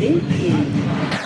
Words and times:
This 0.00 0.16
is 0.40 1.19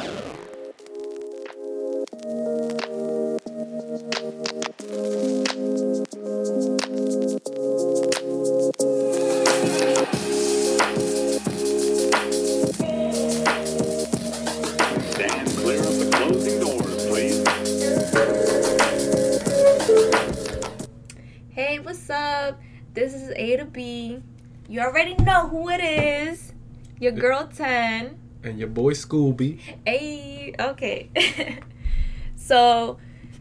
And 28.54 28.60
your 28.60 28.68
boy 28.68 28.92
Scooby. 28.92 29.58
Hey, 29.84 30.54
okay. 30.60 31.10
so, 32.36 32.98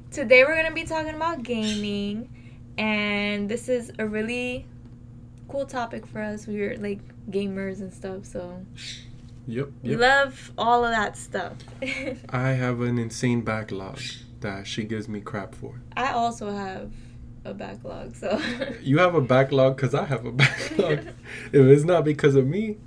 today 0.10 0.44
we're 0.44 0.56
going 0.56 0.66
to 0.66 0.74
be 0.74 0.86
talking 0.86 1.14
about 1.14 1.44
gaming. 1.44 2.28
And 2.80 3.48
this 3.48 3.70
is 3.70 3.92
a 4.00 4.08
really 4.08 4.66
cool 5.48 5.68
topic 5.68 6.08
for 6.08 6.20
us. 6.20 6.48
We're 6.48 6.78
like 6.80 6.98
gamers 7.30 7.82
and 7.82 7.94
stuff. 7.94 8.26
So, 8.26 8.66
Yep. 9.46 9.70
we 9.84 9.92
yep. 9.92 10.00
love 10.00 10.52
all 10.58 10.84
of 10.84 10.90
that 10.90 11.16
stuff. 11.16 11.58
I 12.32 12.48
have 12.54 12.82
an 12.82 12.98
insane 12.98 13.42
backlog 13.42 14.00
that 14.40 14.66
she 14.66 14.84
gives 14.84 15.08
me 15.08 15.22
crap 15.22 15.54
for. 15.54 15.80
I 15.96 16.12
also 16.14 16.50
have 16.52 16.92
a 17.46 17.54
backlog. 17.54 18.16
So, 18.16 18.42
You 18.82 18.98
have 18.98 19.14
a 19.14 19.22
backlog 19.22 19.76
because 19.76 19.94
I 19.94 20.06
have 20.06 20.26
a 20.26 20.32
backlog. 20.44 21.06
if 21.52 21.54
it's 21.68 21.84
not 21.84 22.04
because 22.04 22.34
of 22.34 22.48
me, 22.48 22.78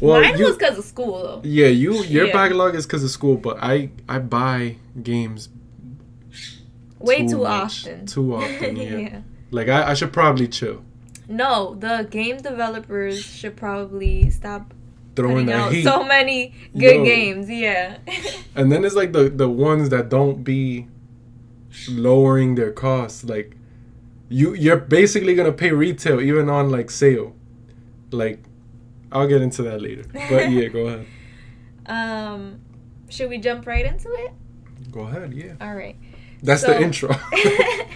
well, 0.00 0.20
mine 0.20 0.38
you, 0.38 0.46
was 0.46 0.56
because 0.56 0.78
of 0.78 0.84
school, 0.84 1.22
though. 1.22 1.40
yeah, 1.44 1.66
you 1.68 2.02
your 2.04 2.26
Yeah. 2.26 2.32
backlog 2.32 2.74
is 2.74 2.86
because 2.86 3.02
of 3.04 3.10
school, 3.10 3.36
but 3.36 3.56
I 3.62 3.90
I 4.08 4.18
buy 4.18 4.76
games 5.02 5.48
Way 6.98 7.22
too 7.22 7.28
too, 7.28 7.42
much. 7.42 7.86
often. 7.86 8.06
Too 8.06 8.34
often, 8.34 8.76
yeah. 9.00 9.20
like 9.50 9.68
I, 9.68 9.90
I 9.90 9.94
should 9.94 10.12
probably 10.12 10.48
chill. 10.48 10.82
No, 11.28 11.74
the 11.74 12.06
game 12.10 12.38
developers 12.38 13.22
should 13.22 13.56
probably 13.56 14.30
stop 14.30 14.72
Throwing 15.16 15.50
out 15.50 15.72
heat. 15.72 15.82
so 15.84 16.04
many 16.04 16.54
good 16.72 16.96
Yo. 16.98 17.04
games. 17.04 17.48
Yeah. 17.50 17.98
And 18.54 18.70
then 18.72 18.84
it's 18.84 18.94
like 18.94 19.12
the 19.12 19.28
the 19.28 19.48
ones 19.48 19.88
that 19.90 20.08
don't 20.08 20.42
be 20.44 20.86
lowering 21.90 22.54
their 22.54 22.72
costs. 22.72 23.24
Like 23.24 23.56
you 24.28 24.54
you're 24.54 24.78
basically 24.78 25.34
gonna 25.34 25.52
pay 25.52 25.70
retail 25.72 26.20
even 26.20 26.48
on 26.48 26.70
like 26.70 26.90
sale. 26.90 27.34
Like 28.10 28.40
I'll 29.16 29.26
get 29.28 29.42
into 29.42 29.62
that 29.64 29.80
later. 29.80 30.04
But 30.12 30.50
yeah, 30.50 30.68
go 30.68 30.86
ahead. 30.86 31.06
um, 31.86 32.60
should 33.08 33.30
we 33.30 33.38
jump 33.38 33.66
right 33.66 33.84
into 33.86 34.08
it? 34.12 34.32
Go 34.90 35.00
ahead, 35.00 35.32
yeah. 35.34 35.54
All 35.60 35.74
right. 35.74 35.96
That's 36.42 36.62
So- 36.62 36.68
the 36.68 36.80
intro. 36.82 37.14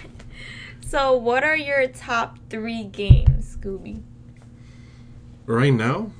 so, 0.87 1.15
what 1.15 1.43
are 1.43 1.55
your 1.55 1.87
top 1.87 2.37
three 2.49 2.83
games, 2.83 3.55
Scooby, 3.55 4.01
right 5.45 5.73
now? 5.73 6.11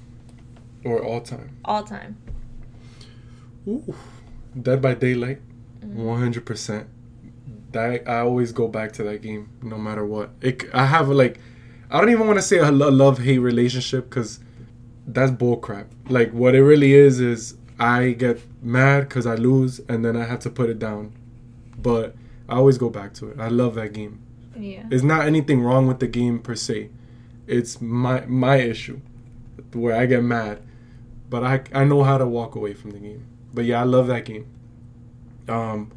Or 0.84 1.04
all 1.04 1.22
time? 1.22 1.58
all 1.64 1.84
time? 1.84 2.18
Ooh. 3.68 3.94
Dead 4.60 4.82
by 4.82 4.94
Daylight. 4.96 5.40
Mhm. 5.84 5.94
One 5.94 6.20
hundred 6.20 6.46
percent. 6.46 6.88
That 7.72 8.08
I 8.08 8.20
always 8.20 8.52
go 8.52 8.68
back 8.68 8.92
to 8.94 9.04
that 9.04 9.22
game 9.22 9.50
no 9.62 9.78
matter 9.78 10.06
what. 10.06 10.32
It 10.42 10.66
I 10.74 10.86
have 10.88 11.08
like 11.10 11.40
I 11.90 12.00
don't 12.00 12.10
even 12.10 12.26
want 12.28 12.38
to 12.38 12.42
say 12.44 12.58
a 12.58 12.72
love 12.72 13.20
hate 13.20 13.38
relationship 13.40 14.10
because 14.10 14.40
that's 15.14 15.32
bullcrap. 15.32 15.86
Like 16.10 16.32
what 16.32 16.56
it 16.56 16.64
really 16.64 16.94
is 16.94 17.20
is 17.20 17.56
I 17.80 18.12
get 18.12 18.40
mad 18.64 19.10
because 19.10 19.26
I 19.26 19.36
lose 19.36 19.80
and 19.90 20.04
then 20.06 20.16
I 20.16 20.26
have 20.26 20.40
to 20.42 20.50
put 20.50 20.70
it 20.70 20.80
down. 20.80 21.14
But 21.82 22.16
I 22.48 22.56
always 22.56 22.78
go 22.78 22.90
back 22.90 23.14
to 23.16 23.30
it. 23.30 23.40
I 23.40 23.48
love 23.48 23.76
that 23.76 23.94
game. 23.94 24.20
Yeah. 24.58 24.84
It's 24.92 25.04
not 25.04 25.26
anything 25.26 25.62
wrong 25.62 25.88
with 25.88 26.00
the 26.00 26.08
game 26.08 26.40
per 26.40 26.56
se. 26.56 26.90
It's 27.48 27.82
my 27.82 28.26
my 28.28 28.58
issue 28.58 29.00
where 29.74 29.96
I 29.96 30.06
get 30.06 30.24
mad, 30.24 30.62
but 31.30 31.44
I 31.44 31.62
I 31.74 31.84
know 31.86 32.04
how 32.04 32.18
to 32.18 32.28
walk 32.28 32.56
away 32.56 32.74
from 32.74 32.92
the 32.92 33.00
game. 33.00 33.26
But 33.54 33.66
yeah, 33.66 33.82
I 33.82 33.84
love 33.84 34.08
that 34.08 34.26
game. 34.26 34.46
Um, 35.48 35.92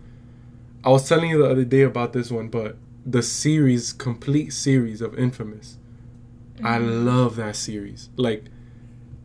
I 0.83 0.89
was 0.91 1.09
telling 1.09 1.31
you 1.31 1.39
the 1.39 1.51
other 1.51 1.65
day 1.65 1.83
about 1.83 2.13
this 2.13 2.31
one, 2.31 2.49
but 2.49 2.77
the 3.07 3.23
series, 3.23 3.93
complete 3.93 4.53
series 4.53 5.01
of 5.01 5.19
Infamous, 5.19 5.77
I 6.63 6.79
Mhm. 6.79 7.05
love 7.05 7.37
that 7.37 7.57
series. 7.57 8.09
Like, 8.17 8.45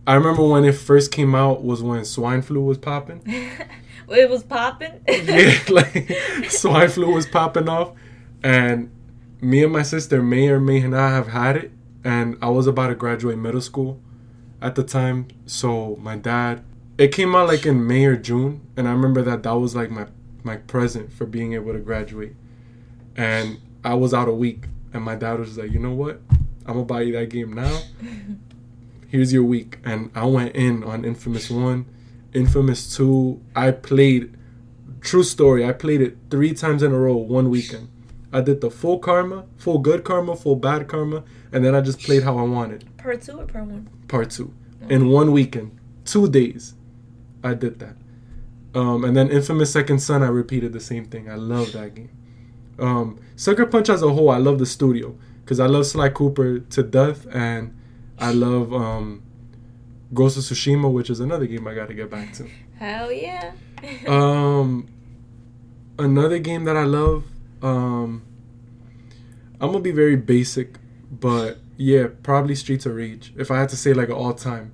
I 0.09 0.15
remember 0.15 0.43
when 0.43 0.65
it 0.65 0.71
first 0.71 1.11
came 1.11 1.35
out 1.35 1.63
was 1.63 1.83
when 1.83 2.03
swine 2.03 2.41
flu 2.41 2.63
was 2.63 2.79
popping. 2.79 3.21
it 3.27 4.27
was 4.27 4.41
popping. 4.41 5.03
yeah, 5.07 5.59
like 5.69 6.11
swine 6.49 6.89
flu 6.89 7.11
was 7.13 7.27
popping 7.27 7.69
off, 7.69 7.91
and 8.41 8.89
me 9.39 9.63
and 9.63 9.71
my 9.71 9.83
sister 9.83 10.23
may 10.23 10.49
or 10.49 10.59
may 10.59 10.81
not 10.81 11.09
have 11.09 11.27
had 11.27 11.57
it, 11.57 11.71
and 12.03 12.39
I 12.41 12.49
was 12.49 12.65
about 12.65 12.87
to 12.87 12.95
graduate 12.95 13.37
middle 13.37 13.61
school 13.61 14.01
at 14.63 14.73
the 14.73 14.83
time. 14.83 15.27
So 15.45 15.97
my 15.97 16.15
dad, 16.15 16.63
it 16.97 17.09
came 17.09 17.35
out 17.35 17.47
like 17.47 17.67
in 17.67 17.85
May 17.85 18.05
or 18.05 18.15
June, 18.15 18.61
and 18.75 18.87
I 18.87 18.93
remember 18.93 19.21
that 19.21 19.43
that 19.43 19.57
was 19.57 19.75
like 19.75 19.91
my 19.91 20.07
my 20.41 20.57
present 20.57 21.13
for 21.13 21.27
being 21.27 21.53
able 21.53 21.73
to 21.73 21.79
graduate, 21.79 22.35
and 23.15 23.59
I 23.83 23.93
was 23.93 24.15
out 24.15 24.27
a 24.27 24.33
week, 24.33 24.63
and 24.91 25.03
my 25.03 25.13
dad 25.13 25.37
was 25.37 25.55
like, 25.59 25.71
you 25.71 25.77
know 25.77 25.93
what, 25.93 26.19
I'm 26.65 26.73
gonna 26.73 26.85
buy 26.85 27.01
you 27.01 27.13
that 27.13 27.29
game 27.29 27.53
now. 27.53 27.79
Here's 29.09 29.33
your 29.33 29.43
week, 29.43 29.79
and 29.83 30.11
I 30.13 30.25
went 30.25 30.55
in 30.55 30.83
on 30.83 31.03
Infamous 31.03 31.49
One, 31.49 31.87
Infamous 32.31 32.95
Two. 32.95 33.41
I 33.55 33.71
played 33.71 34.37
true 35.01 35.23
story. 35.23 35.65
I 35.65 35.73
played 35.73 35.99
it 35.99 36.15
three 36.29 36.53
times 36.53 36.83
in 36.83 36.91
a 36.91 36.99
row 36.99 37.15
one 37.15 37.49
weekend. 37.49 37.89
I 38.31 38.41
did 38.41 38.61
the 38.61 38.69
full 38.69 38.99
karma, 38.99 39.47
full 39.57 39.79
good 39.79 40.03
karma, 40.03 40.35
full 40.35 40.55
bad 40.55 40.87
karma, 40.87 41.23
and 41.51 41.65
then 41.65 41.73
I 41.73 41.81
just 41.81 41.99
played 42.01 42.21
how 42.21 42.37
I 42.37 42.43
wanted. 42.43 42.85
Part 42.97 43.23
two 43.23 43.39
or 43.39 43.47
part 43.47 43.65
one? 43.65 43.89
Part 44.07 44.29
two 44.29 44.53
in 44.87 45.09
one 45.09 45.31
weekend, 45.31 45.75
two 46.05 46.29
days. 46.29 46.75
I 47.43 47.55
did 47.55 47.79
that. 47.79 47.95
Um, 48.75 49.03
and 49.03 49.17
then 49.17 49.31
Infamous 49.31 49.73
Second 49.73 50.03
Son, 50.03 50.21
I 50.21 50.27
repeated 50.27 50.71
the 50.71 50.79
same 50.79 51.05
thing. 51.05 51.31
I 51.31 51.35
love 51.35 51.71
that 51.71 51.95
game. 51.95 52.11
Um, 52.77 53.19
Sucker 53.35 53.65
Punch 53.65 53.89
as 53.89 54.03
a 54.03 54.09
whole, 54.09 54.29
I 54.29 54.37
love 54.37 54.59
the 54.59 54.67
studio 54.67 55.17
because 55.43 55.59
I 55.59 55.65
love 55.65 55.87
Sly 55.87 56.09
Cooper 56.09 56.59
to 56.59 56.83
death, 56.83 57.25
and 57.33 57.75
I 58.19 58.31
love 58.31 58.73
um, 58.73 59.23
Ghost 60.13 60.37
of 60.37 60.43
Tsushima, 60.43 60.91
which 60.91 61.09
is 61.09 61.19
another 61.19 61.45
game 61.47 61.67
I 61.67 61.73
got 61.73 61.87
to 61.87 61.93
get 61.93 62.09
back 62.09 62.33
to. 62.33 62.47
Hell 62.77 63.11
yeah. 63.11 63.53
Um, 64.07 64.89
another 65.97 66.37
game 66.37 66.65
that 66.65 66.75
I 66.75 66.83
love. 66.83 67.23
Um, 67.61 68.23
I'm 69.61 69.71
gonna 69.71 69.79
be 69.79 69.91
very 69.91 70.17
basic, 70.17 70.77
but 71.09 71.59
yeah, 71.77 72.07
probably 72.23 72.55
Streets 72.55 72.85
of 72.85 72.95
Rage. 72.95 73.33
If 73.37 73.51
I 73.51 73.59
had 73.59 73.69
to 73.69 73.77
say 73.77 73.93
like 73.93 74.09
all 74.09 74.33
time, 74.33 74.73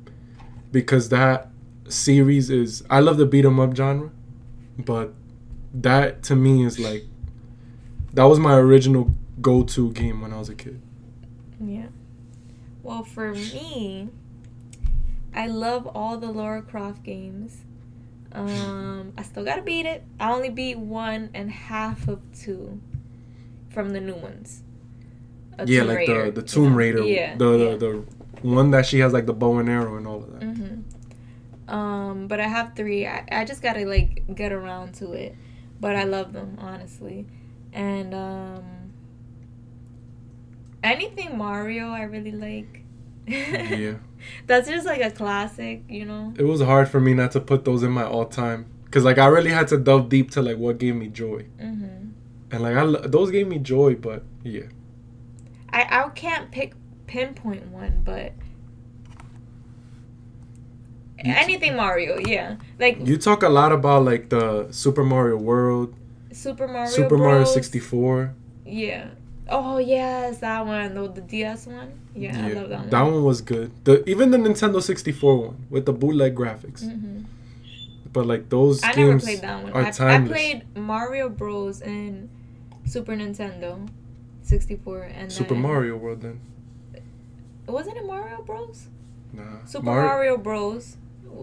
because 0.71 1.09
that 1.09 1.49
series 1.87 2.49
is 2.49 2.83
I 2.89 2.99
love 2.99 3.17
the 3.17 3.27
beat 3.27 3.45
'em 3.45 3.59
up 3.59 3.75
genre, 3.75 4.09
but 4.77 5.13
that 5.71 6.23
to 6.23 6.35
me 6.35 6.65
is 6.65 6.79
like 6.79 7.05
that 8.13 8.23
was 8.23 8.39
my 8.39 8.55
original 8.55 9.13
go 9.41 9.61
to 9.63 9.91
game 9.91 10.21
when 10.21 10.33
I 10.33 10.39
was 10.39 10.49
a 10.49 10.55
kid. 10.55 10.81
Yeah. 11.63 11.87
Well, 12.85 13.03
for 13.03 13.33
me, 13.33 14.09
I 15.33 15.47
love 15.47 15.87
all 15.87 16.17
the 16.17 16.29
Laura 16.31 16.61
Croft 16.61 17.01
games. 17.01 17.63
Um, 18.31 19.11
I 19.17 19.23
still 19.23 19.43
gotta 19.43 19.63
beat 19.63 19.87
it. 19.87 20.03
I 20.19 20.31
only 20.31 20.51
beat 20.51 20.77
one 20.77 21.31
and 21.33 21.49
half 21.49 22.07
of 22.07 22.21
two 22.39 22.79
from 23.71 23.89
the 23.89 23.99
new 23.99 24.13
ones. 24.13 24.61
A 25.57 25.65
yeah, 25.65 25.79
Tomb 25.79 25.87
like 25.87 25.97
Raider, 25.97 26.25
the 26.25 26.41
the 26.41 26.47
Tomb 26.47 26.73
yeah. 26.73 26.77
Raider, 26.77 27.03
Yeah. 27.03 27.35
the, 27.37 27.51
yeah. 27.57 27.71
the 27.71 28.05
the 28.43 28.47
one 28.47 28.69
that 28.69 28.85
she 28.85 28.99
has 28.99 29.13
like 29.13 29.25
the 29.25 29.33
bow 29.33 29.57
and 29.57 29.67
arrow 29.67 29.97
and 29.97 30.05
all 30.05 30.17
of 30.17 30.31
that. 30.33 30.41
Mm-hmm. 30.41 31.73
Um, 31.73 32.27
but 32.27 32.39
I 32.39 32.47
have 32.47 32.75
three. 32.75 33.07
I, 33.07 33.25
I 33.31 33.45
just 33.45 33.63
gotta 33.63 33.83
like 33.85 34.23
get 34.35 34.51
around 34.51 34.93
to 34.95 35.13
it. 35.13 35.35
But 35.79 35.95
I 35.95 36.03
love 36.03 36.33
them 36.33 36.59
honestly, 36.61 37.25
and 37.73 38.13
um, 38.13 38.63
anything 40.85 41.37
Mario 41.37 41.89
I 41.89 42.03
really 42.03 42.31
like. 42.31 42.83
Yeah. 43.27 43.95
That's 44.47 44.67
just 44.67 44.85
like 44.85 45.01
a 45.01 45.11
classic, 45.11 45.83
you 45.89 46.05
know. 46.05 46.33
it 46.37 46.43
was 46.43 46.61
hard 46.61 46.89
for 46.89 46.99
me 46.99 47.13
not 47.13 47.31
to 47.31 47.39
put 47.41 47.65
those 47.65 47.83
in 47.83 47.91
my 47.91 48.03
all 48.03 48.25
time 48.25 48.65
because 48.85 49.03
like 49.03 49.17
I 49.17 49.25
really 49.27 49.51
had 49.51 49.67
to 49.69 49.77
delve 49.77 50.09
deep 50.09 50.31
to 50.31 50.41
like 50.41 50.57
what 50.57 50.77
gave 50.79 50.95
me 50.95 51.07
joy 51.07 51.45
hmm 51.59 52.09
and 52.51 52.61
like 52.63 52.75
I 52.75 52.83
lo- 52.83 53.01
those 53.05 53.29
gave 53.31 53.47
me 53.47 53.57
joy 53.59 53.95
but 53.95 54.23
yeah 54.43 54.67
I 55.69 55.81
I 56.05 56.09
can't 56.09 56.51
pick 56.51 56.73
pinpoint 57.07 57.67
one, 57.67 58.01
but 58.03 58.33
You 61.23 61.33
t- 61.33 61.39
anything 61.39 61.75
Mario, 61.75 62.17
yeah, 62.19 62.57
like 62.79 62.97
you 63.05 63.17
talk 63.17 63.41
a 63.43 63.49
lot 63.49 63.71
about 63.71 64.03
like 64.05 64.29
the 64.29 64.67
Super 64.71 65.03
Mario 65.03 65.37
World 65.37 65.93
Super 66.31 66.67
Mario. 66.67 66.89
Super 66.91 67.17
Mario 67.17 67.43
64 67.45 68.33
Yeah, 68.65 69.09
Oh 69.49 69.77
yes, 69.77 70.39
that 70.39 70.65
one. 70.65 70.95
The, 70.95 71.07
the 71.07 71.21
DS 71.21 71.67
one. 71.67 71.99
Yeah, 72.15 72.45
I 72.45 72.53
love 72.53 72.69
that 72.69 72.79
one. 72.79 72.89
That 72.89 73.01
one 73.03 73.23
was 73.23 73.41
good. 73.41 73.71
The 73.85 74.07
even 74.09 74.31
the 74.31 74.37
Nintendo 74.37 74.81
64 74.81 75.37
one 75.37 75.65
with 75.69 75.85
the 75.85 75.93
bootleg 75.93 76.35
graphics. 76.35 76.81
hmm 76.81 77.23
But 78.11 78.25
like 78.25 78.49
those 78.49 78.83
I 78.83 78.93
never 78.93 79.19
played 79.19 79.41
that 79.41 79.63
one. 79.63 79.71
are 79.73 79.83
I, 79.83 80.15
I 80.15 80.19
played 80.25 80.75
Mario 80.75 81.29
Bros. 81.29 81.81
in 81.81 82.29
Super 82.85 83.13
Nintendo 83.15 83.87
64 84.43 85.01
and 85.03 85.31
Super 85.31 85.53
then- 85.53 85.61
Mario 85.63 85.97
World 85.97 86.21
then. 86.21 86.39
Wasn't 87.67 87.97
it 87.97 88.05
Mario 88.05 88.41
Bros? 88.43 88.87
Nah. 89.33 89.43
Super 89.65 89.85
Mar- 89.85 90.03
Mario 90.05 90.37
Bros. 90.37 90.97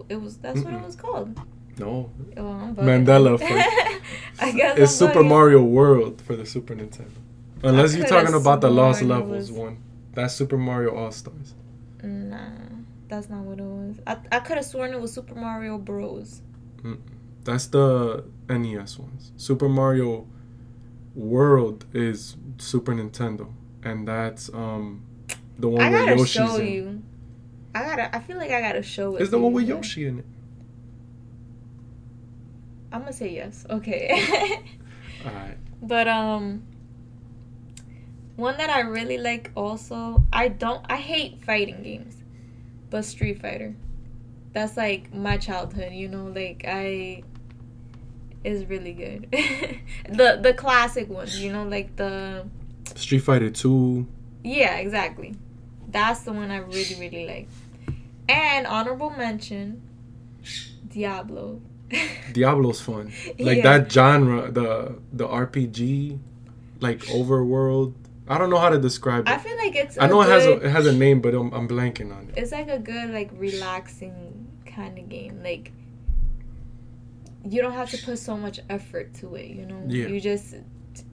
It 0.09 0.21
was 0.21 0.37
that's 0.37 0.61
what 0.61 0.73
it 0.73 0.81
was 0.81 0.95
called. 0.95 1.39
No. 1.77 2.09
Oh. 2.37 2.73
Mandela 2.77 3.33
effect. 3.35 4.01
I 4.39 4.51
guess 4.51 4.77
It's 4.77 5.01
I'm 5.01 5.07
Super 5.09 5.23
bugging. 5.23 5.29
Mario 5.29 5.63
World 5.63 6.21
for 6.21 6.35
the 6.35 6.45
Super 6.45 6.75
Nintendo. 6.75 7.11
Unless 7.63 7.95
you're 7.95 8.05
talking 8.07 8.33
about 8.35 8.61
the 8.61 8.69
Lost 8.69 9.01
Levels 9.01 9.49
was- 9.49 9.51
one. 9.51 9.77
That's 10.13 10.33
Super 10.35 10.57
Mario 10.57 10.95
All 10.95 11.11
Stars. 11.11 11.55
Nah, 12.03 12.37
that's 13.07 13.29
not 13.29 13.39
what 13.43 13.57
it 13.59 13.63
was. 13.63 13.99
I 14.05 14.17
I 14.31 14.39
could 14.41 14.57
have 14.57 14.65
sworn 14.65 14.93
it 14.93 14.99
was 15.01 15.11
Super 15.13 15.33
Mario 15.35 15.77
Bros. 15.77 16.41
That's 17.45 17.67
the 17.67 18.23
NES 18.49 18.99
ones. 18.99 19.31
Super 19.37 19.67
Mario 19.69 20.27
World 21.15 21.85
is 21.93 22.35
Super 22.57 22.93
Nintendo, 22.93 23.51
and 23.83 24.07
that's 24.07 24.49
um 24.53 25.03
the 25.57 25.67
one 25.69 25.79
with 25.79 25.91
Yoshi. 25.91 25.91
I 25.91 25.91
where 25.91 26.05
gotta 26.05 26.19
Yoshi's 26.19 26.31
show 26.33 26.55
in. 26.57 26.67
you. 26.73 27.03
I 27.75 27.83
gotta. 27.83 28.15
I 28.15 28.19
feel 28.19 28.37
like 28.37 28.51
I 28.51 28.61
gotta 28.61 28.83
show 28.83 29.15
it. 29.15 29.21
It's 29.21 29.31
the 29.31 29.39
one 29.39 29.53
with 29.53 29.67
Yoshi 29.67 30.05
in 30.05 30.19
it. 30.19 30.25
I'm 32.91 32.99
gonna 33.01 33.13
say 33.13 33.33
yes. 33.33 33.65
Okay. 33.69 34.59
Alright. 35.25 35.57
But 35.81 36.07
um 36.07 36.63
one 38.35 38.57
that 38.57 38.69
I 38.69 38.81
really 38.81 39.17
like 39.17 39.51
also, 39.55 40.23
I 40.33 40.47
don't 40.49 40.83
I 40.89 40.97
hate 40.97 41.43
fighting 41.43 41.83
games. 41.83 42.15
But 42.89 43.05
Street 43.05 43.41
Fighter. 43.41 43.75
That's 44.53 44.77
like 44.77 45.13
my 45.13 45.37
childhood, 45.37 45.93
you 45.93 46.07
know, 46.07 46.25
like 46.27 46.63
I 46.67 47.23
is 48.43 48.65
really 48.65 48.93
good. 48.93 49.27
the 50.09 50.39
the 50.41 50.53
classic 50.53 51.09
ones, 51.09 51.39
you 51.39 51.51
know, 51.51 51.63
like 51.63 51.95
the 51.95 52.45
Street 52.95 53.19
Fighter 53.19 53.49
2. 53.49 54.05
yeah, 54.43 54.75
exactly. 54.77 55.35
That's 55.89 56.21
the 56.21 56.33
one 56.33 56.51
I 56.51 56.57
really 56.57 56.95
really 56.99 57.25
like. 57.27 57.47
And 58.29 58.67
honorable 58.67 59.09
mention 59.11 59.81
Diablo. 60.87 61.61
Diablo's 62.33 62.81
fun. 62.81 63.11
Like 63.39 63.57
Yeah. 63.57 63.77
that 63.79 63.91
genre, 63.91 64.51
the 64.51 64.99
the 65.11 65.27
RPG, 65.27 66.19
like 66.79 66.99
overworld. 67.05 67.93
I 68.27 68.37
don't 68.37 68.49
know 68.49 68.57
how 68.57 68.69
to 68.69 68.79
describe 68.79 69.27
it. 69.27 69.31
I 69.31 69.37
feel 69.37 69.57
like 69.57 69.75
it's 69.75 69.97
I 69.99 70.07
know 70.07 70.21
it 70.21 70.29
has 70.29 70.45
a 70.45 70.53
it 70.65 70.69
has 70.71 70.85
a 70.87 70.93
name, 70.93 71.19
but 71.21 71.33
I'm, 71.33 71.51
I'm 71.53 71.67
blanking 71.67 72.15
on 72.15 72.29
it. 72.29 72.37
it's 72.37 72.51
like 72.51 72.69
a 72.69 72.79
good 72.79 73.09
like 73.11 73.29
relaxing 73.33 74.47
kind 74.65 74.97
of 74.97 75.07
game 75.09 75.41
like 75.43 75.71
you 77.45 77.61
don't 77.61 77.73
have 77.73 77.89
to 77.91 77.97
put 78.03 78.17
so 78.17 78.37
much 78.37 78.59
effort 78.69 79.13
to 79.15 79.35
it 79.35 79.47
you 79.47 79.65
know 79.65 79.83
Yeah. 79.87 80.07
you 80.07 80.19
just 80.21 80.55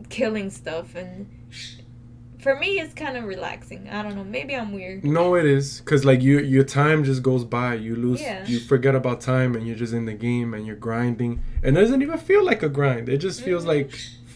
killing 0.09 0.49
stuff 0.51 0.95
and 0.95 1.29
for 2.39 2.55
me 2.59 2.79
it's 2.79 2.95
kind 2.95 3.17
of 3.19 3.25
relaxing 3.25 3.89
i 3.91 4.03
don't 4.03 4.15
know 4.15 4.25
maybe 4.25 4.55
i'm 4.55 4.73
weird 4.73 5.05
No, 5.05 5.35
it 5.35 5.45
is 5.45 5.81
because 5.81 6.05
like 6.05 6.23
you 6.23 6.39
your 6.39 6.65
time 6.65 7.05
just 7.05 7.23
goes 7.23 7.45
by. 7.45 7.75
You 7.75 7.97
lose, 7.97 8.21
Yeah. 8.23 8.47
you 8.47 8.61
forget 8.61 8.95
about 8.95 9.21
time, 9.21 9.55
and 9.57 9.67
you're 9.67 9.77
just 9.77 9.93
in 9.93 10.05
the 10.07 10.15
game 10.15 10.55
and 10.55 10.67
you're 10.67 10.77
grinding. 10.89 11.43
And 11.63 11.77
it 11.77 11.81
doesn't 11.81 12.01
even 12.03 12.19
feel 12.19 12.45
like 12.45 12.63
a 12.63 12.69
grind. 12.69 13.09
It 13.09 13.19
just 13.19 13.43
feels 13.43 13.65
Mhm. 13.65 13.73
like 13.75 13.91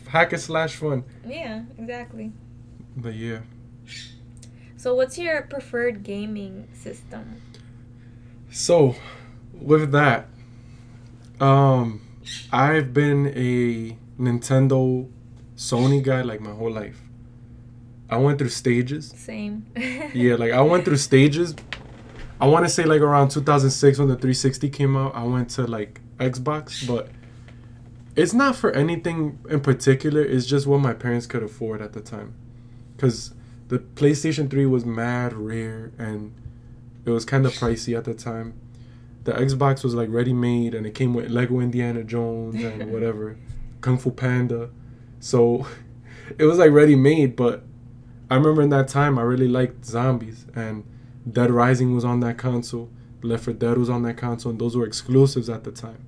hack 0.09 0.33
and 0.33 0.43
slash 0.43 0.75
fun. 0.77 1.05
yeah 1.27 1.63
exactly 1.79 2.33
But 2.97 3.15
yeah, 3.15 3.41
so 4.77 4.95
what's 4.95 5.19
your 5.19 5.43
preferred 5.43 6.03
gaming 6.03 6.69
system 6.73 7.41
so 8.55 8.95
with 9.53 9.91
that, 9.91 10.29
um, 11.41 12.01
I've 12.53 12.95
been 12.95 13.27
a 13.35 13.99
Nintendo, 14.21 15.11
Sony 15.57 16.01
guy 16.01 16.23
like 16.23 16.41
my 16.41 16.53
whole 16.53 16.71
life. 16.71 17.01
I 18.09 18.17
went 18.19 18.39
through 18.39 18.51
stages. 18.51 19.13
same 19.17 19.67
Yeah, 20.15 20.37
like 20.37 20.53
I 20.53 20.61
went 20.61 20.85
through 20.85 20.99
stages. 20.99 21.57
I 22.41 22.47
want 22.47 22.65
to 22.65 22.69
say 22.69 22.85
like 22.85 23.01
around 23.01 23.31
2006 23.31 23.99
when 23.99 24.07
the 24.07 24.15
360 24.15 24.71
came 24.71 24.97
out, 24.97 25.17
I 25.17 25.25
went 25.25 25.51
to 25.51 25.67
like 25.67 26.01
Xbox, 26.19 26.87
but 26.87 27.09
it's 28.15 28.33
not 28.33 28.55
for 28.55 28.71
anything 28.71 29.41
in 29.51 29.61
particular. 29.61 30.23
It's 30.23 30.47
just 30.47 30.69
what 30.69 30.81
my 30.81 30.93
parents 30.93 31.27
could 31.27 31.43
afford 31.43 31.83
at 31.83 31.93
the 31.93 32.01
time. 32.01 32.35
Cuz 33.05 33.35
the 33.69 33.81
PlayStation 33.81 34.51
3 34.51 34.65
was 34.65 34.87
mad 34.87 35.35
rare 35.35 35.93
and 35.99 36.33
it 37.05 37.11
was 37.11 37.27
kind 37.27 37.45
of 37.45 37.53
pricey 37.53 37.97
at 37.97 38.05
the 38.05 38.15
time. 38.15 38.55
The 39.25 39.33
Xbox 39.33 39.85
was 39.85 39.95
like 39.95 40.09
ready 40.11 40.33
made 40.33 40.75
and 40.75 40.87
it 40.87 40.95
came 40.95 41.13
with 41.13 41.31
Lego 41.31 41.61
Indiana 41.61 42.03
Jones 42.03 42.63
and 42.63 42.91
whatever, 42.95 43.37
Kung 43.83 43.99
Fu 43.99 44.11
Panda. 44.11 44.71
So 45.21 45.67
it 46.39 46.45
was 46.45 46.57
like 46.59 46.71
ready 46.71 46.97
made, 46.97 47.37
but 47.37 47.63
I 48.31 48.37
remember 48.37 48.63
in 48.63 48.71
that 48.71 48.89
time 48.89 49.19
I 49.19 49.23
really 49.23 49.49
liked 49.49 49.85
zombies 49.85 50.47
and 50.55 50.85
Dead 51.31 51.51
Rising 51.51 51.95
was 51.95 52.07
on 52.07 52.21
that 52.21 52.39
console, 52.39 52.89
Left 53.23 53.45
4 53.45 53.53
Dead 53.53 53.77
was 53.77 53.91
on 53.91 54.03
that 54.05 54.17
console, 54.17 54.51
and 54.51 54.59
those 54.59 54.77
were 54.77 54.87
exclusives 54.87 55.51
at 55.51 55.65
the 55.65 55.73
time. 55.73 56.07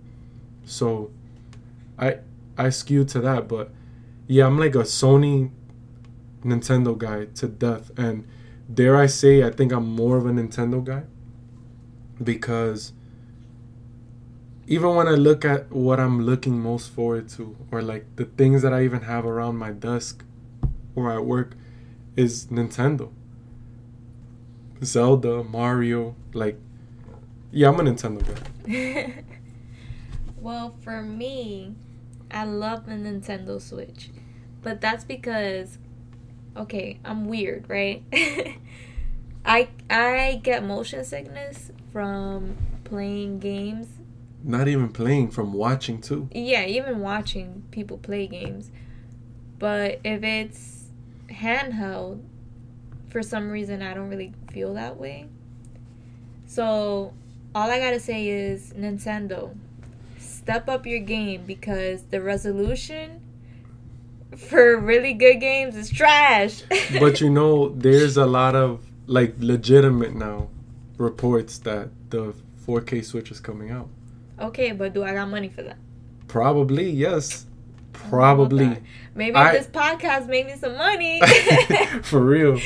So 0.65 1.11
I 1.99 2.21
I 2.57 2.71
skewed 2.71 3.09
to 3.11 3.21
that, 3.21 3.49
but 3.49 3.71
yeah, 4.27 4.47
I'm 4.47 4.59
like 4.59 4.75
a 4.75 4.85
Sony 4.85 5.51
Nintendo 6.47 6.97
guy 6.97 7.27
to 7.27 7.49
death. 7.49 7.91
And 7.97 8.27
dare 8.73 8.97
I 8.97 9.07
say 9.07 9.43
I 9.43 9.51
think 9.51 9.73
I'm 9.73 9.89
more 9.89 10.17
of 10.17 10.27
a 10.27 10.31
Nintendo 10.31 10.83
guy. 10.83 11.05
Because 12.23 12.93
even 14.67 14.95
when 14.95 15.07
I 15.07 15.13
look 15.13 15.45
at 15.45 15.71
what 15.71 16.01
I'm 16.01 16.23
looking 16.23 16.61
most 16.61 16.91
forward 16.91 17.29
to, 17.31 17.57
or 17.71 17.83
like 17.83 18.17
the 18.17 18.25
things 18.25 18.63
that 18.63 18.73
I 18.73 18.85
even 18.85 19.03
have 19.03 19.25
around 19.27 19.57
my 19.57 19.71
desk 19.71 20.25
or 20.95 21.13
at 21.13 21.25
work, 21.25 21.57
is 22.17 22.47
Nintendo. 22.47 23.13
Zelda, 24.83 25.43
Mario, 25.45 26.17
like 26.33 26.59
yeah, 27.53 27.69
I'm 27.69 27.81
a 27.81 27.83
Nintendo 27.85 28.23
guy. 28.27 29.23
well, 30.37 30.75
for 30.83 31.01
me, 31.01 31.75
I 32.31 32.45
love 32.45 32.87
the 32.87 32.93
Nintendo 32.93 33.61
Switch. 33.61 34.11
But 34.63 34.81
that's 34.81 35.05
because 35.05 35.79
okay, 36.57 36.99
I'm 37.05 37.27
weird, 37.27 37.69
right? 37.69 38.03
I 39.45 39.69
I 39.89 40.41
get 40.43 40.65
motion 40.65 41.05
sickness 41.05 41.71
from 41.93 42.57
playing 42.85 43.39
games. 43.39 43.89
Not 44.43 44.69
even 44.69 44.89
playing 44.89 45.31
from 45.31 45.53
watching 45.53 46.01
too. 46.01 46.29
Yeah, 46.33 46.65
even 46.65 47.01
watching 47.01 47.65
people 47.71 47.99
play 47.99 48.27
games. 48.27 48.71
But 49.59 50.01
if 50.05 50.23
it's 50.23 50.85
handheld, 51.29 52.23
for 53.09 53.23
some 53.23 53.51
reason 53.51 53.83
I 53.83 53.95
don't 53.95 54.09
really 54.09 54.33
feel 54.53 54.75
that 54.75 54.97
way. 54.97 55.29
So 56.47 57.13
all 57.55 57.71
I 57.71 57.79
gotta 57.79 58.01
say 58.01 58.29
is 58.29 58.73
Nintendo, 58.75 59.57
step 60.19 60.69
up 60.69 60.87
your 60.87 61.01
game 61.01 61.45
because 61.47 62.03
the 62.11 62.21
resolution 62.21 63.21
for 64.37 64.79
really 64.79 65.13
good 65.15 65.37
games 65.41 65.77
is 65.77 65.91
trash. 65.91 66.63
But 67.01 67.21
you 67.21 67.31
know, 67.31 67.71
there's 67.71 68.17
a 68.17 68.27
lot 68.27 68.55
of 68.55 68.81
like 69.07 69.35
legitimate 69.39 70.15
now 70.15 70.49
reports 70.99 71.59
that 71.59 71.89
the 72.11 72.35
4K 72.67 73.05
Switch 73.05 73.31
is 73.31 73.41
coming 73.41 73.71
out. 73.71 73.89
okay, 74.41 74.73
but 74.73 74.93
do 74.95 75.03
I 75.05 75.15
got 75.15 75.29
money 75.29 75.49
for 75.49 75.63
that? 75.63 75.79
Probably, 76.29 76.91
yes. 76.91 77.47
I 77.95 77.99
don't 77.99 78.11
know 78.11 78.17
about 78.19 78.51
Probably. 78.51 78.83
Maybe 79.15 79.37
I- 79.37 79.53
this 79.57 79.67
podcast 79.69 80.29
made 80.29 80.47
me 80.47 80.57
some 80.57 80.77
money. 80.77 81.21
For 82.03 82.21
real. 82.21 82.61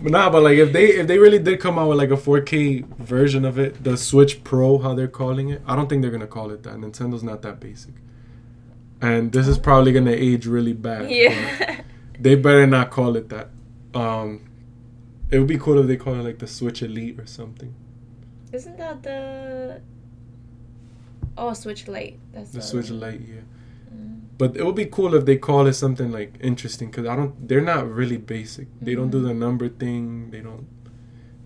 But 0.00 0.12
nah, 0.12 0.30
but 0.30 0.42
like 0.44 0.58
if 0.58 0.72
they 0.72 0.86
if 1.00 1.06
they 1.08 1.18
really 1.18 1.40
did 1.40 1.58
come 1.60 1.76
out 1.78 1.88
with 1.88 1.98
like 1.98 2.10
a 2.10 2.16
4K 2.16 2.86
version 2.98 3.44
of 3.44 3.58
it, 3.58 3.82
the 3.82 3.96
Switch 3.96 4.44
Pro, 4.44 4.78
how 4.78 4.94
they're 4.94 5.08
calling 5.08 5.48
it, 5.48 5.60
I 5.66 5.74
don't 5.74 5.88
think 5.88 6.02
they're 6.02 6.12
gonna 6.12 6.28
call 6.28 6.50
it 6.52 6.62
that. 6.62 6.74
Nintendo's 6.76 7.24
not 7.24 7.42
that 7.42 7.58
basic. 7.58 7.94
And 9.00 9.32
this 9.32 9.46
is 9.46 9.58
probably 9.58 9.92
gonna 9.92 10.12
age 10.12 10.46
really 10.46 10.72
bad. 10.72 11.10
yeah. 11.10 11.80
They 12.18 12.34
better 12.34 12.66
not 12.66 12.90
call 12.90 13.14
it 13.16 13.28
that. 13.28 13.50
Um 13.94 14.40
it 15.30 15.38
would 15.38 15.48
be 15.48 15.58
cool 15.58 15.78
if 15.80 15.86
they 15.86 15.96
call 15.96 16.14
it 16.14 16.22
like 16.22 16.38
the 16.38 16.46
Switch 16.46 16.82
Elite 16.82 17.18
or 17.20 17.26
something. 17.26 17.74
Isn't 18.52 18.78
that 18.78 19.02
the 19.02 19.80
Oh, 21.36 21.52
Switch 21.52 21.86
Lite. 21.88 22.18
That's 22.32 22.50
The 22.52 22.62
Switch. 22.62 22.88
Lite, 22.90 23.20
yeah. 23.20 23.40
Mm. 23.94 24.20
But 24.38 24.56
it 24.56 24.64
would 24.64 24.74
be 24.74 24.86
cool 24.86 25.14
if 25.14 25.26
they 25.26 25.36
call 25.36 25.66
it 25.66 25.74
something 25.74 26.10
like 26.10 26.34
interesting 26.40 26.90
because 26.90 27.06
I 27.06 27.14
don't. 27.14 27.46
They're 27.48 27.60
not 27.74 27.86
really 27.90 28.16
basic. 28.16 28.68
They 28.80 28.94
don't 28.94 29.10
do 29.10 29.20
Mhm. 29.20 29.28
the 29.28 29.34
number 29.34 29.68
thing. 29.68 30.30
They 30.30 30.40
don't. 30.40 30.66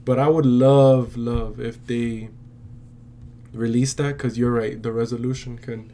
But 0.05 0.19
I 0.21 0.29
would 0.29 0.47
love, 0.47 1.17
love 1.17 1.59
if 1.61 1.85
they 1.87 2.31
release 3.53 3.93
that 3.95 4.17
because 4.17 4.39
you're 4.39 4.53
right. 4.53 4.81
The 4.81 4.93
resolution 4.93 5.59
can 5.59 5.93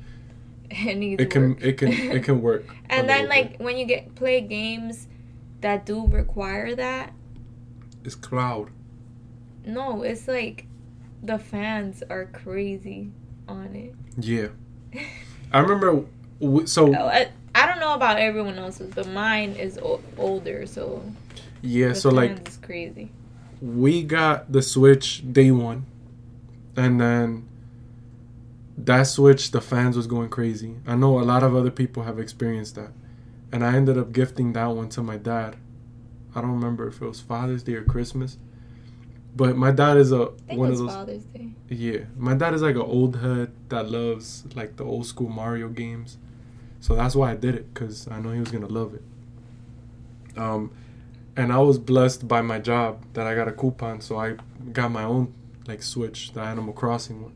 It 0.86 0.96
needs 0.96 1.22
it 1.22 1.30
can 1.30 1.50
work. 1.50 1.62
it 1.62 1.72
can 1.78 1.92
it 1.92 2.24
can 2.24 2.42
work. 2.42 2.64
and 2.90 3.08
then 3.08 3.28
like 3.28 3.52
bit. 3.52 3.60
when 3.60 3.76
you 3.78 3.86
get 3.86 4.14
play 4.14 4.40
games 4.40 5.08
that 5.60 5.86
do 5.86 6.06
require 6.06 6.74
that. 6.74 7.12
It's 8.04 8.14
cloud. 8.14 8.70
No, 9.64 10.02
it's 10.02 10.28
like 10.28 10.66
the 11.22 11.38
fans 11.38 12.02
are 12.08 12.26
crazy 12.26 13.10
on 13.48 13.74
it. 13.74 13.94
Yeah. 14.18 14.48
I 15.52 15.58
remember. 15.60 16.04
So 16.66 16.94
Oh, 16.94 17.06
I, 17.06 17.30
I 17.54 17.66
don't 17.66 17.80
know 17.80 17.94
about 17.94 18.18
everyone 18.18 18.58
else's, 18.58 18.92
but 18.94 19.08
mine 19.08 19.52
is 19.52 19.78
o- 19.78 20.02
older, 20.18 20.66
so 20.66 21.02
yeah. 21.62 21.94
So 21.94 22.10
like 22.10 22.32
it's 22.32 22.58
crazy. 22.58 23.10
we 23.62 24.02
got 24.02 24.52
the 24.52 24.60
Switch 24.62 25.22
day 25.32 25.50
one, 25.50 25.86
and 26.76 27.00
then 27.00 27.48
that 28.78 29.04
Switch, 29.04 29.50
the 29.50 29.60
fans 29.60 29.96
was 29.96 30.06
going 30.06 30.28
crazy. 30.28 30.76
I 30.86 30.96
know 30.96 31.18
a 31.18 31.22
lot 31.22 31.42
of 31.42 31.54
other 31.54 31.70
people 31.70 32.02
have 32.04 32.18
experienced 32.18 32.74
that, 32.76 32.92
and 33.52 33.64
I 33.64 33.74
ended 33.74 33.96
up 33.98 34.12
gifting 34.12 34.52
that 34.54 34.66
one 34.66 34.88
to 34.90 35.02
my 35.02 35.16
dad. 35.16 35.56
I 36.34 36.40
don't 36.42 36.52
remember 36.52 36.86
if 36.88 37.00
it 37.00 37.06
was 37.06 37.20
Father's 37.20 37.62
Day 37.62 37.74
or 37.74 37.84
Christmas, 37.84 38.36
but 39.34 39.56
my 39.56 39.70
dad 39.70 39.96
is 39.96 40.12
a 40.12 40.30
I 40.48 40.54
think 40.54 40.58
one 40.58 40.70
it 40.70 40.74
of 40.74 40.80
was 40.80 40.80
those. 40.80 40.94
Father's 40.94 41.24
Day. 41.24 41.48
Yeah, 41.68 42.00
my 42.16 42.34
dad 42.34 42.54
is 42.54 42.62
like 42.62 42.74
an 42.76 42.82
old 42.82 43.16
head 43.16 43.52
that 43.70 43.90
loves 43.90 44.44
like 44.54 44.76
the 44.76 44.84
old 44.84 45.06
school 45.06 45.28
Mario 45.28 45.68
games, 45.68 46.18
so 46.80 46.94
that's 46.94 47.16
why 47.16 47.32
I 47.32 47.36
did 47.36 47.54
it 47.54 47.72
because 47.72 48.06
I 48.08 48.20
know 48.20 48.30
he 48.30 48.40
was 48.40 48.50
gonna 48.50 48.66
love 48.66 48.94
it. 48.94 49.02
Um, 50.36 50.70
and 51.36 51.52
I 51.52 51.58
was 51.58 51.78
blessed 51.78 52.28
by 52.28 52.42
my 52.42 52.58
job 52.58 53.02
that 53.14 53.26
I 53.26 53.34
got 53.34 53.48
a 53.48 53.52
coupon, 53.52 54.00
so 54.00 54.18
I 54.18 54.36
got 54.72 54.90
my 54.90 55.04
own 55.04 55.32
like 55.66 55.82
Switch, 55.82 56.32
the 56.32 56.40
Animal 56.40 56.74
Crossing 56.74 57.22
one. 57.22 57.32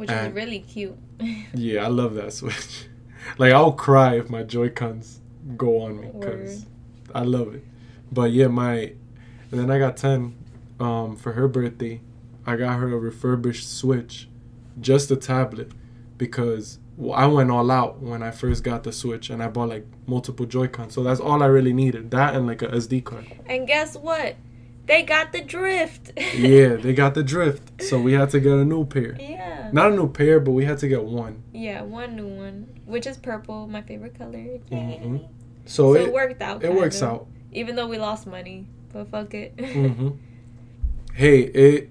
Which 0.00 0.08
And- 0.08 0.28
is 0.28 0.34
really 0.34 0.60
cute. 0.60 0.96
Yeah, 1.52 1.84
I 1.84 1.88
love 1.88 2.14
that 2.14 2.32
Switch. 2.32 2.86
like 3.38 3.52
I'll 3.52 3.72
cry 3.72 4.16
if 4.16 4.30
my 4.30 4.42
Joy 4.42 4.70
Cons 4.70 5.20
go 5.58 5.82
on 5.82 6.00
me 6.00 6.08
because 6.18 6.64
I 7.14 7.20
love 7.24 7.54
it. 7.54 7.64
But 8.10 8.32
yeah, 8.32 8.46
my 8.46 8.94
and 9.50 9.60
then 9.60 9.70
I 9.70 9.78
got 9.78 9.98
Tenn 9.98 10.36
um, 10.80 11.16
for 11.16 11.32
her 11.32 11.46
birthday. 11.48 12.00
I 12.46 12.56
got 12.56 12.78
her 12.78 12.88
a 12.88 12.96
refurbished 12.96 13.68
Switch, 13.70 14.26
just 14.80 15.10
a 15.10 15.16
tablet, 15.16 15.70
because 16.16 16.78
I 17.14 17.26
went 17.26 17.50
all 17.50 17.70
out 17.70 18.00
when 18.00 18.22
I 18.22 18.30
first 18.30 18.64
got 18.64 18.84
the 18.84 18.92
Switch, 18.92 19.28
and 19.28 19.42
I 19.42 19.48
bought 19.48 19.68
like 19.68 19.86
multiple 20.06 20.46
Joy 20.46 20.68
Cons. 20.68 20.94
So 20.94 21.02
that's 21.02 21.20
all 21.20 21.42
I 21.42 21.46
really 21.46 21.74
needed. 21.74 22.10
That 22.10 22.34
and 22.34 22.46
like 22.46 22.62
a 22.62 22.68
SD 22.68 23.04
card. 23.04 23.26
and 23.46 23.66
guess 23.66 23.96
what? 23.98 24.36
They 24.86 25.02
got 25.02 25.32
the 25.32 25.42
drift. 25.42 26.12
yeah, 26.34 26.76
they 26.84 26.94
got 26.94 27.12
the 27.12 27.22
drift, 27.22 27.82
so 27.82 28.00
we 28.00 28.14
had 28.14 28.30
to 28.30 28.40
get 28.40 28.52
a 28.54 28.64
new 28.64 28.86
pair. 28.86 29.14
Yeah. 29.20 29.59
Not 29.72 29.92
a 29.92 29.94
new 29.94 30.08
pair, 30.08 30.40
but 30.40 30.52
we 30.52 30.64
had 30.64 30.78
to 30.78 30.88
get 30.88 31.02
one. 31.04 31.42
Yeah, 31.52 31.82
one 31.82 32.16
new 32.16 32.26
one, 32.28 32.68
which 32.86 33.06
is 33.06 33.16
purple, 33.16 33.66
my 33.66 33.82
favorite 33.82 34.16
color. 34.18 34.58
Mhm. 34.70 35.28
So 35.66 35.94
So, 35.94 35.94
it, 35.94 36.08
it 36.08 36.12
worked 36.12 36.42
out. 36.42 36.62
it 36.64 36.72
works 36.74 37.00
kinda. 37.00 37.14
out. 37.14 37.26
Even 37.52 37.76
though 37.76 37.86
we 37.86 37.98
lost 37.98 38.26
money, 38.26 38.66
but 38.92 39.08
fuck 39.10 39.34
it. 39.34 39.52
hmm 39.60 40.10
Hey, 41.14 41.40
it 41.42 41.90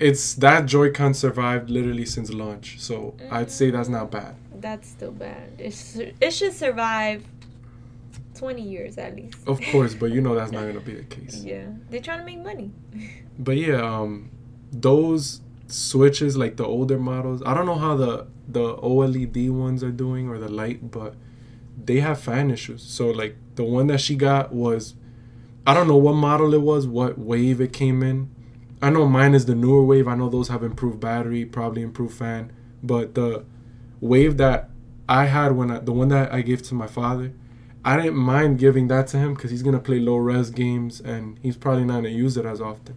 it's 0.00 0.34
that 0.34 0.66
Joy-Con 0.66 1.14
survived 1.14 1.70
literally 1.70 2.04
since 2.06 2.32
launch, 2.32 2.80
so 2.80 3.14
I'd 3.30 3.50
say 3.52 3.70
that's 3.70 3.88
not 3.88 4.10
bad. 4.10 4.34
That's 4.60 4.88
still 4.88 5.12
bad. 5.12 5.50
It, 5.58 5.72
sh- 5.72 6.12
it 6.20 6.30
should 6.32 6.52
survive 6.52 7.24
20 8.34 8.62
years 8.62 8.98
at 8.98 9.14
least. 9.14 9.36
Of 9.46 9.60
course, 9.70 9.94
but 9.94 10.06
you 10.06 10.20
know 10.20 10.34
that's 10.34 10.50
not 10.50 10.62
gonna 10.66 10.80
be 10.80 10.94
the 10.94 11.04
case. 11.04 11.44
Yeah. 11.44 11.66
They're 11.90 12.00
trying 12.00 12.18
to 12.20 12.24
make 12.24 12.40
money. 12.42 12.70
But 13.38 13.56
yeah, 13.56 13.80
um, 13.80 14.30
those 14.72 15.40
switches 15.72 16.36
like 16.36 16.56
the 16.56 16.66
older 16.66 16.98
models, 16.98 17.42
I 17.44 17.54
don't 17.54 17.66
know 17.66 17.76
how 17.76 17.96
the 17.96 18.26
the 18.48 18.76
OLED 18.76 19.50
ones 19.50 19.82
are 19.82 19.90
doing 19.90 20.28
or 20.28 20.38
the 20.38 20.48
light, 20.48 20.90
but 20.90 21.14
they 21.82 22.00
have 22.00 22.20
fan 22.20 22.50
issues. 22.50 22.82
So 22.82 23.10
like 23.10 23.36
the 23.54 23.64
one 23.64 23.86
that 23.86 24.00
she 24.00 24.14
got 24.14 24.52
was, 24.52 24.94
I 25.66 25.74
don't 25.74 25.88
know 25.88 25.96
what 25.96 26.14
model 26.14 26.52
it 26.54 26.60
was, 26.60 26.86
what 26.86 27.18
wave 27.18 27.60
it 27.60 27.72
came 27.72 28.02
in. 28.02 28.30
I 28.82 28.90
know 28.90 29.06
mine 29.06 29.34
is 29.34 29.46
the 29.46 29.54
newer 29.54 29.84
wave. 29.84 30.08
I 30.08 30.16
know 30.16 30.28
those 30.28 30.48
have 30.48 30.62
improved 30.62 31.00
battery, 31.00 31.44
probably 31.44 31.82
improved 31.82 32.14
fan, 32.14 32.52
but 32.82 33.14
the 33.14 33.44
wave 34.00 34.36
that 34.38 34.70
I 35.08 35.26
had 35.26 35.52
when 35.52 35.70
I, 35.70 35.78
the 35.78 35.92
one 35.92 36.08
that 36.08 36.32
I 36.32 36.42
gave 36.42 36.62
to 36.62 36.74
my 36.74 36.86
father, 36.88 37.32
I 37.84 37.96
didn't 37.96 38.16
mind 38.16 38.58
giving 38.58 38.88
that 38.88 39.06
to 39.08 39.18
him 39.18 39.34
because 39.34 39.50
he's 39.50 39.62
gonna 39.62 39.78
play 39.78 39.98
low 39.98 40.16
res 40.16 40.50
games 40.50 41.00
and 41.00 41.38
he's 41.42 41.56
probably 41.56 41.84
not 41.84 41.96
gonna 41.96 42.08
use 42.10 42.36
it 42.36 42.44
as 42.44 42.60
often. 42.60 42.96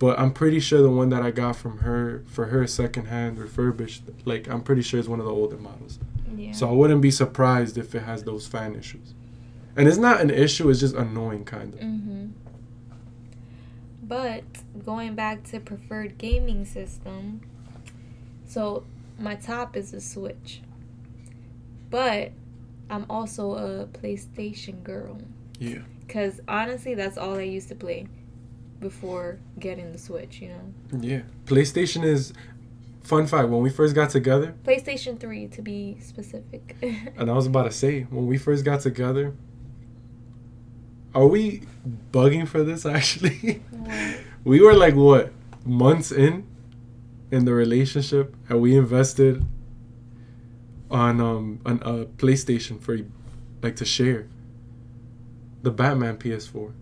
But 0.00 0.18
I'm 0.18 0.32
pretty 0.32 0.60
sure 0.60 0.80
the 0.80 0.90
one 0.90 1.10
that 1.10 1.22
I 1.22 1.30
got 1.30 1.56
from 1.56 1.80
her 1.80 2.24
for 2.26 2.46
her 2.46 2.66
secondhand 2.66 3.38
refurbished, 3.38 4.02
like 4.24 4.48
I'm 4.48 4.62
pretty 4.62 4.80
sure 4.80 4.98
it's 4.98 5.10
one 5.10 5.20
of 5.20 5.26
the 5.26 5.30
older 5.30 5.58
models. 5.58 5.98
Yeah. 6.34 6.52
So 6.52 6.70
I 6.70 6.72
wouldn't 6.72 7.02
be 7.02 7.10
surprised 7.10 7.76
if 7.76 7.94
it 7.94 8.04
has 8.04 8.24
those 8.24 8.46
fan 8.46 8.74
issues. 8.74 9.12
And 9.76 9.86
it's 9.86 9.98
not 9.98 10.22
an 10.22 10.30
issue; 10.30 10.70
it's 10.70 10.80
just 10.80 10.94
annoying, 10.94 11.44
kind 11.44 11.74
of. 11.74 11.80
Mm-hmm. 11.80 12.26
But 14.04 14.44
going 14.86 15.14
back 15.16 15.44
to 15.50 15.60
preferred 15.60 16.16
gaming 16.16 16.64
system, 16.64 17.42
so 18.46 18.84
my 19.18 19.34
top 19.34 19.76
is 19.76 19.92
a 19.92 20.00
Switch, 20.00 20.62
but 21.90 22.32
I'm 22.88 23.04
also 23.10 23.52
a 23.52 23.86
PlayStation 23.86 24.82
girl. 24.82 25.20
Yeah. 25.58 25.80
Cause 26.08 26.40
honestly, 26.48 26.94
that's 26.94 27.18
all 27.18 27.34
I 27.34 27.42
used 27.42 27.68
to 27.68 27.74
play 27.74 28.08
before 28.80 29.38
getting 29.58 29.92
the 29.92 29.98
Switch. 29.98 30.40
You 30.40 30.48
know, 30.48 31.00
Yeah. 31.00 31.22
PlayStation 31.46 32.04
is. 32.04 32.32
Fun 33.02 33.26
fact: 33.26 33.48
When 33.48 33.62
we 33.62 33.70
first 33.70 33.94
got 33.94 34.10
together, 34.10 34.54
PlayStation 34.62 35.18
Three 35.18 35.48
to 35.48 35.62
be 35.62 35.96
specific. 36.00 36.76
and 37.16 37.30
I 37.30 37.32
was 37.34 37.46
about 37.46 37.64
to 37.64 37.72
say, 37.72 38.02
when 38.02 38.26
we 38.26 38.36
first 38.38 38.64
got 38.64 38.80
together, 38.82 39.34
are 41.14 41.26
we 41.26 41.62
bugging 42.12 42.46
for 42.46 42.62
this? 42.62 42.84
Actually, 42.98 43.62
What? 43.70 44.16
we 44.44 44.60
were 44.60 44.74
like 44.74 44.94
what 44.94 45.32
months 45.64 46.12
in 46.12 46.46
in 47.30 47.46
the 47.46 47.54
relationship, 47.54 48.36
and 48.48 48.60
we 48.60 48.76
invested 48.76 49.44
on 50.90 51.20
um 51.20 51.60
on 51.64 51.76
a 51.82 52.04
PlayStation 52.04 52.80
for 52.80 52.98
like 53.62 53.76
to 53.76 53.84
share 53.84 54.28
the 55.62 55.70
Batman 55.70 56.16
PS4. 56.18 56.72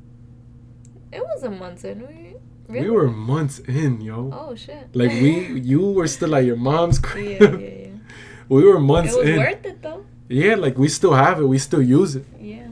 It 1.12 1.22
was 1.22 1.42
a 1.42 1.50
month 1.50 1.84
in. 1.84 2.00
We, 2.06 2.36
really? 2.68 2.84
We 2.88 2.90
were 2.90 3.08
months 3.10 3.58
in, 3.60 4.00
yo. 4.00 4.30
Oh 4.32 4.54
shit. 4.54 4.88
Like 4.94 5.10
we, 5.10 5.60
you 5.60 5.90
were 5.90 6.06
still 6.06 6.34
at 6.34 6.44
your 6.44 6.56
mom's 6.56 6.98
yeah, 7.02 7.08
crib. 7.10 7.60
yeah, 7.60 7.68
yeah. 7.68 7.84
We 8.48 8.64
were 8.64 8.80
months 8.80 9.14
in. 9.14 9.18
It 9.20 9.22
was 9.22 9.28
in. 9.30 9.38
worth 9.38 9.64
it 9.66 9.82
though. 9.82 10.04
Yeah, 10.28 10.54
like 10.56 10.76
we 10.78 10.88
still 10.88 11.14
have 11.14 11.40
it. 11.40 11.44
We 11.44 11.58
still 11.58 11.82
use 11.82 12.16
it. 12.16 12.24
Yeah. 12.40 12.68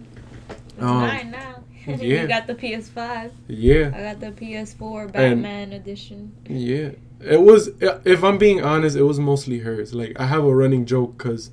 It's 0.50 0.83
Um, 0.83 0.97
mine 1.00 1.31
now. 1.31 1.62
yeah. 1.87 2.23
you 2.23 2.26
got 2.28 2.47
the 2.47 2.55
PS5. 2.55 3.31
Yeah, 3.49 3.93
I 3.95 4.00
got 4.02 4.21
the 4.21 4.31
PS4 4.33 5.12
Batman 5.12 5.73
edition. 5.73 6.33
yeah. 6.49 6.90
It 7.19 7.40
was. 7.40 7.71
If 8.05 8.23
I'm 8.23 8.37
being 8.37 8.62
honest, 8.62 8.95
it 8.95 9.02
was 9.02 9.19
mostly 9.19 9.61
hers. 9.61 9.95
Like 9.95 10.21
I 10.21 10.26
have 10.26 10.45
a 10.45 10.55
running 10.55 10.85
joke 10.85 11.16
because 11.16 11.50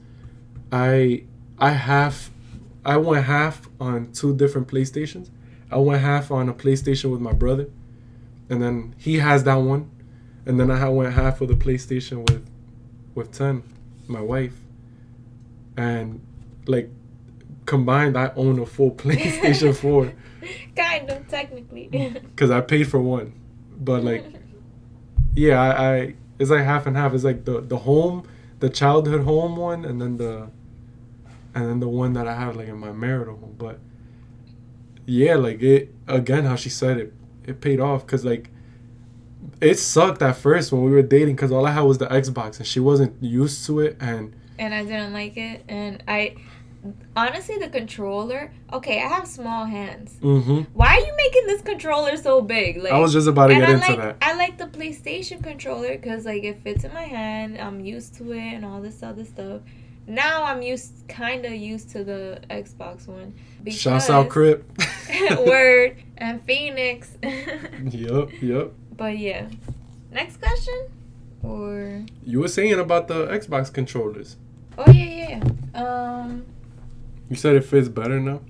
I, 0.74 1.24
I 1.58 1.72
half, 1.72 2.32
I 2.84 2.98
went 2.98 3.26
half 3.26 3.70
on 3.80 4.12
two 4.12 4.36
different 4.36 4.68
PlayStations. 4.68 5.30
I 5.74 5.78
went 5.78 6.02
half 6.02 6.32
on 6.32 6.50
a 6.50 6.54
PlayStation 6.54 7.12
with 7.12 7.22
my 7.22 7.34
brother, 7.34 7.68
and 8.50 8.62
then 8.62 8.96
he 8.98 9.20
has 9.20 9.44
that 9.46 9.56
one, 9.56 9.90
and 10.46 10.60
then 10.60 10.70
I 10.72 10.88
went 10.90 11.14
half 11.14 11.40
with 11.40 11.50
the 11.50 11.56
PlayStation 11.56 12.30
with, 12.30 12.48
with 13.16 13.32
Tenn, 13.32 13.64
my 14.08 14.22
wife, 14.22 14.56
and 15.78 16.22
like 16.68 16.90
combined, 17.66 18.18
I 18.18 18.32
own 18.36 18.60
a 18.60 18.66
full 18.66 18.92
PlayStation 18.96 19.76
Four. 19.82 20.14
kind 20.76 21.10
of, 21.10 21.28
technically. 21.28 21.88
because 22.22 22.52
I 22.52 22.62
paid 22.62 22.90
for 22.90 23.00
one. 23.00 23.34
But 23.78 24.04
like, 24.04 24.26
yeah, 25.36 25.62
I, 25.62 25.96
I 25.96 26.14
it's 26.40 26.50
like 26.50 26.64
half 26.64 26.86
and 26.86 26.96
half. 26.96 27.14
It's 27.14 27.24
like 27.24 27.46
the 27.46 27.62
the 27.62 27.78
home, 27.78 28.28
the 28.60 28.70
childhood 28.70 29.24
home 29.24 29.56
one, 29.56 29.84
and 29.86 30.00
then 30.00 30.18
the, 30.18 30.50
and 31.56 31.70
then 31.70 31.80
the 31.80 31.88
one 31.90 32.14
that 32.14 32.28
I 32.28 32.36
have 32.36 32.56
like 32.56 32.68
in 32.68 32.78
my 32.78 32.92
marital 32.92 33.36
home. 33.38 33.56
But 33.58 33.80
yeah, 35.06 35.36
like 35.36 35.62
it 35.62 35.94
again, 36.08 36.46
how 36.46 36.56
she 36.56 36.70
said 36.70 36.98
it, 36.98 37.14
it 37.46 37.62
paid 37.62 37.80
off 37.80 38.06
because 38.06 38.24
like. 38.26 38.50
It 39.60 39.76
sucked 39.78 40.22
at 40.22 40.38
first 40.38 40.72
when 40.72 40.84
we 40.84 40.92
were 40.92 41.02
dating 41.02 41.36
because 41.36 41.52
all 41.52 41.66
I 41.66 41.72
had 41.72 41.82
was 41.82 41.98
the 41.98 42.08
Xbox 42.08 42.58
and 42.58 42.68
she 42.68 42.80
wasn't 42.80 43.22
used 43.22 43.66
to 43.68 43.80
it 43.82 43.98
and 44.00 44.34
and 44.58 44.74
I 44.74 44.84
didn't 44.84 45.14
like 45.14 45.36
it. 45.38 45.64
And 45.68 46.04
I, 46.08 46.36
honestly, 47.16 47.58
the 47.58 47.70
controller. 47.70 48.52
Okay, 48.72 49.02
I 49.02 49.08
have 49.08 49.28
small 49.28 49.66
hands. 49.66 50.18
hmm 50.22 50.62
Why 50.74 50.96
are 50.98 51.00
you 51.00 51.14
making 51.18 51.48
this 51.48 51.62
controller 51.62 52.16
so 52.18 52.42
big? 52.42 52.78
Like 52.82 52.94
I 52.94 53.00
was 53.00 53.14
just 53.14 53.28
about 53.28 53.48
to 53.48 53.56
get 53.56 53.70
I 53.70 53.74
into 53.74 53.88
like 53.88 53.98
that. 53.98 54.18
I 54.22 54.34
like 54.36 54.58
the 54.58 54.68
PlayStation 54.68 55.44
controller 55.44 55.92
because 55.98 56.26
like 56.26 56.44
it 56.44 56.62
fits 56.64 56.84
in 56.84 56.94
my 56.94 57.04
hand. 57.04 57.58
I'm 57.60 57.80
used 57.82 58.16
to 58.16 58.32
it 58.32 58.40
and 58.54 58.66
all 58.66 58.82
this 58.82 59.04
other 59.04 59.26
stuff. 59.26 59.62
Now 60.06 60.44
I'm 60.44 60.62
used, 60.62 61.08
kind 61.08 61.46
of 61.46 61.54
used 61.54 61.90
to 61.92 62.04
the 62.04 62.42
Xbox 62.50 63.08
one. 63.08 63.34
Shouts 63.70 64.10
out 64.10 64.30
Crip. 64.30 64.70
Word 65.46 65.98
and 66.18 66.44
Phoenix. 66.44 67.18
yep, 67.24 68.30
yep. 68.42 68.74
but 68.98 69.18
yeah, 69.18 69.48
next 70.12 70.38
question 70.38 70.88
or 71.44 72.04
You 72.26 72.40
were 72.40 72.48
saying 72.48 72.80
about 72.80 73.08
the 73.08 73.28
Xbox 73.28 73.72
controllers. 73.72 74.38
oh 74.78 74.90
yeah 74.92 75.40
yeah. 75.74 75.80
Um, 75.80 76.46
You 77.30 77.36
said 77.36 77.56
it 77.56 77.66
fits 77.66 77.88
better 77.90 78.20
now. 78.20 78.42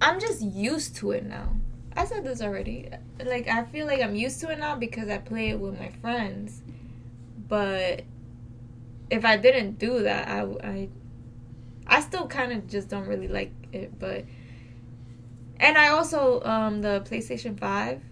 I'm 0.00 0.20
just 0.20 0.42
used 0.42 0.96
to 0.96 1.12
it 1.12 1.24
now. 1.24 1.56
I 1.96 2.04
said 2.04 2.24
this 2.24 2.42
already. 2.42 2.90
Like 3.24 3.48
I 3.48 3.64
feel 3.64 3.86
like 3.86 4.00
I'm 4.00 4.14
used 4.14 4.40
to 4.40 4.50
it 4.50 4.58
now 4.58 4.76
because 4.76 5.08
I 5.08 5.18
play 5.18 5.50
it 5.50 5.58
with 5.60 5.78
my 5.78 5.90
friends. 6.00 6.62
But 7.48 8.02
if 9.14 9.24
I 9.24 9.36
didn't 9.36 9.78
do 9.78 10.02
that, 10.02 10.28
I 10.28 10.40
I, 10.62 10.88
I 11.86 12.00
still 12.00 12.26
kind 12.26 12.52
of 12.52 12.66
just 12.66 12.88
don't 12.88 13.06
really 13.06 13.28
like 13.28 13.52
it. 13.72 13.98
But 13.98 14.24
and 15.58 15.78
I 15.78 15.88
also 15.88 16.42
um 16.42 16.82
the 16.82 17.00
PlayStation 17.08 17.58
Five, 17.58 18.02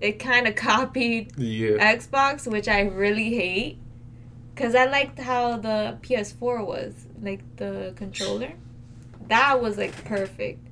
it 0.00 0.18
kind 0.18 0.46
of 0.48 0.56
copied 0.70 1.32
Yeah. 1.38 1.94
Xbox, 1.96 2.46
which 2.50 2.68
I 2.68 2.80
really 2.82 3.34
hate. 3.34 3.78
Cause 4.56 4.74
I 4.74 4.86
liked 4.86 5.18
how 5.18 5.58
the 5.58 5.98
PS4 6.00 6.66
was, 6.66 6.94
like 7.20 7.42
the 7.56 7.92
controller. 7.94 8.54
That 9.28 9.60
was 9.60 9.76
like 9.76 9.94
perfect. 10.06 10.66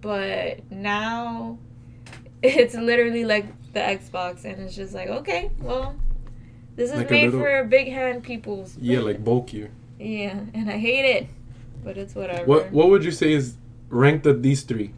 But 0.00 0.70
now 0.70 1.58
it's 2.42 2.74
literally 2.76 3.24
like 3.24 3.46
the 3.72 3.80
Xbox 3.80 4.44
and 4.44 4.62
it's 4.62 4.76
just 4.76 4.94
like, 4.94 5.08
okay, 5.08 5.50
well, 5.60 5.96
this 6.76 6.90
is 6.90 6.96
Like 6.96 7.10
made 7.10 7.24
little- 7.32 7.40
for 7.40 7.64
big 7.64 7.88
hand 7.88 8.22
peoples. 8.22 8.76
Yeah, 8.80 9.00
like 9.00 9.24
bulkier. 9.24 9.70
Yeah, 9.98 10.38
and 10.54 10.70
I 10.70 10.76
hate 10.78 11.04
it. 11.04 11.26
But 11.82 11.96
it's 11.98 12.14
whatever. 12.14 12.44
What 12.44 12.70
What 12.72 12.90
would 12.90 13.04
you 13.04 13.10
say 13.12 13.32
is 13.32 13.56
ranked 13.88 14.26
at 14.26 14.42
these 14.42 14.62
three? 14.62 14.92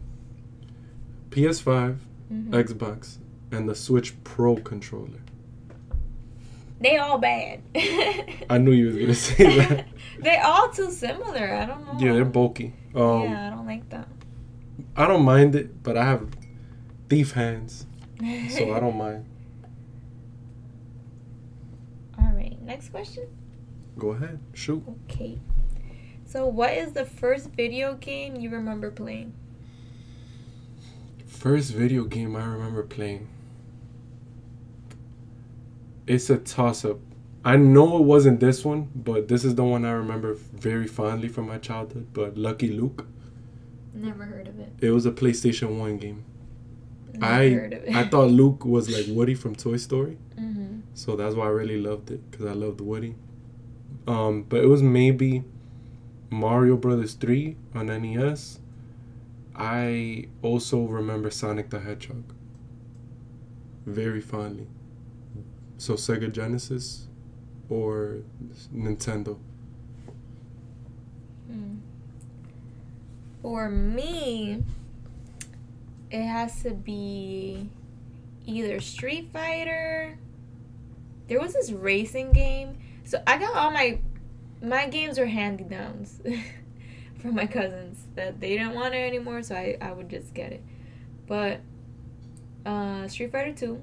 PS5, 1.30 1.98
Mhm. 2.32 2.50
Xbox, 2.50 3.18
and 3.52 3.68
the 3.68 3.74
Switch 3.74 4.12
Pro 4.24 4.56
controller. 4.56 5.20
They 6.80 6.96
all 6.96 7.18
bad. 7.18 7.60
I 8.48 8.58
knew 8.58 8.72
you 8.72 8.86
was 8.86 8.96
gonna 8.96 9.14
say 9.14 9.58
that. 9.58 9.86
They're 10.20 10.44
all 10.44 10.68
too 10.70 10.90
similar. 10.90 11.52
I 11.54 11.66
don't 11.66 11.84
know. 11.86 11.98
Yeah, 12.00 12.12
they're 12.14 12.24
bulky. 12.24 12.72
Um, 12.94 13.22
yeah, 13.24 13.46
I 13.48 13.50
don't 13.50 13.66
like 13.66 13.88
that. 13.90 14.08
I 14.96 15.06
don't 15.06 15.24
mind 15.24 15.54
it, 15.54 15.82
but 15.82 15.96
I 15.96 16.04
have 16.04 16.26
thief 17.08 17.32
hands, 17.32 17.86
so 18.50 18.74
I 18.74 18.80
don't 18.80 18.96
mind. 19.06 19.24
All 22.18 22.32
right, 22.34 22.57
next 22.68 22.90
question. 22.90 23.24
Go 23.98 24.10
ahead, 24.10 24.38
shoot. 24.54 24.82
Okay. 25.04 25.40
So, 26.24 26.46
what 26.46 26.72
is 26.74 26.92
the 26.92 27.04
first 27.04 27.50
video 27.50 27.94
game 27.94 28.36
you 28.36 28.50
remember 28.50 28.90
playing? 28.90 29.32
First 31.26 31.72
video 31.72 32.04
game 32.04 32.36
I 32.36 32.44
remember 32.44 32.82
playing. 32.82 33.28
It's 36.06 36.30
a 36.30 36.38
toss 36.38 36.84
up. 36.84 36.98
I 37.44 37.56
know 37.56 37.98
it 37.98 38.02
wasn't 38.04 38.40
this 38.40 38.64
one, 38.64 38.90
but 38.94 39.28
this 39.28 39.44
is 39.44 39.54
the 39.54 39.64
one 39.64 39.84
I 39.84 39.92
remember 39.92 40.34
very 40.34 40.86
fondly 40.86 41.28
from 41.28 41.46
my 41.46 41.58
childhood. 41.58 42.08
But 42.12 42.36
Lucky 42.36 42.68
Luke, 42.68 43.06
Never 43.94 44.24
heard 44.24 44.48
of 44.48 44.58
it. 44.58 44.72
it 44.80 44.90
was 44.90 45.06
a 45.06 45.12
PlayStation 45.12 45.78
1 45.78 45.96
game. 45.98 46.24
Never 47.14 47.24
I 47.24 47.50
heard 47.50 47.72
of 47.72 47.84
it. 47.84 47.94
I 47.94 48.04
thought 48.08 48.30
Luke 48.30 48.64
was 48.64 48.90
like 48.90 49.06
Woody 49.08 49.34
from 49.34 49.54
Toy 49.54 49.76
Story, 49.76 50.18
hmm 50.36 50.57
so 50.98 51.14
that's 51.14 51.36
why 51.36 51.44
I 51.46 51.50
really 51.50 51.80
loved 51.80 52.10
it 52.10 52.28
because 52.28 52.44
I 52.44 52.54
loved 52.54 52.80
Woody. 52.80 53.14
Um, 54.08 54.42
but 54.42 54.64
it 54.64 54.66
was 54.66 54.82
maybe 54.82 55.44
Mario 56.28 56.76
Brothers 56.76 57.14
3 57.14 57.56
on 57.72 57.86
NES. 57.86 58.58
I 59.54 60.26
also 60.42 60.80
remember 60.86 61.30
Sonic 61.30 61.70
the 61.70 61.78
Hedgehog 61.78 62.34
very 63.86 64.20
fondly. 64.20 64.66
So 65.76 65.94
Sega 65.94 66.32
Genesis 66.32 67.06
or 67.68 68.18
Nintendo. 68.74 69.38
Mm. 71.48 71.78
For 73.40 73.70
me, 73.70 74.64
it 76.10 76.26
has 76.26 76.60
to 76.64 76.70
be 76.70 77.70
either 78.46 78.80
Street 78.80 79.30
Fighter. 79.32 80.18
There 81.28 81.40
was 81.40 81.52
this 81.52 81.70
racing 81.70 82.32
game. 82.32 82.78
So 83.04 83.22
I 83.26 83.38
got 83.38 83.54
all 83.54 83.70
my 83.70 84.00
my 84.60 84.88
games 84.88 85.18
were 85.18 85.26
handy 85.26 85.64
downs 85.64 86.20
from 87.20 87.34
my 87.34 87.46
cousins 87.46 88.00
that 88.16 88.40
they 88.40 88.56
didn't 88.56 88.74
want 88.74 88.94
it 88.94 88.98
anymore, 88.98 89.42
so 89.42 89.54
I, 89.54 89.76
I 89.80 89.92
would 89.92 90.08
just 90.08 90.34
get 90.34 90.52
it. 90.52 90.62
But 91.26 91.60
uh 92.66 93.06
Street 93.08 93.32
Fighter 93.32 93.52
2. 93.52 93.82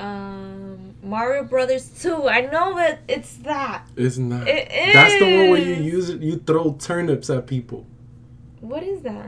Um 0.00 0.94
Mario 1.02 1.44
Brothers 1.44 1.88
2. 2.02 2.28
I 2.28 2.42
know 2.42 2.76
that 2.76 3.00
it's 3.08 3.36
that. 3.38 3.88
It's 3.96 4.18
not. 4.18 4.46
It 4.46 4.68
That's 4.92 5.18
the 5.18 5.24
one 5.24 5.50
where 5.50 5.60
you 5.60 5.74
use 5.74 6.08
it. 6.08 6.20
You 6.20 6.36
throw 6.36 6.74
turnips 6.74 7.30
at 7.30 7.46
people. 7.46 7.86
What 8.60 8.82
is 8.82 9.02
that? 9.02 9.26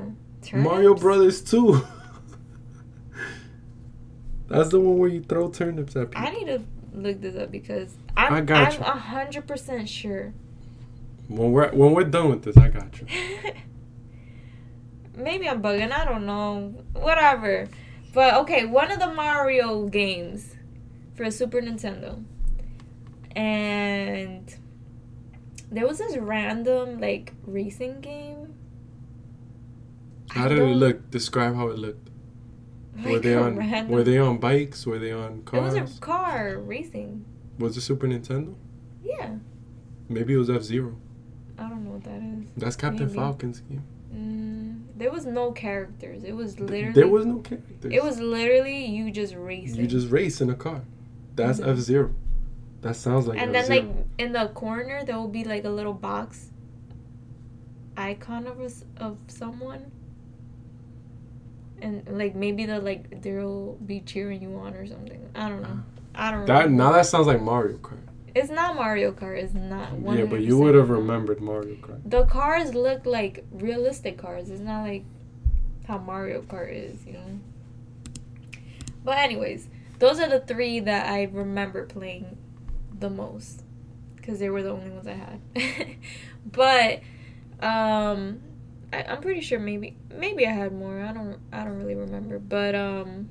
Mario 0.52 0.94
Brothers 0.94 1.42
2. 1.42 1.82
That's 4.48 4.70
the 4.70 4.80
one 4.80 4.98
where 4.98 5.08
you 5.08 5.20
throw 5.22 5.48
turnips 5.50 5.96
at 5.96 6.10
people. 6.10 6.26
I 6.26 6.30
need 6.30 6.46
to 6.46 6.62
look 6.94 7.20
this 7.20 7.36
up 7.36 7.50
because 7.50 7.94
I'm 8.16 8.32
I 8.32 8.40
got 8.40 8.74
I'm 8.74 8.80
you. 8.80 8.86
a 8.86 8.90
hundred 8.90 9.46
percent 9.46 9.88
sure. 9.88 10.32
When 11.28 11.52
we're 11.52 11.70
when 11.72 11.92
we're 11.92 12.04
done 12.04 12.30
with 12.30 12.42
this, 12.44 12.56
I 12.56 12.68
got 12.68 13.00
you. 13.00 13.06
Maybe 15.16 15.48
I'm 15.48 15.62
bugging. 15.62 15.90
I 15.92 16.04
don't 16.04 16.26
know. 16.26 16.74
Whatever. 16.92 17.68
But 18.12 18.34
okay, 18.34 18.64
one 18.64 18.90
of 18.90 18.98
the 18.98 19.12
Mario 19.12 19.88
games 19.88 20.54
for 21.14 21.30
Super 21.30 21.60
Nintendo, 21.60 22.22
and 23.34 24.54
there 25.70 25.86
was 25.86 25.98
this 25.98 26.16
random 26.16 27.00
like 27.00 27.32
racing 27.44 28.00
game. 28.00 28.54
How 30.30 30.46
I 30.46 30.48
did 30.48 30.58
it 30.58 30.64
look? 30.76 31.10
Describe 31.10 31.56
how 31.56 31.68
it 31.68 31.78
looked. 31.78 32.05
Were 33.04 33.18
they 33.18 33.34
on? 33.46 33.56
random- 33.56 33.88
Were 33.92 34.02
they 34.04 34.18
on 34.18 34.38
bikes? 34.38 34.86
Were 34.86 34.98
they 34.98 35.12
on 35.12 35.42
cars? 35.42 35.74
It 35.74 35.82
was 35.82 35.98
a 35.98 36.00
car 36.00 36.58
racing. 36.58 37.24
Was 37.58 37.76
it 37.76 37.80
Super 37.82 38.06
Nintendo? 38.06 38.54
Yeah, 39.04 39.36
Maybe 40.08 40.34
it 40.34 40.36
was 40.36 40.50
F 40.50 40.62
Zero. 40.62 40.96
I 41.58 41.68
don't 41.68 41.84
know 41.84 41.92
what 41.92 42.04
that 42.04 42.20
is. 42.22 42.48
That's 42.56 42.76
Captain 42.76 43.06
Maybe. 43.06 43.18
Falcon's 43.18 43.60
game. 43.60 43.82
Mm, 44.14 44.98
there 44.98 45.10
was 45.10 45.24
no 45.26 45.52
characters. 45.52 46.22
It 46.24 46.32
was 46.34 46.60
literally. 46.60 46.92
There 46.92 47.08
was 47.08 47.24
no 47.26 47.38
characters. 47.38 47.92
It 47.92 48.02
was 48.02 48.20
literally 48.20 48.84
you 48.86 49.10
just 49.10 49.34
racing. 49.34 49.80
You 49.80 49.86
just 49.86 50.10
race 50.10 50.40
in 50.40 50.50
a 50.50 50.54
car. 50.54 50.82
That's 51.34 51.60
Mhm. 51.60 51.68
F 51.72 51.78
Zero. 51.78 52.14
That 52.82 52.94
sounds 52.96 53.26
like 53.26 53.38
and 53.40 53.54
then 53.54 53.62
F-Zero. 53.64 53.86
like 53.86 54.06
in 54.18 54.32
the 54.32 54.48
corner 54.54 55.02
there 55.04 55.16
will 55.16 55.28
be 55.28 55.44
like 55.44 55.64
a 55.64 55.70
little 55.70 55.94
box 55.94 56.50
icon 57.96 58.46
of 58.46 58.60
of 58.98 59.16
someone. 59.28 59.90
And 61.82 62.06
like 62.08 62.34
maybe 62.34 62.66
the 62.66 62.80
like 62.80 63.22
they'll 63.22 63.74
be 63.74 64.00
cheering 64.00 64.42
you 64.42 64.56
on 64.56 64.74
or 64.74 64.86
something. 64.86 65.28
I 65.34 65.48
don't 65.48 65.62
know. 65.62 65.80
I 66.14 66.30
don't. 66.30 66.46
that 66.46 66.64
remember. 66.64 66.84
now 66.84 66.92
that 66.92 67.06
sounds 67.06 67.26
like 67.26 67.42
Mario 67.42 67.76
Kart. 67.78 67.98
It's 68.34 68.50
not 68.50 68.76
Mario 68.76 69.12
Kart. 69.12 69.42
It's 69.42 69.54
not. 69.54 69.92
100% 69.92 70.18
Yeah, 70.18 70.24
but 70.26 70.42
you 70.42 70.58
would 70.58 70.74
have 70.74 70.90
remembered 70.90 71.40
Mario 71.40 71.74
Kart. 71.76 72.00
The 72.04 72.24
cars 72.24 72.74
look 72.74 73.06
like 73.06 73.44
realistic 73.50 74.18
cars. 74.18 74.50
It's 74.50 74.60
not 74.60 74.82
like 74.82 75.04
how 75.86 75.98
Mario 75.98 76.42
Kart 76.42 76.72
is, 76.72 77.06
you 77.06 77.14
know. 77.14 77.40
But 79.04 79.18
anyways, 79.18 79.68
those 79.98 80.20
are 80.20 80.28
the 80.28 80.40
three 80.40 80.80
that 80.80 81.06
I 81.06 81.24
remember 81.24 81.86
playing 81.86 82.36
the 82.98 83.08
most 83.08 83.62
because 84.16 84.38
they 84.38 84.50
were 84.50 84.62
the 84.62 84.70
only 84.70 84.90
ones 84.90 85.06
I 85.06 85.12
had. 85.12 85.96
but 86.52 87.00
um, 87.64 88.40
I, 88.92 89.02
I'm 89.04 89.20
pretty 89.20 89.40
sure 89.40 89.58
maybe 89.58 89.96
maybe 90.16 90.46
I 90.46 90.52
had 90.52 90.72
more. 90.72 91.00
I 91.00 91.12
don't 91.12 91.38
I 91.52 91.64
don't 91.64 91.78
really 91.78 91.94
remember. 91.94 92.38
But 92.38 92.74
um, 92.74 93.28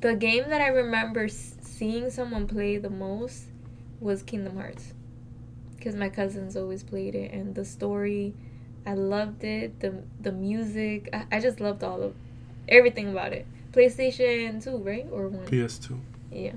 the 0.00 0.14
game 0.14 0.44
that 0.48 0.60
I 0.60 0.68
remember 0.68 1.24
s- 1.24 1.56
seeing 1.62 2.10
someone 2.10 2.46
play 2.46 2.76
the 2.78 2.90
most 2.90 3.44
was 4.00 4.22
Kingdom 4.22 4.56
Hearts 4.56 4.92
because 5.76 5.94
my 5.94 6.08
cousins 6.08 6.56
always 6.56 6.82
played 6.82 7.14
it 7.14 7.32
and 7.32 7.54
the 7.54 7.64
story 7.64 8.34
i 8.86 8.92
loved 8.92 9.42
it 9.44 9.78
the 9.80 10.02
the 10.20 10.32
music 10.32 11.08
I, 11.12 11.26
I 11.36 11.40
just 11.40 11.60
loved 11.60 11.82
all 11.84 12.02
of 12.02 12.14
everything 12.68 13.08
about 13.08 13.32
it 13.32 13.46
playstation 13.72 14.62
2 14.62 14.76
right 14.78 15.06
or 15.12 15.28
1 15.28 15.46
PS2. 15.46 15.98
yeah 16.32 16.52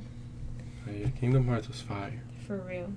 Oh, 0.87 0.91
yeah, 0.91 1.09
Kingdom 1.09 1.47
Hearts 1.47 1.67
was 1.67 1.79
fire. 1.81 2.21
for 2.47 2.57
real 2.57 2.91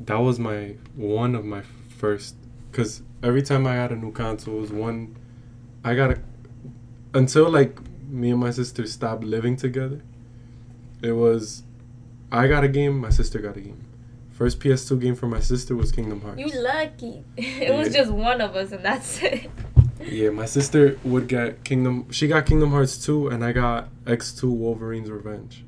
That 0.00 0.16
was 0.18 0.38
my 0.38 0.74
one 0.96 1.34
of 1.34 1.44
my 1.44 1.62
first. 1.88 2.34
Cause 2.76 3.00
every 3.22 3.40
time 3.40 3.66
I 3.66 3.72
had 3.72 3.90
a 3.90 3.96
new 3.96 4.12
console, 4.12 4.58
it 4.58 4.60
was 4.60 4.70
one. 4.70 5.16
I 5.82 5.94
got 5.94 6.10
a 6.10 6.20
until 7.14 7.48
like 7.48 7.78
me 8.06 8.32
and 8.32 8.38
my 8.38 8.50
sister 8.50 8.86
stopped 8.86 9.24
living 9.24 9.56
together. 9.56 10.02
It 11.00 11.12
was, 11.12 11.62
I 12.30 12.48
got 12.48 12.64
a 12.64 12.68
game. 12.68 12.98
My 13.00 13.08
sister 13.08 13.38
got 13.38 13.56
a 13.56 13.62
game. 13.62 13.82
First 14.30 14.60
PS2 14.60 15.00
game 15.00 15.14
for 15.14 15.26
my 15.26 15.40
sister 15.40 15.74
was 15.74 15.90
Kingdom 15.90 16.20
Hearts. 16.20 16.38
you 16.38 16.50
lucky 16.60 17.24
it 17.38 17.74
was 17.74 17.94
just 17.94 18.10
one 18.10 18.42
of 18.42 18.54
us 18.54 18.72
and 18.72 18.84
that's 18.84 19.22
it 19.22 19.50
Yeah, 20.02 20.28
my 20.28 20.44
sister 20.44 20.98
would 21.02 21.28
get 21.28 21.64
Kingdom. 21.64 22.12
She 22.12 22.28
got 22.28 22.44
Kingdom 22.44 22.72
Hearts 22.72 23.02
2, 23.06 23.28
and 23.28 23.42
I 23.42 23.52
got 23.52 23.88
X2 24.04 24.54
Wolverine's 24.54 25.10
Revenge. 25.10 25.64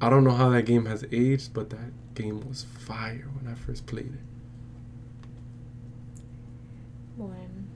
I 0.00 0.10
don't 0.10 0.24
know 0.24 0.34
how 0.34 0.48
that 0.50 0.66
game 0.66 0.86
has 0.86 1.04
aged, 1.12 1.54
but 1.54 1.70
that 1.70 1.92
game 2.16 2.40
was 2.48 2.64
fire 2.64 3.28
when 3.38 3.52
I 3.52 3.54
first 3.54 3.86
played 3.86 4.12
it. 4.12 4.25
One 7.16 7.68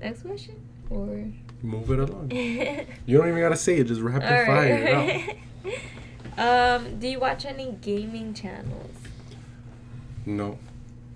Next 0.00 0.22
question? 0.22 0.56
Or. 0.90 1.24
Move 1.62 1.90
it 1.90 1.98
along. 1.98 2.30
You 3.06 3.18
don't 3.18 3.28
even 3.28 3.40
gotta 3.40 3.56
say 3.56 3.76
it. 3.76 3.84
Just 3.84 4.00
rapid 4.00 4.28
fire 4.28 5.36
it 5.66 6.38
um, 6.38 6.98
do 6.98 7.08
you 7.08 7.18
watch 7.18 7.44
any 7.44 7.72
gaming 7.80 8.34
channels? 8.34 8.94
No. 10.24 10.58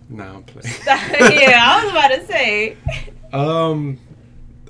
Nah, 0.09 0.37
I'm 0.37 0.43
playing. 0.43 0.75
yeah, 0.87 1.63
I 1.63 1.85
was 1.85 1.93
about 1.93 2.09
to 2.09 2.27
say. 2.27 2.77
Um, 3.33 3.99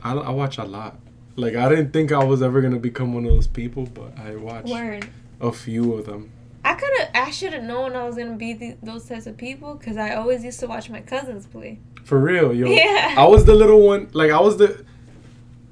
I, 0.03 0.12
I 0.12 0.31
watch 0.31 0.59
a 0.59 0.64
lot. 0.64 0.99
Like 1.37 1.55
I 1.55 1.68
didn't 1.68 1.92
think 1.92 2.12
I 2.12 2.23
was 2.23 2.42
ever 2.42 2.61
gonna 2.61 2.79
become 2.79 3.14
one 3.14 3.25
of 3.25 3.31
those 3.31 3.46
people, 3.46 3.87
but 3.87 4.18
I 4.18 4.37
watch 4.37 4.66
Word. 4.66 5.09
a 5.40 5.53
few 5.53 5.94
of 5.94 6.05
them. 6.07 6.31
I 6.62 6.75
could 6.75 6.90
have. 6.99 7.11
I 7.14 7.31
should 7.31 7.55
have 7.55 7.62
known 7.62 7.96
I 7.96 8.05
was 8.05 8.16
gonna 8.16 8.37
be 8.37 8.53
the, 8.53 8.77
those 8.83 9.07
types 9.07 9.27
of 9.27 9.38
people 9.38 9.75
because 9.75 9.96
I 9.96 10.14
always 10.14 10.44
used 10.44 10.61
to 10.61 10.66
watch 10.66 10.90
my 10.90 11.01
cousins 11.01 11.46
play. 11.46 11.79
For 12.04 12.18
real, 12.18 12.52
yo. 12.52 12.68
Yeah. 12.68 13.14
I 13.16 13.26
was 13.26 13.44
the 13.44 13.54
little 13.54 13.80
one. 13.86 14.08
Like 14.12 14.30
I 14.30 14.40
was 14.40 14.56
the. 14.56 14.84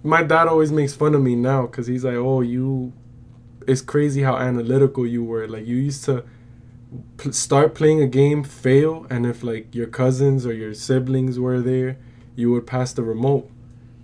My 0.03 0.23
dad 0.23 0.47
always 0.47 0.71
makes 0.71 0.95
fun 0.95 1.15
of 1.15 1.23
me 1.23 1.35
now 1.35 1.67
because 1.67 1.87
he's 1.87 2.05
like, 2.05 2.15
"Oh, 2.15 2.41
you." 2.41 2.93
It's 3.67 3.83
crazy 3.83 4.23
how 4.23 4.37
analytical 4.37 5.07
you 5.07 5.23
were. 5.25 5.47
Like 5.47 5.67
you 5.67 5.77
used 5.77 6.05
to 6.05 6.25
pl- 7.17 7.33
start 7.33 7.75
playing 7.75 8.01
a 8.01 8.07
game, 8.07 8.45
fail, 8.45 9.07
and 9.11 9.27
if 9.27 9.43
like 9.43 9.75
your 9.75 9.87
cousins 9.87 10.47
or 10.47 10.53
your 10.55 10.75
siblings 10.75 11.39
were 11.39 11.61
there, 11.61 11.99
you 12.35 12.51
would 12.53 12.67
pass 12.67 12.93
the 12.93 13.03
remote, 13.03 13.51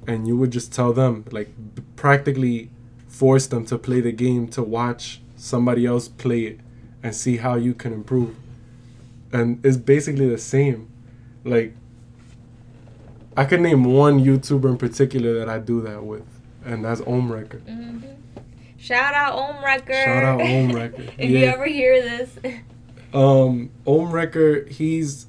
and 0.07 0.27
you 0.29 0.37
would 0.37 0.51
just 0.51 0.73
tell 0.73 0.93
them, 0.93 1.25
like, 1.31 1.49
b- 1.75 1.83
practically 1.97 2.71
force 3.09 3.47
them 3.47 3.65
to 3.67 3.79
play 3.79 4.01
the 4.01 4.13
game 4.13 4.49
to 4.49 4.63
watch 4.63 5.23
somebody 5.37 5.87
else 5.87 6.09
play 6.09 6.43
it 6.43 6.61
and 7.03 7.15
see 7.15 7.37
how 7.37 7.55
you 7.55 7.75
can 7.75 7.93
improve. 7.93 8.35
And 9.33 9.65
it's 9.65 9.77
basically 9.77 10.29
the 10.29 10.39
same. 10.39 10.89
Like 11.45 11.75
I 13.37 13.45
could 13.45 13.61
name 13.61 13.85
one 13.85 14.25
YouTuber 14.25 14.71
in 14.71 14.79
particular 14.79 15.39
that 15.39 15.49
I 15.49 15.59
do 15.59 15.81
that 15.83 16.05
with, 16.05 16.25
and 16.65 16.85
that's 16.85 17.01
Ohmwrecker. 17.03 17.61
hmm 17.63 17.99
Shout 18.79 19.15
out 19.15 19.35
Ohmwrecker. 19.35 20.05
Shout 20.05 20.25
out 20.25 20.41
Ohmwrecker. 20.41 21.15
if 21.19 21.31
you 21.31 21.39
ever 21.45 21.67
hear 21.67 22.01
this. 22.03 22.39
Um, 23.15 23.71
Ohmwrecker, 23.87 24.69
he's 24.69 25.27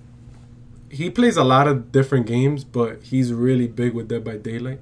he 0.89 1.11
plays 1.11 1.37
a 1.37 1.43
lot 1.43 1.67
of 1.67 1.91
different 1.91 2.25
games, 2.25 2.63
but 2.63 3.03
he's 3.03 3.31
really 3.31 3.67
big 3.67 3.93
with 3.93 4.07
Dead 4.07 4.23
by 4.23 4.37
Daylight. 4.37 4.79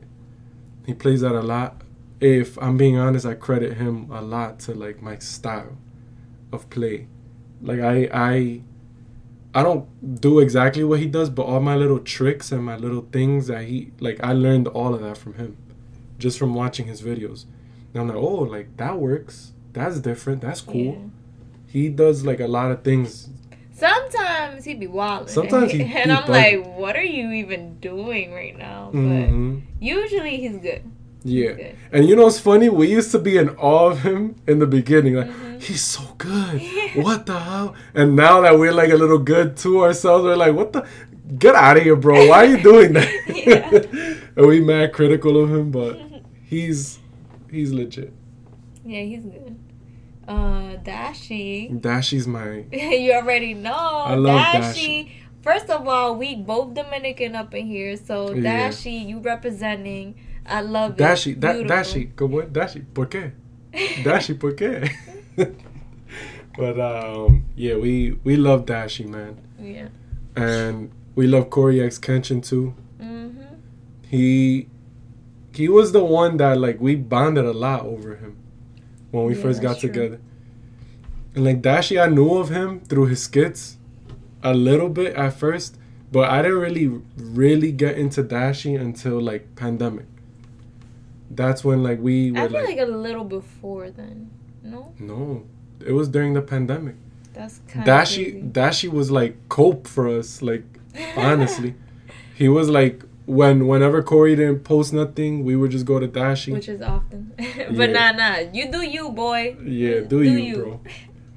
He 0.86 0.94
plays 0.94 1.20
that 1.20 1.34
a 1.34 1.42
lot. 1.42 1.82
If 2.22 2.58
I'm 2.62 2.78
being 2.78 2.98
honest, 2.98 3.26
I 3.26 3.34
credit 3.34 3.76
him 3.76 4.10
a 4.10 4.22
lot 4.22 4.60
to 4.62 4.74
like 4.74 5.02
my 5.02 5.18
style 5.18 5.78
of 6.54 6.70
play. 6.70 7.08
Like 7.62 7.82
I 7.82 8.08
I 8.14 8.62
I 9.56 9.62
don't 9.64 10.20
do 10.22 10.40
exactly 10.40 10.84
what 10.84 11.00
he 11.00 11.06
does, 11.06 11.30
but 11.30 11.44
all 11.44 11.60
my 11.60 11.76
little 11.76 12.00
tricks 12.00 12.52
and 12.52 12.64
my 12.64 12.76
little 12.76 13.08
things 13.12 13.48
that 13.48 13.66
he 13.66 13.92
like 14.00 14.20
I 14.24 14.34
learned 14.34 14.68
all 14.68 14.94
of 14.96 15.02
that 15.02 15.18
from 15.18 15.36
him. 15.36 15.58
Just 16.18 16.38
from 16.40 16.54
watching 16.56 16.88
his 16.88 17.02
videos. 17.02 17.46
And 17.94 18.02
I'm 18.02 18.08
like, 18.08 18.18
oh, 18.18 18.44
like 18.56 18.78
that 18.78 18.98
works. 18.98 19.52
That's 19.74 20.00
different. 20.00 20.42
That's 20.42 20.62
cool. 20.62 20.94
Yeah. 20.94 20.96
He 21.68 21.90
does 21.90 22.26
like 22.26 22.40
a 22.40 22.48
lot 22.48 22.72
of 22.72 22.84
things 22.84 23.30
Sometimes 23.76 24.64
he 24.66 24.76
be 24.76 24.88
wild. 24.88 25.30
Sometimes 25.30 25.72
he- 25.72 25.82
and 25.82 25.90
he 25.90 26.18
I'm 26.18 26.30
like, 26.30 26.78
what 26.78 26.96
are 26.96 27.04
you 27.04 27.32
even 27.32 27.80
doing 27.80 28.32
right 28.32 28.58
now? 28.58 28.90
But 28.94 29.00
hmm 29.00 29.60
usually 29.80 30.38
he's 30.38 30.58
good. 30.58 30.84
Yeah. 31.24 31.52
good. 31.54 31.76
And 31.92 32.08
you 32.08 32.16
know 32.16 32.24
what's 32.26 32.40
funny? 32.40 32.70
We 32.70 32.90
used 32.90 33.12
to 33.12 33.20
be 33.20 33.38
in 33.38 33.50
awe 33.50 33.88
of 33.92 34.02
him 34.04 34.36
in 34.48 34.60
the 34.60 34.68
beginning. 34.68 35.16
Like, 35.16 35.28
Mhm. 35.28 35.43
He's 35.64 35.84
so 35.84 36.04
good. 36.18 36.62
What 36.96 37.26
the 37.26 37.40
hell? 37.40 37.76
And 37.94 38.16
now 38.16 38.42
that 38.42 38.58
we're 38.60 38.74
like 38.74 38.92
a 38.92 38.96
little 38.98 39.18
good 39.20 39.56
to 39.58 39.84
ourselves, 39.84 40.24
we're 40.26 40.36
like, 40.36 40.54
what 40.54 40.74
the? 40.74 40.88
Get 41.40 41.56
out 41.56 41.78
of 41.78 41.84
here, 41.84 41.96
bro. 41.96 42.28
Why 42.28 42.38
are 42.44 42.46
you 42.46 42.62
doing 42.62 42.94
that? 42.94 43.10
Yeah. 43.44 43.70
and 44.36 44.48
we 44.48 44.60
mad 44.62 44.94
critical 44.94 45.42
of 45.44 45.50
him, 45.50 45.72
but 45.72 46.00
he's 46.46 47.00
he's 47.50 47.72
legit. 47.72 48.14
Yeah, 48.86 49.02
he's 49.04 49.24
good. 49.26 49.58
Uh, 50.28 50.78
Dashie. 50.84 51.80
Dashie's 51.82 52.28
my 52.28 52.66
you 52.72 53.12
already 53.14 53.54
know. 53.54 53.74
I 53.74 54.16
love 54.16 54.40
Dashie. 54.54 55.12
First 55.42 55.70
of 55.70 55.86
all, 55.88 56.16
we 56.16 56.36
both 56.36 56.74
Dominican 56.74 57.36
up 57.36 57.54
in 57.54 57.68
here, 57.68 57.98
so 57.98 58.34
Yeah. 58.34 58.70
Dashie, 58.70 59.06
you 59.08 59.20
representing. 59.20 60.16
I 60.46 60.62
love 60.62 60.96
Dashie. 60.96 61.34
it. 61.34 61.40
Da- 61.40 61.54
Beautiful. 61.54 61.78
Dashie. 61.78 62.12
¿Cómo 62.16 62.42
es? 62.44 62.50
Dashie. 62.52 62.86
¿Por 62.94 63.08
qué? 63.10 63.32
Dashie, 64.04 64.36
¿por 64.40 64.56
qué? 64.56 64.90
but 66.58 66.80
um, 66.80 67.46
yeah, 67.56 67.76
we 67.76 68.18
we 68.24 68.36
love 68.36 68.66
Dashie, 68.66 69.08
man. 69.08 69.38
Yeah. 69.60 69.88
and 70.36 70.92
we 71.16 71.28
love 71.28 71.50
CoryxKenshin 71.50 72.44
too. 72.46 72.74
Mhm. 73.02 73.34
He 74.08 74.68
he 75.54 75.68
was 75.70 75.92
the 75.92 76.04
one 76.04 76.38
that 76.38 76.58
like 76.60 76.80
we 76.82 76.96
bonded 76.96 77.46
a 77.46 77.54
lot 77.54 77.86
over 77.86 78.16
him 78.16 78.36
when 79.12 79.26
we 79.26 79.36
Yeah, 79.36 79.42
first 79.42 79.62
got 79.62 79.70
that's 79.70 79.82
true. 79.82 79.90
together. 79.92 80.20
And 81.36 81.44
like 81.46 81.62
Dashie, 81.62 82.02
I 82.02 82.08
knew 82.08 82.34
of 82.38 82.50
him 82.50 82.82
through 82.82 83.08
his 83.08 83.24
skits 83.24 83.78
a 84.44 84.54
little 84.54 84.90
bit 84.90 85.16
at 85.16 85.34
first, 85.34 85.78
but 86.12 86.30
I 86.30 86.42
didn't 86.42 86.60
really 86.60 87.02
really 87.18 87.72
get 87.72 87.98
into 87.98 88.24
Dashie 88.24 88.80
until 88.80 89.20
like 89.22 89.56
pandemic. 89.56 90.06
That's 91.32 91.64
when 91.64 91.82
like 91.82 92.00
we 92.00 92.32
I 92.36 92.48
feel 92.48 92.52
like, 92.52 92.66
like 92.78 92.80
a 92.80 92.86
little 92.92 93.24
before 93.24 93.90
then. 93.90 94.30
No, 94.64 94.94
no, 95.00 95.44
it 95.86 95.92
was 95.92 96.08
during 96.08 96.34
the 96.34 96.42
pandemic. 96.42 96.96
that's 97.34 97.60
kind 97.68 97.88
of 97.88 97.94
Dashie 97.94 98.52
Dashie 98.52 98.90
was 98.92 99.12
like 99.12 99.36
cope 99.50 99.88
for 99.88 100.08
us, 100.08 100.42
like 100.42 100.64
honestly. 101.18 101.76
He 102.36 102.50
was 102.50 102.68
like 102.68 103.04
when 103.26 103.68
whenever 103.68 104.02
Cory 104.02 104.36
didn't 104.36 104.62
post 104.64 104.92
nothing, 104.92 105.44
we 105.46 105.56
would 105.56 105.70
just 105.72 105.86
go 105.86 106.00
to 106.00 106.08
Dashie. 106.08 106.52
which 106.54 106.68
is 106.68 106.82
often. 106.82 107.32
but 107.38 107.90
Yeah. 107.90 108.12
nah, 108.12 108.12
nah, 108.12 108.38
you 108.52 108.72
do 108.72 108.82
you, 108.82 109.10
boy. 109.12 109.56
yeah, 109.64 110.00
do, 110.02 110.22
you, 110.24 110.58
bro? 110.58 110.82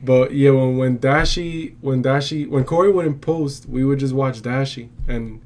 But 0.02 0.32
yeah, 0.32 0.50
when 0.50 0.76
when 0.78 0.98
Dashie 0.98 1.74
when 1.80 2.02
Dashie 2.02 2.48
when 2.48 2.64
Cory 2.64 2.90
wouldn't 2.90 3.20
post, 3.20 3.68
we 3.68 3.84
would 3.84 3.98
just 3.98 4.14
watch 4.14 4.40
Dashie, 4.42 4.88
and 5.06 5.40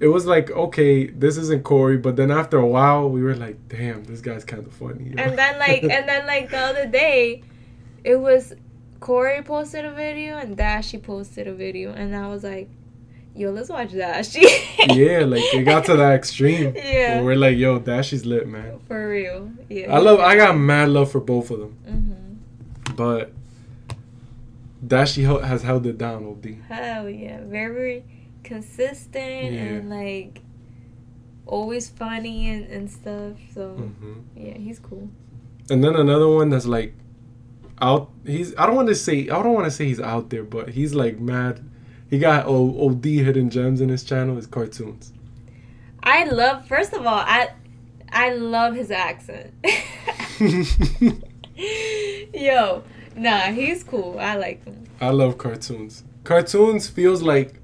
it 0.00 0.08
was 0.08 0.26
like 0.26 0.50
okay, 0.50 1.06
this 1.06 1.36
isn't 1.36 1.64
Cory. 1.64 1.96
But 1.98 2.16
then 2.16 2.30
after 2.30 2.58
a 2.58 2.66
while, 2.66 3.08
we 3.08 3.22
were 3.22 3.34
like, 3.34 3.68
damn, 3.68 4.04
this 4.04 4.20
guy's 4.20 4.44
kind 4.44 4.66
of 4.66 4.72
funny. 4.72 5.12
And 5.16 5.38
then 5.38 5.58
like, 5.58 5.82
and 5.82 6.08
then 6.08 6.26
like 6.26 6.50
the 6.50 6.58
other 6.58 6.86
day, 6.86 7.42
it 8.04 8.16
was 8.16 8.54
Cory 9.00 9.42
posted 9.42 9.84
a 9.84 9.92
video 9.92 10.38
and 10.38 10.56
Dashie 10.56 11.02
posted 11.02 11.46
a 11.46 11.54
video, 11.54 11.92
and 11.92 12.14
I 12.16 12.28
was 12.28 12.44
like, 12.44 12.68
yo, 13.34 13.50
let's 13.50 13.68
watch 13.68 13.90
Dashie. 13.90 14.42
yeah, 14.94 15.24
like 15.24 15.42
it 15.54 15.64
got 15.64 15.84
to 15.86 15.96
that 15.96 16.14
extreme. 16.14 16.74
Yeah. 16.76 17.22
we're 17.22 17.36
like, 17.36 17.56
yo, 17.56 17.78
Dashie's 17.80 18.24
lit, 18.26 18.46
man. 18.48 18.80
For 18.88 19.08
real. 19.08 19.50
Yeah. 19.68 19.94
I 19.94 19.98
love. 19.98 20.20
I 20.20 20.36
got 20.36 20.56
mad 20.56 20.88
love 20.90 21.10
for 21.10 21.20
both 21.20 21.50
of 21.50 21.60
them, 21.60 21.72
hmm 21.86 22.14
but 22.96 23.30
Dashie 24.84 25.44
has 25.44 25.62
held 25.62 25.86
it 25.86 25.98
down. 25.98 26.24
Od. 26.26 26.44
Hell 26.68 27.08
yeah. 27.08 27.40
Very 27.44 28.04
consistent 28.44 29.52
Yeah. 29.54 29.60
and 29.60 29.90
like 29.90 30.42
always 31.46 31.88
funny 31.88 32.50
and, 32.50 32.66
and 32.66 32.90
stuff. 32.90 33.36
So 33.54 33.70
hmm 33.74 34.20
yeah, 34.36 34.56
he's 34.58 34.78
cool. 34.78 35.08
And 35.70 35.82
then 35.84 35.94
another 35.96 36.28
one 36.28 36.48
that's 36.50 36.66
like 36.66 36.94
out. 37.80 38.10
He's. 38.26 38.56
I 38.56 38.66
don't 38.66 38.74
want 38.74 38.88
to 38.88 38.94
say. 38.94 39.28
I 39.28 39.42
don't 39.42 39.52
want 39.52 39.66
to 39.66 39.70
say 39.70 39.84
he's 39.86 40.00
out 40.00 40.30
there, 40.30 40.42
but 40.44 40.70
he's 40.70 40.94
like 40.94 41.18
mad. 41.20 41.64
He 42.10 42.18
got 42.18 42.46
o- 42.46 42.86
OD 42.88 43.04
hidden 43.04 43.50
gems 43.50 43.80
in 43.80 43.88
his 43.90 44.02
channel. 44.02 44.36
His 44.36 44.46
cartoons. 44.46 45.12
I 46.02 46.24
love. 46.24 46.66
First 46.66 46.92
of 46.94 47.06
all, 47.06 47.18
I 47.18 47.50
I 48.10 48.32
love 48.32 48.74
his 48.74 48.90
accent. 48.90 49.52
Yo, 52.34 52.82
nah, 53.16 53.38
he's 53.52 53.82
cool. 53.84 54.18
I 54.18 54.36
like 54.36 54.64
him. 54.64 54.84
I 55.00 55.10
love 55.10 55.36
Cartoonz. 55.38 56.02
Cartoonz 56.24 56.90
feels 56.90 57.22
like 57.22 57.60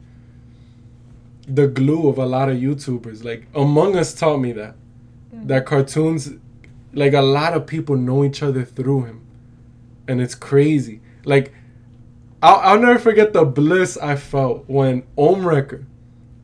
the 1.46 1.66
glue 1.66 2.08
of 2.08 2.18
a 2.18 2.26
lot 2.26 2.48
of 2.48 2.56
YouTubers. 2.56 3.24
Like 3.24 3.46
Among 3.54 3.96
Us 3.96 4.14
taught 4.14 4.38
me 4.38 4.52
that. 4.52 4.76
Mm. 5.34 5.48
That 5.48 5.66
Cartoonz 5.66 6.38
like 6.92 7.12
a 7.12 7.22
lot 7.22 7.54
of 7.54 7.66
people 7.66 7.96
know 7.96 8.24
each 8.24 8.42
other 8.42 8.64
through 8.64 9.04
him. 9.04 9.26
And 10.06 10.20
it's 10.20 10.34
crazy. 10.34 11.00
Like 11.24 11.52
I'll, 12.42 12.60
I'll 12.60 12.80
never 12.80 12.98
forget 12.98 13.32
the 13.32 13.44
bliss 13.44 13.96
I 13.96 14.16
felt 14.16 14.64
when 14.68 15.02
Ohmwrecker, 15.16 15.84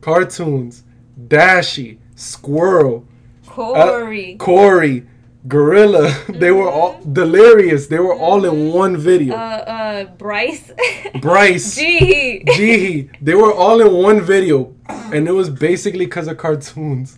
Cartoonz, 0.01 0.81
Dashie, 1.27 1.99
Squirrel, 2.15 3.05
uh, 3.47 3.51
Cory. 3.51 4.35
Cory, 4.37 5.07
Gorilla, 5.47 6.13
they 6.29 6.51
were 6.51 6.69
all 6.69 7.01
delirious. 7.11 7.87
They 7.87 7.99
were 7.99 8.13
all 8.15 8.45
in 8.45 8.71
one 8.71 8.95
uh, 8.95 8.99
video. 8.99 9.35
uh, 9.35 10.05
Bryce. 10.17 10.71
Bryce. 11.21 11.75
G. 11.75 12.43
Gee, 12.55 13.09
they 13.21 13.33
were 13.35 13.51
all 13.53 13.81
in 13.81 13.91
one 14.03 14.21
video, 14.21 14.73
and 14.87 15.27
it 15.27 15.31
was 15.31 15.49
basically 15.49 16.05
because 16.05 16.27
of 16.27 16.37
Cartoonz. 16.37 17.17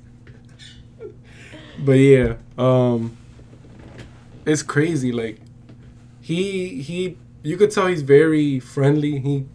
But 1.79 1.93
yeah, 1.93 2.35
um, 2.57 3.17
it's 4.45 4.63
crazy. 4.63 5.11
Like 5.11 5.39
he 6.21 6.81
he, 6.81 7.17
you 7.41 7.57
could 7.57 7.71
tell 7.71 7.87
he's 7.87 8.03
very 8.03 8.59
friendly. 8.59 9.19
He 9.19 9.45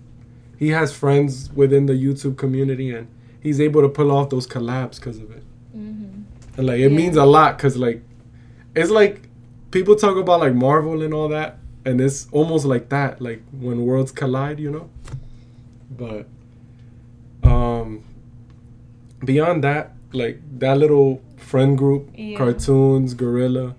he 0.59 0.69
has 0.71 0.93
friends 0.95 1.51
within 1.55 1.87
the 1.87 1.95
YouTube 1.95 2.37
community, 2.37 2.91
and 2.95 3.09
he's 3.41 3.61
able 3.61 3.81
to 3.81 3.89
pull 3.89 4.11
off 4.11 4.29
those 4.29 4.47
collabs 4.47 4.97
because 4.97 5.19
of 5.19 5.31
it. 5.31 5.43
hmm 5.73 6.23
And 6.59 6.67
like 6.67 6.81
it 6.81 6.91
Yeah. 6.91 6.97
means 6.97 7.17
a 7.17 7.25
lot 7.25 7.57
because 7.57 7.77
like 7.79 8.03
it's 8.81 8.91
like 8.91 9.29
people 9.71 9.95
talk 9.97 10.17
about 10.17 10.41
like 10.41 10.55
Marvel 10.55 11.03
and 11.03 11.13
all 11.13 11.29
that, 11.29 11.59
and 11.85 12.01
it's 12.01 12.27
almost 12.33 12.65
like 12.65 12.89
that, 12.91 13.21
like 13.21 13.43
when 13.53 13.85
worlds 13.87 14.13
collide, 14.13 14.59
you 14.61 14.71
know. 14.71 14.89
But 15.91 16.27
um, 17.43 18.05
beyond 19.25 19.65
that, 19.65 19.93
like 20.13 20.41
that 20.61 20.79
little 20.79 21.21
friend 21.37 21.77
group, 21.79 22.11
Yeah. 22.15 22.39
Cartoonz, 22.39 23.17
Gorilla, 23.17 23.75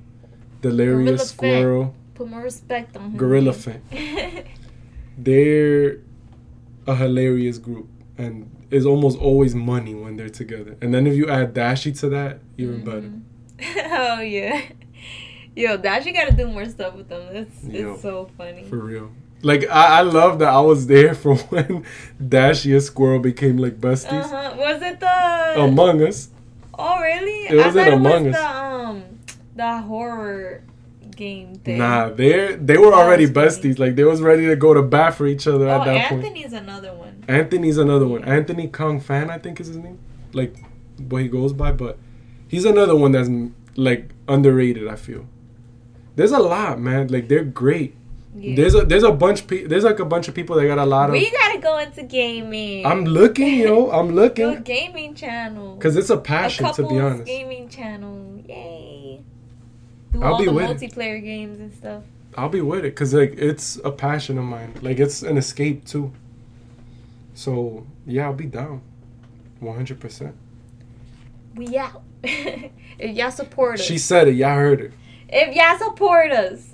Delirious 0.62 1.32
Gorilla. 1.32 1.56
Squirrel, 1.60 1.96
Put 2.16 2.28
more 2.30 2.42
respect 2.42 2.98
on 2.98 3.04
him. 3.12 3.18
Gorilla 3.18 3.54
Fan. 3.64 3.82
They're 5.18 5.98
a 6.88 6.96
hilarious 6.96 7.58
group, 7.58 7.88
and 8.18 8.50
it's 8.72 8.86
almost 8.86 9.18
always 9.20 9.54
money 9.56 9.94
when 9.96 10.16
they're 10.18 10.30
together. 10.30 10.78
And 10.82 10.94
then 10.94 11.08
if 11.08 11.16
you 11.16 11.30
add 11.30 11.54
Dashie 11.54 11.98
to 12.00 12.10
that, 12.10 12.40
even 12.58 12.84
better. 12.84 13.02
Mhm. 13.02 13.22
oh 14.18 14.22
yeah. 14.22 14.62
Yo, 15.60 15.78
Dashie 15.78 16.14
gotta 16.14 16.32
do 16.32 16.48
more 16.48 16.64
stuff 16.66 16.96
with 16.96 17.10
them. 17.10 17.22
It's 17.36 17.64
Yo, 17.66 17.94
it's 17.94 18.02
so 18.02 18.30
funny. 18.38 18.64
For 18.64 18.78
real. 18.78 19.12
Like 19.42 19.70
I, 19.70 20.00
I 20.00 20.02
love 20.02 20.40
that 20.40 20.48
I 20.48 20.62
was 20.62 20.88
there 20.88 21.14
for 21.24 21.36
when 21.36 21.86
Dashie 22.22 22.72
and 22.74 22.82
Squirrel 22.82 23.20
became 23.20 23.58
like 23.58 23.78
besties. 23.80 24.24
Uh-huh. 24.24 24.54
Was 24.58 24.82
it 24.82 25.02
the 25.02 25.62
Among 25.62 26.02
Us. 26.02 26.30
Oh 26.78 27.00
really? 27.02 27.48
It 27.50 27.58
wasn't 27.58 27.78
I 27.88 27.90
thought 27.90 27.94
Among 27.98 28.26
it 28.26 28.28
was 28.28 28.36
Us. 28.36 28.42
the 28.42 28.58
um 28.64 29.04
the 29.58 29.78
horror 29.82 30.64
game 31.14 31.56
thing. 31.56 31.80
Nah, 31.80 32.08
they 32.08 32.56
they 32.56 32.78
were 32.78 32.92
That 32.92 32.94
already 33.00 33.26
was 33.26 33.32
besties. 33.58 33.80
Like 33.80 33.98
they 33.98 34.06
was 34.06 34.22
ready 34.22 34.46
to 34.48 34.56
go 34.56 34.74
to 34.74 34.82
bat 34.82 35.16
for 35.16 35.28
each 35.28 35.46
other 35.46 35.68
Oh, 35.68 35.82
at 35.82 35.84
that 35.86 36.10
point. 36.10 36.24
Anthony's 36.24 36.54
another 36.54 36.94
one. 36.94 37.26
Anthony's 37.28 37.78
another 37.78 38.08
one. 38.08 38.24
Anthony 38.24 38.70
Kongphan, 38.70 39.30
I 39.30 39.38
think 39.38 39.60
is 39.60 39.68
his 39.68 39.76
name. 39.76 40.00
Like 40.32 40.56
what 41.10 41.22
he 41.22 41.28
goes 41.28 41.52
by, 41.52 41.74
but 41.74 41.98
he's 42.48 42.64
another 42.64 42.96
one 42.96 43.12
that's 43.12 43.30
like 43.76 44.12
underrated. 44.30 44.88
I 44.88 44.96
feel. 44.96 45.26
There's 46.20 46.34
a 46.34 46.40
lot, 46.40 46.82
man. 46.82 47.08
Like 47.08 47.30
they're 47.30 47.46
great. 47.46 47.96
Yeah. 48.36 48.58
There's 48.58 48.76
a 48.76 48.82
there's 48.84 49.04
a 49.04 49.12
bunch. 49.14 49.48
Pe- 49.48 49.64
there's 49.64 49.86
like 49.86 50.00
a 50.00 50.06
bunch 50.06 50.28
of 50.28 50.36
people 50.36 50.58
that 50.58 50.68
got 50.68 50.78
a 50.78 50.86
lot 50.86 51.10
of. 51.10 51.14
we 51.14 51.32
gotta 51.32 51.60
go 51.60 51.78
into 51.78 52.04
gaming. 52.04 52.86
I'm 52.86 53.06
looking, 53.06 53.60
yo. 53.60 53.90
I'm 53.90 54.08
Your 54.14 54.16
looking 54.16 54.62
gaming 54.64 55.16
channel. 55.16 55.76
because 55.76 55.96
it's 55.96 56.10
a 56.10 56.16
a 56.16 56.20
passion 56.20 56.74
to 56.74 56.86
be 56.86 57.00
honest. 57.00 57.24
gaming 57.24 57.70
channel. 57.70 58.44
Yay. 58.46 59.22
Do 60.12 60.22
I'll 60.22 60.34
all 60.34 60.40
be 60.40 60.48
the 60.48 60.52
with 60.52 60.70
it. 60.70 60.92
multiplayer 60.92 61.24
games 61.24 61.62
and 61.62 61.74
stuff. 61.74 62.04
I'll 62.36 62.50
be 62.50 62.60
with 62.60 62.80
it 62.80 62.96
because 62.96 63.14
like 63.14 63.36
it's 63.38 63.78
a 63.86 63.92
passion 63.92 64.38
of 64.38 64.44
mine. 64.44 64.74
Like 64.82 65.00
it's 65.00 65.22
an 65.24 65.38
escape 65.38 65.86
too. 65.86 66.12
So 67.34 67.88
yeah, 68.06 68.26
I'll 68.26 68.34
be 68.34 68.46
down, 68.46 68.82
one 69.62 69.74
hundred 69.74 70.02
percent. 70.02 70.36
We 71.56 71.78
out. 71.78 72.02
if 72.24 72.72
y'all 73.16 73.32
support 73.32 73.80
us. 73.80 73.86
She 73.86 73.98
said 73.98 74.28
it. 74.28 74.36
Y'all 74.36 74.56
heard 74.58 74.82
it. 74.82 74.92
If 75.32 75.56
y'all 75.56 75.78
support 75.90 76.32
us, 76.32 76.74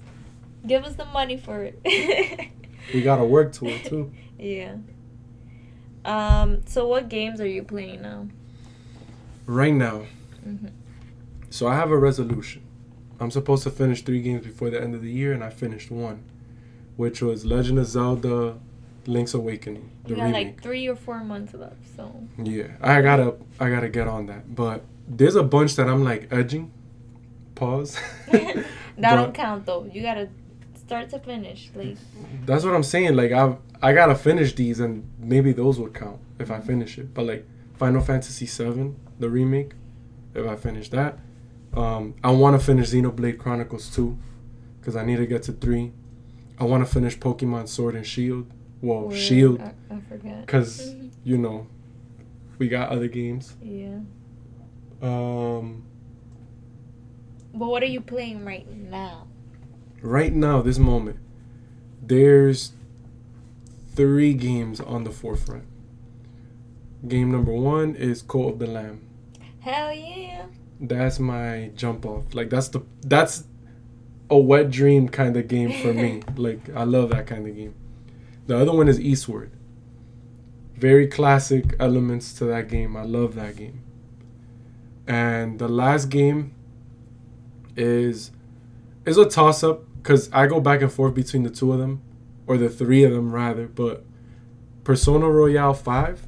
give 0.65 0.83
us 0.85 0.95
the 0.95 1.05
money 1.05 1.37
for 1.37 1.63
it. 1.63 1.79
We 2.93 3.01
gotta 3.01 3.25
work 3.25 3.51
to 3.53 3.65
it 3.67 3.83
too. 3.85 4.11
yeah. 4.37 4.75
Um. 6.05 6.61
So, 6.67 6.87
what 6.87 7.09
games 7.09 7.41
are 7.41 7.47
you 7.47 7.63
playing 7.63 8.03
now? 8.03 8.27
Right 9.47 9.73
now, 9.73 10.03
Mhm. 10.47 10.69
so 11.49 11.67
I 11.67 11.75
have 11.75 11.89
a 11.91 11.97
resolution. 11.97 12.61
I'm 13.19 13.31
supposed 13.31 13.63
to 13.63 13.71
finish 13.71 14.03
three 14.03 14.21
games 14.21 14.45
before 14.45 14.69
the 14.69 14.79
end 14.81 14.93
of 14.93 15.01
the 15.01 15.09
year, 15.11 15.33
and 15.33 15.43
I 15.43 15.49
finished 15.49 15.89
one, 15.89 16.19
which 16.95 17.21
was 17.23 17.43
Legend 17.45 17.79
of 17.79 17.87
Zelda: 17.87 18.57
Link's 19.07 19.33
Awakening, 19.33 19.89
the 20.03 20.09
You 20.11 20.15
got 20.17 20.25
remake. 20.25 20.47
like 20.47 20.61
three 20.61 20.87
or 20.87 20.95
four 20.95 21.23
months 21.23 21.53
left, 21.55 21.77
so 21.95 22.11
Yeah, 22.37 22.67
I 22.81 23.01
gotta 23.01 23.35
I 23.59 23.69
gotta 23.71 23.89
get 23.89 24.07
on 24.07 24.27
that. 24.27 24.53
But 24.55 24.83
there's 25.07 25.35
a 25.35 25.43
bunch 25.43 25.75
that 25.77 25.87
I'm 25.89 26.03
like 26.03 26.27
edging. 26.31 26.71
Pause. 27.55 27.97
that 28.31 28.65
But 28.97 29.15
don't 29.15 29.33
count 29.33 29.65
though. 29.65 29.89
You 29.91 30.01
gotta 30.01 30.29
start 30.75 31.09
to 31.09 31.19
finish. 31.19 31.71
Like, 31.75 31.97
That's 32.45 32.63
what 32.63 32.75
I'm 32.75 32.83
saying. 32.83 33.15
Like 33.15 33.31
I 33.31 33.55
I 33.81 33.93
gotta 33.93 34.15
finish 34.15 34.53
these, 34.55 34.79
and 34.79 35.09
maybe 35.19 35.51
those 35.53 35.79
would 35.79 35.93
count 35.93 36.19
if 36.39 36.51
I 36.51 36.59
finish 36.59 36.97
it. 36.97 37.13
But 37.13 37.25
like 37.25 37.45
Final 37.75 38.01
Fantasy 38.01 38.45
VII, 38.45 38.93
the 39.19 39.29
remake, 39.29 39.73
if 40.33 40.45
I 40.47 40.55
finish 40.55 40.89
that, 40.89 41.19
um, 41.73 42.15
I 42.23 42.31
want 42.31 42.59
to 42.59 42.65
finish 42.65 42.89
Xenoblade 42.91 43.37
Chronicles 43.37 43.89
2 43.93 44.17
because 44.79 44.95
I 44.95 45.03
need 45.05 45.17
to 45.17 45.25
get 45.25 45.43
to 45.43 45.51
three. 45.51 45.91
I 46.59 46.63
want 46.63 46.85
to 46.85 46.91
finish 46.91 47.17
Pokemon 47.17 47.67
Sword 47.67 47.95
and 47.95 48.05
Shield. 48.07 48.47
Well, 48.81 49.07
where- 49.07 49.17
Shield, 49.17 49.61
I, 49.61 49.73
I 49.93 49.99
forget. 50.09 50.41
because 50.45 50.95
you 51.23 51.37
know 51.37 51.67
we 52.57 52.67
got 52.69 52.89
other 52.89 53.07
games. 53.07 53.55
Yeah. 53.61 53.99
Um, 55.01 55.85
But 57.55 57.67
what 57.67 57.81
are 57.83 57.87
you 57.87 58.01
playing 58.01 58.45
right 58.45 58.69
now? 58.69 59.27
right 60.05 60.33
now, 60.33 60.61
this 60.61 60.77
moment, 60.77 61.17
there's 62.01 62.73
three 63.95 64.33
games 64.33 64.79
on 64.79 65.03
the 65.03 65.11
forefront. 65.11 65.63
Game 67.07 67.31
number 67.31 67.51
one 67.51 67.95
is 67.95 68.21
Cult 68.21 68.53
of 68.53 68.59
the 68.59 68.67
Lamb. 68.67 69.01
Hell 69.59 69.93
yeah. 69.93 70.45
That's 70.79 71.19
my 71.19 71.71
jump 71.75 72.05
off. 72.05 72.33
Like 72.33 72.49
that's 72.49 72.67
the 72.69 72.81
that's 73.01 73.45
a 74.29 74.37
wet 74.37 74.69
dream 74.69 75.07
kind 75.09 75.37
of 75.37 75.47
game 75.47 75.71
for 75.81 75.93
me. 75.93 76.21
like 76.35 76.69
I 76.75 76.83
love 76.83 77.09
that 77.11 77.27
kind 77.27 77.47
of 77.47 77.55
game. 77.55 77.73
The 78.47 78.57
other 78.57 78.73
one 78.73 78.87
is 78.87 78.99
Eastward. 78.99 79.51
Very 80.75 81.07
classic 81.07 81.75
elements 81.79 82.33
to 82.33 82.45
that 82.45 82.67
game. 82.67 82.97
I 82.97 83.03
love 83.03 83.35
that 83.35 83.55
game. 83.55 83.81
And 85.07 85.57
the 85.57 85.67
last 85.67 86.09
game 86.09 86.54
is 87.75 88.31
is 89.05 89.17
a 89.17 89.25
toss 89.29 89.63
up 89.63 89.83
because 90.01 90.29
I 90.31 90.47
go 90.47 90.59
back 90.59 90.81
and 90.81 90.91
forth 90.91 91.13
between 91.13 91.43
the 91.43 91.49
two 91.49 91.71
of 91.73 91.79
them, 91.79 92.01
or 92.47 92.57
the 92.57 92.69
three 92.69 93.03
of 93.03 93.11
them 93.11 93.31
rather. 93.33 93.67
But 93.67 94.03
Persona 94.83 95.29
Royal 95.29 95.73
Five, 95.73 96.27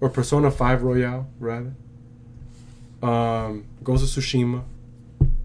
or 0.00 0.08
Persona 0.08 0.50
Five 0.50 0.82
Royal 0.82 1.26
rather. 1.38 1.74
Um, 3.02 3.66
Ghost 3.84 4.16
of 4.16 4.24
Tsushima, 4.24 4.64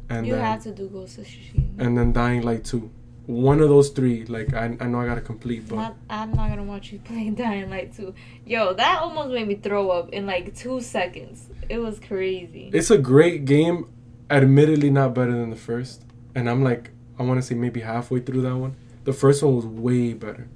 and 0.10 0.26
you 0.26 0.34
then 0.34 0.42
have 0.44 0.64
to 0.64 0.72
do 0.72 0.88
Ghost 0.88 1.18
of 1.18 1.26
Tsushima. 1.26 1.80
and 1.80 1.98
then 1.98 2.14
Dying 2.14 2.42
Light 2.44 2.64
Two. 2.64 2.90
One 3.28 3.62
of 3.62 3.70
those 3.70 3.90
three, 3.90 4.26
like 4.26 4.54
I, 4.54 4.76
I 4.80 4.88
know 4.88 5.00
I 5.00 5.06
gotta 5.06 5.22
complete, 5.22 5.68
but 5.68 5.76
Not, 5.76 5.96
I'm 6.10 6.32
not 6.34 6.50
gonna 6.50 6.64
watch 6.64 6.92
you 6.92 7.00
play 7.04 7.30
Dying 7.30 7.70
Light 7.70 7.96
2. 7.96 8.14
Yo, 8.46 8.74
that 8.74 9.02
almost 9.02 9.30
made 9.30 9.48
me 9.48 9.56
throw 9.56 9.90
up 9.92 10.10
in 10.10 10.26
like 10.26 10.56
two 10.56 10.82
seconds. 10.82 11.48
It 11.70 11.78
was 11.78 12.00
crazy. 12.00 12.72
it's 12.74 12.90
a 12.90 12.98
great 12.98 13.46
game. 13.46 13.88
Admittedly, 14.32 14.89
not 14.89 15.13
better 15.13 15.34
than 15.34 15.50
the 15.50 15.56
first, 15.58 16.04
and 16.34 16.50
I'm 16.50 16.63
like 16.63 16.91
I 17.20 17.24
want 17.24 17.39
to 17.39 17.46
say 17.46 17.54
maybe 17.54 17.82
halfway 17.82 18.20
through 18.22 18.41
that 18.44 18.56
one. 18.56 18.76
The 19.04 19.13
first 19.13 19.44
one 19.44 19.56
was 19.56 19.65
way 19.65 20.13
better, 20.13 20.48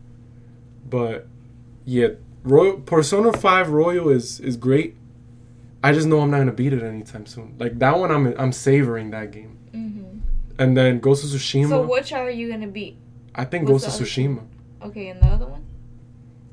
but 0.90 1.28
yeah, 1.84 2.08
Royal 2.44 2.80
Persona 2.80 3.34
Five 3.34 3.70
Royal 3.70 4.10
is 4.10 4.40
is 4.40 4.56
great. 4.56 4.96
I 5.84 5.92
just 5.92 6.08
know 6.08 6.22
I'm 6.22 6.32
not 6.32 6.38
gonna 6.40 6.54
beat 6.54 6.74
it 6.74 6.82
anytime 6.82 7.26
soon. 7.26 7.56
Like 7.60 7.78
that 7.80 8.00
one, 8.00 8.12
I'm 8.12 8.34
I'm 8.40 8.52
savoring 8.52 9.12
that 9.12 9.32
game, 9.32 9.58
hmm 9.72 10.20
and 10.58 10.78
then 10.78 11.00
Ghost 11.00 11.24
of 11.26 11.30
Tsushima. 11.32 11.70
So 11.70 11.82
which 11.86 12.14
are 12.14 12.30
you 12.30 12.50
gonna 12.50 12.68
beat? 12.68 12.98
I 13.36 13.44
think 13.46 13.68
what's 13.68 13.86
Ghost 13.86 14.00
of? 14.00 14.08
Tsushima. 14.08 14.44
Okay, 14.84 15.10
and 15.10 15.22
the 15.22 15.28
other 15.28 15.48
one? 15.48 15.66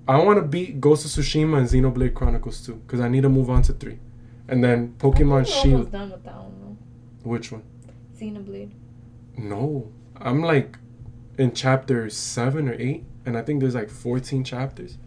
I 0.08 0.18
want 0.20 0.38
to 0.38 0.42
beat 0.42 0.80
Ghost 0.80 1.04
of 1.04 1.12
Tsushima 1.24 1.58
and 1.58 1.68
Xenoblade 1.68 2.12
Chronicles 2.14 2.66
2 2.66 2.74
because 2.74 2.98
I 3.00 3.08
need 3.08 3.20
to 3.22 3.28
move 3.28 3.48
on 3.48 3.62
to 3.62 3.72
three, 3.72 3.98
and 4.48 4.62
then 4.64 4.94
Pokemon 4.98 5.28
we're 5.28 5.32
almost 5.36 5.62
Shield. 5.62 5.92
done 5.92 6.10
with 6.10 6.24
that 6.24 6.34
one 6.36 6.61
Which 7.22 7.52
one? 7.52 7.62
Xenoblade. 8.18 8.72
No, 9.36 9.90
I'm 10.16 10.42
like 10.42 10.78
in 11.38 11.52
chapter 11.52 12.08
seven 12.10 12.68
or 12.68 12.74
eight, 12.74 13.04
and 13.24 13.36
I 13.36 13.42
think 13.42 13.60
there's 13.60 13.74
like 13.74 13.90
14 13.90 14.44
chapters, 14.44 14.98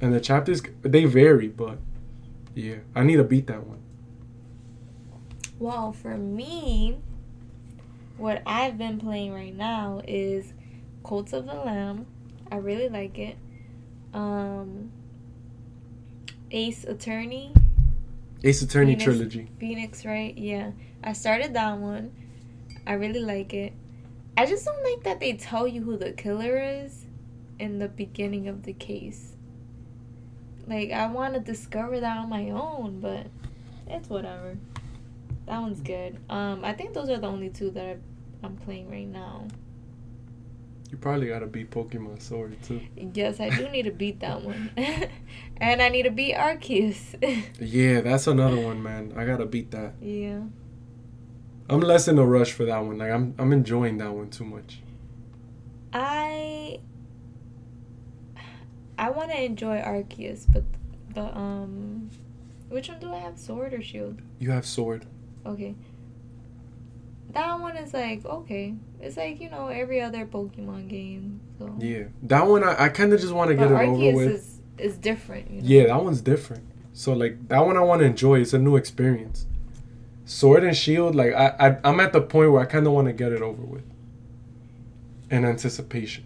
and 0.00 0.12
the 0.12 0.20
chapters 0.20 0.62
they 0.82 1.04
vary, 1.04 1.48
but 1.48 1.78
yeah, 2.54 2.76
I 2.94 3.04
need 3.04 3.16
to 3.16 3.24
beat 3.24 3.46
that 3.46 3.66
one. 3.66 3.80
Well, 5.58 5.92
for 5.92 6.16
me, 6.16 6.98
what 8.16 8.42
I've 8.46 8.78
been 8.78 8.98
playing 8.98 9.32
right 9.32 9.54
now 9.54 10.02
is 10.06 10.52
Colts 11.02 11.32
of 11.32 11.46
the 11.46 11.54
Lamb. 11.54 12.06
I 12.50 12.56
really 12.56 12.88
like 12.88 13.18
it. 13.18 13.36
Um, 14.14 14.90
Ace 16.50 16.84
Attorney, 16.84 17.52
Ace 18.44 18.62
Attorney 18.62 18.92
Phoenix- 18.92 19.04
trilogy. 19.04 19.48
Phoenix, 19.58 20.04
right? 20.04 20.36
Yeah. 20.36 20.72
I 21.02 21.12
started 21.12 21.54
that 21.54 21.78
one. 21.78 22.12
I 22.86 22.94
really 22.94 23.20
like 23.20 23.52
it. 23.52 23.72
I 24.36 24.46
just 24.46 24.64
don't 24.64 24.82
like 24.84 25.02
that 25.04 25.20
they 25.20 25.32
tell 25.32 25.66
you 25.66 25.82
who 25.82 25.96
the 25.96 26.12
killer 26.12 26.58
is 26.58 27.06
in 27.58 27.78
the 27.78 27.88
beginning 27.88 28.46
of 28.46 28.62
the 28.62 28.72
case. 28.72 29.34
Like, 30.66 30.92
I 30.92 31.06
want 31.06 31.34
to 31.34 31.40
discover 31.40 31.98
that 32.00 32.18
on 32.18 32.28
my 32.28 32.50
own, 32.50 33.00
but 33.00 33.26
it's 33.88 34.08
whatever. 34.08 34.56
That 35.46 35.60
one's 35.60 35.80
good. 35.80 36.18
Um, 36.28 36.64
I 36.64 36.74
think 36.74 36.94
those 36.94 37.08
are 37.08 37.18
the 37.18 37.26
only 37.26 37.48
two 37.48 37.70
that 37.70 37.98
I'm 38.42 38.56
playing 38.56 38.90
right 38.90 39.08
now. 39.08 39.48
You 40.90 40.96
probably 40.96 41.26
gotta 41.28 41.46
beat 41.46 41.70
Pokemon 41.70 42.22
Sword 42.22 42.56
too. 42.62 42.80
Yes, 42.96 43.40
I 43.40 43.50
do 43.50 43.68
need 43.68 43.82
to 43.82 43.90
beat 43.90 44.20
that 44.20 44.42
one. 44.42 44.70
and 45.58 45.82
I 45.82 45.88
need 45.90 46.04
to 46.04 46.10
beat 46.10 46.34
Arceus. 46.34 47.14
Yeah, 47.60 48.00
that's 48.00 48.26
another 48.26 48.58
one, 48.60 48.82
man. 48.82 49.12
I 49.16 49.24
gotta 49.26 49.46
beat 49.46 49.70
that. 49.72 49.94
yeah. 50.00 50.40
I'm 51.70 51.80
less 51.80 52.08
in 52.08 52.18
a 52.18 52.24
rush 52.24 52.52
for 52.52 52.64
that 52.64 52.78
one. 52.78 52.96
Like 52.96 53.10
I'm, 53.10 53.34
I'm 53.38 53.52
enjoying 53.52 53.98
that 53.98 54.10
one 54.10 54.30
too 54.30 54.44
much. 54.44 54.80
I 55.92 56.80
I 58.98 59.10
want 59.10 59.30
to 59.30 59.42
enjoy 59.42 59.76
Arceus, 59.78 60.46
but 60.50 60.64
the 61.14 61.24
um 61.36 62.08
which 62.70 62.88
one 62.88 62.98
do 63.00 63.12
I 63.12 63.18
have? 63.18 63.38
Sword 63.38 63.74
or 63.74 63.82
shield? 63.82 64.22
You 64.38 64.50
have 64.50 64.64
Sword. 64.64 65.04
Okay. 65.44 65.74
That 67.32 67.60
one 67.60 67.76
is 67.76 67.92
like 67.92 68.24
okay. 68.24 68.74
It's 69.00 69.16
like, 69.16 69.40
you 69.40 69.48
know, 69.50 69.68
every 69.68 70.00
other 70.00 70.26
Pokemon 70.26 70.88
game. 70.88 71.40
So 71.58 71.74
Yeah, 71.78 72.04
that 72.24 72.46
one 72.46 72.64
I, 72.64 72.84
I 72.84 72.88
kind 72.88 73.12
of 73.12 73.20
just 73.20 73.32
want 73.32 73.48
to 73.50 73.54
get 73.54 73.70
it 73.70 73.74
over 73.74 73.84
Arceus 73.84 74.14
with. 74.14 74.28
is 74.30 74.60
is 74.78 74.96
different, 74.96 75.50
you 75.50 75.60
know. 75.62 75.66
Yeah, 75.68 75.86
that 75.88 76.04
one's 76.04 76.20
different. 76.20 76.64
So 76.92 77.12
like 77.12 77.48
that 77.48 77.64
one 77.64 77.76
I 77.76 77.80
want 77.80 78.00
to 78.00 78.06
enjoy. 78.06 78.40
It's 78.40 78.52
a 78.52 78.58
new 78.58 78.76
experience. 78.76 79.46
Sword 80.24 80.64
and 80.64 80.76
Shield, 80.76 81.14
like 81.14 81.32
I, 81.32 81.54
I 81.60 81.76
I'm 81.84 82.00
at 82.00 82.12
the 82.12 82.20
point 82.20 82.52
where 82.52 82.60
I 82.60 82.66
kind 82.66 82.86
of 82.86 82.92
want 82.92 83.06
to 83.06 83.12
get 83.12 83.32
it 83.32 83.40
over 83.42 83.62
with. 83.62 83.84
In 85.30 85.44
anticipation. 85.44 86.24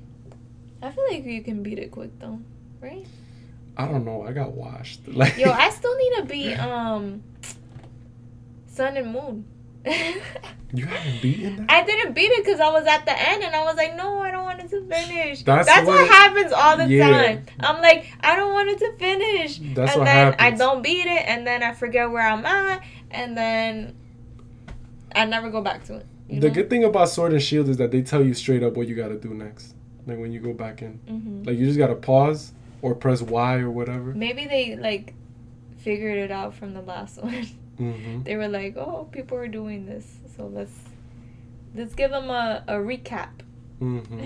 I 0.81 0.91
feel 0.91 1.05
like 1.11 1.25
you 1.25 1.43
can 1.43 1.63
beat 1.63 1.79
it 1.79 1.91
quick 1.91 2.19
though, 2.19 2.41
right? 2.81 3.07
I 3.77 3.87
don't 3.87 4.05
know. 4.05 4.23
I 4.27 4.33
got 4.33 4.53
washed. 4.53 5.01
Like 5.09 5.37
Yo, 5.39 5.51
I 5.51 5.71
still 5.71 5.97
need 5.97 6.17
to 6.17 6.25
beat 6.25 6.55
um 6.57 7.23
Sun 8.67 8.97
and 8.97 9.13
Moon. 9.13 9.45
You 9.85 10.87
haven't 10.87 11.21
beaten 11.23 11.57
that. 11.57 11.71
I 11.71 11.83
didn't 11.85 12.15
beat 12.15 12.31
it 12.31 12.45
because 12.45 12.61
I 12.61 12.71
was 12.71 12.87
at 12.87 13.05
the 13.05 13.13
end 13.29 13.43
and 13.43 13.55
I 13.55 13.65
was 13.65 13.77
like, 13.77 13.97
no, 13.97 14.21
I 14.21 14.31
don't 14.31 14.45
want 14.45 14.61
it 14.61 14.71
to 14.71 14.81
finish. 14.87 15.43
That's 15.43 15.67
That's, 15.67 15.87
what 15.87 16.01
what, 16.01 16.09
happens 16.09 16.53
all 16.53 16.77
the 16.77 16.87
Yeah. 16.89 17.11
time. 17.11 17.47
I'm 17.61 17.81
like, 17.83 18.07
I 18.21 18.37
don't 18.37 18.53
want 18.53 18.69
it 18.71 18.79
to 18.79 18.93
finish. 18.99 19.59
That's 19.75 19.97
and 19.97 20.07
then 20.07 20.35
I 20.39 20.51
don't 20.53 20.83
beat 20.83 21.07
it 21.07 21.23
and 21.29 21.47
then 21.47 21.63
I 21.63 21.73
forget 21.73 22.11
where 22.11 22.27
I'm 22.27 22.45
at 22.47 22.83
and 23.11 23.37
then 23.37 23.95
I 25.15 25.25
never 25.27 25.51
go 25.51 25.61
back 25.61 25.85
to 25.85 25.97
it. 25.97 26.07
The 26.29 26.49
know? 26.49 26.51
good 26.55 26.71
thing 26.71 26.85
about 26.85 27.09
Sword 27.11 27.33
and 27.33 27.43
Shield 27.43 27.69
is 27.69 27.77
that 27.77 27.91
they 27.91 28.01
tell 28.03 28.25
you 28.25 28.33
straight 28.33 28.63
up 28.63 28.75
what 28.75 28.89
you 28.89 28.95
got 28.97 29.09
to 29.09 29.19
do 29.19 29.35
next. 29.35 29.75
Like 30.07 30.19
when 30.19 30.33
you 30.33 30.41
go 30.41 30.53
back 30.55 30.81
in, 30.83 30.99
Mhm. 31.09 31.47
like 31.47 31.59
you 31.59 31.67
just 31.67 31.79
gotta 31.79 31.95
pause 31.95 32.53
or 32.81 32.95
press 32.95 33.21
Y 33.23 33.57
or 33.59 33.71
whatever. 33.71 34.13
Maybe 34.15 34.47
they 34.47 34.75
like 34.77 35.15
figured 35.79 36.17
it 36.19 36.31
out 36.31 36.55
from 36.55 36.73
the 36.75 36.81
last 36.83 37.19
one. 37.23 37.47
Hmm 37.79 38.23
they 38.23 38.37
were 38.37 38.49
like, 38.49 38.77
oh, 38.77 39.09
people 39.11 39.37
are 39.39 39.49
doing 39.49 39.87
this, 39.87 40.19
so 40.37 40.47
let's 40.47 40.73
let's 41.75 41.95
give 41.95 42.11
them 42.11 42.31
a, 42.31 42.65
a 42.69 42.75
recap. 42.75 43.31
hmm 43.79 44.25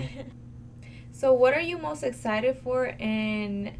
so, 1.11 1.33
what 1.33 1.53
are 1.53 1.61
you 1.61 1.77
most 1.77 2.03
excited 2.03 2.57
for 2.63 2.85
in 2.85 3.75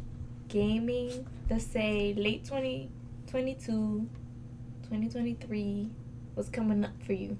gaming? 0.47 1.27
Let's 1.49 1.65
say 1.65 2.13
late 2.17 2.43
2022, 2.45 4.09
2023. 4.83 5.89
What's 6.33 6.49
coming 6.49 6.83
up 6.83 6.91
for 7.05 7.13
you? 7.13 7.37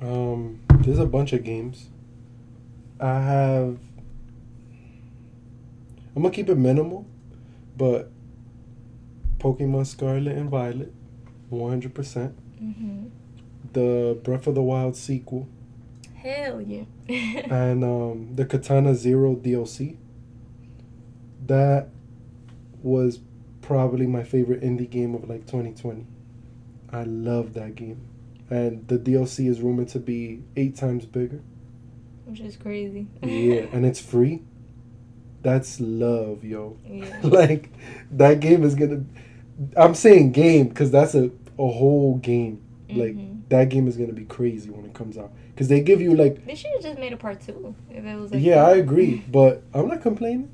Um, 0.00 0.60
there's 0.80 0.98
a 0.98 1.06
bunch 1.06 1.32
of 1.32 1.44
games. 1.44 1.88
I 3.00 3.20
have. 3.20 3.78
I'm 6.14 6.22
gonna 6.22 6.30
keep 6.34 6.48
it 6.48 6.56
minimal, 6.56 7.06
but 7.76 8.10
Pokemon 9.38 9.86
Scarlet 9.86 10.36
and 10.36 10.50
Violet, 10.50 10.92
100. 11.50 11.94
percent 11.94 12.36
Mm-hmm. 12.62 13.08
The 13.72 14.18
Breath 14.22 14.46
of 14.46 14.54
the 14.54 14.62
Wild 14.62 14.96
sequel 14.96 15.48
Hell 16.22 16.60
yeah. 16.60 16.84
and 17.08 17.82
um, 17.82 18.34
the 18.34 18.44
Katana 18.44 18.94
Zero 18.94 19.34
DLC. 19.34 19.96
That 21.46 21.88
was 22.82 23.20
probably 23.62 24.06
my 24.06 24.22
favorite 24.22 24.60
indie 24.60 24.88
game 24.88 25.14
of 25.14 25.28
like 25.28 25.46
2020. 25.46 26.06
I 26.92 27.04
love 27.04 27.54
that 27.54 27.74
game, 27.74 28.00
and 28.50 28.86
the 28.88 28.98
DLC 28.98 29.48
is 29.48 29.60
rumored 29.62 29.88
to 29.88 29.98
be 29.98 30.42
eight 30.56 30.76
times 30.76 31.06
bigger. 31.06 31.40
Which 32.26 32.40
is 32.40 32.56
crazy. 32.56 33.06
Yeah, 33.22 33.66
and 33.72 33.86
it's 33.86 34.00
free. 34.00 34.42
That's 35.42 35.80
love, 35.80 36.44
yo. 36.44 36.76
yeah. 36.84 37.18
like 37.22 37.70
that 38.10 38.40
game 38.40 38.62
is 38.62 38.74
gonna. 38.74 39.04
I'm 39.76 39.94
saying 39.94 40.32
game 40.32 40.68
because 40.68 40.90
that's 40.90 41.14
a 41.14 41.30
a 41.60 41.68
whole 41.68 42.16
game. 42.16 42.60
Like 42.88 43.14
Mhm. 43.14 43.42
that 43.50 43.68
game 43.68 43.86
is 43.86 43.96
gonna 43.96 44.12
be 44.12 44.24
crazy 44.24 44.68
when 44.70 44.84
it 44.84 44.94
comes 44.94 45.16
out 45.16 45.30
because 45.54 45.68
they 45.68 45.80
give 45.80 46.00
you 46.00 46.16
like. 46.16 46.44
They 46.44 46.56
should 46.56 46.72
have 46.72 46.82
just 46.82 46.98
made 46.98 47.12
a 47.12 47.16
part 47.16 47.40
two 47.40 47.74
if 47.90 48.04
it 48.04 48.16
was 48.16 48.32
like. 48.32 48.42
yeah, 48.42 48.56
that. 48.56 48.70
I 48.70 48.76
agree, 48.76 49.22
but 49.30 49.62
I'm 49.72 49.86
not 49.86 50.02
complaining. 50.02 50.50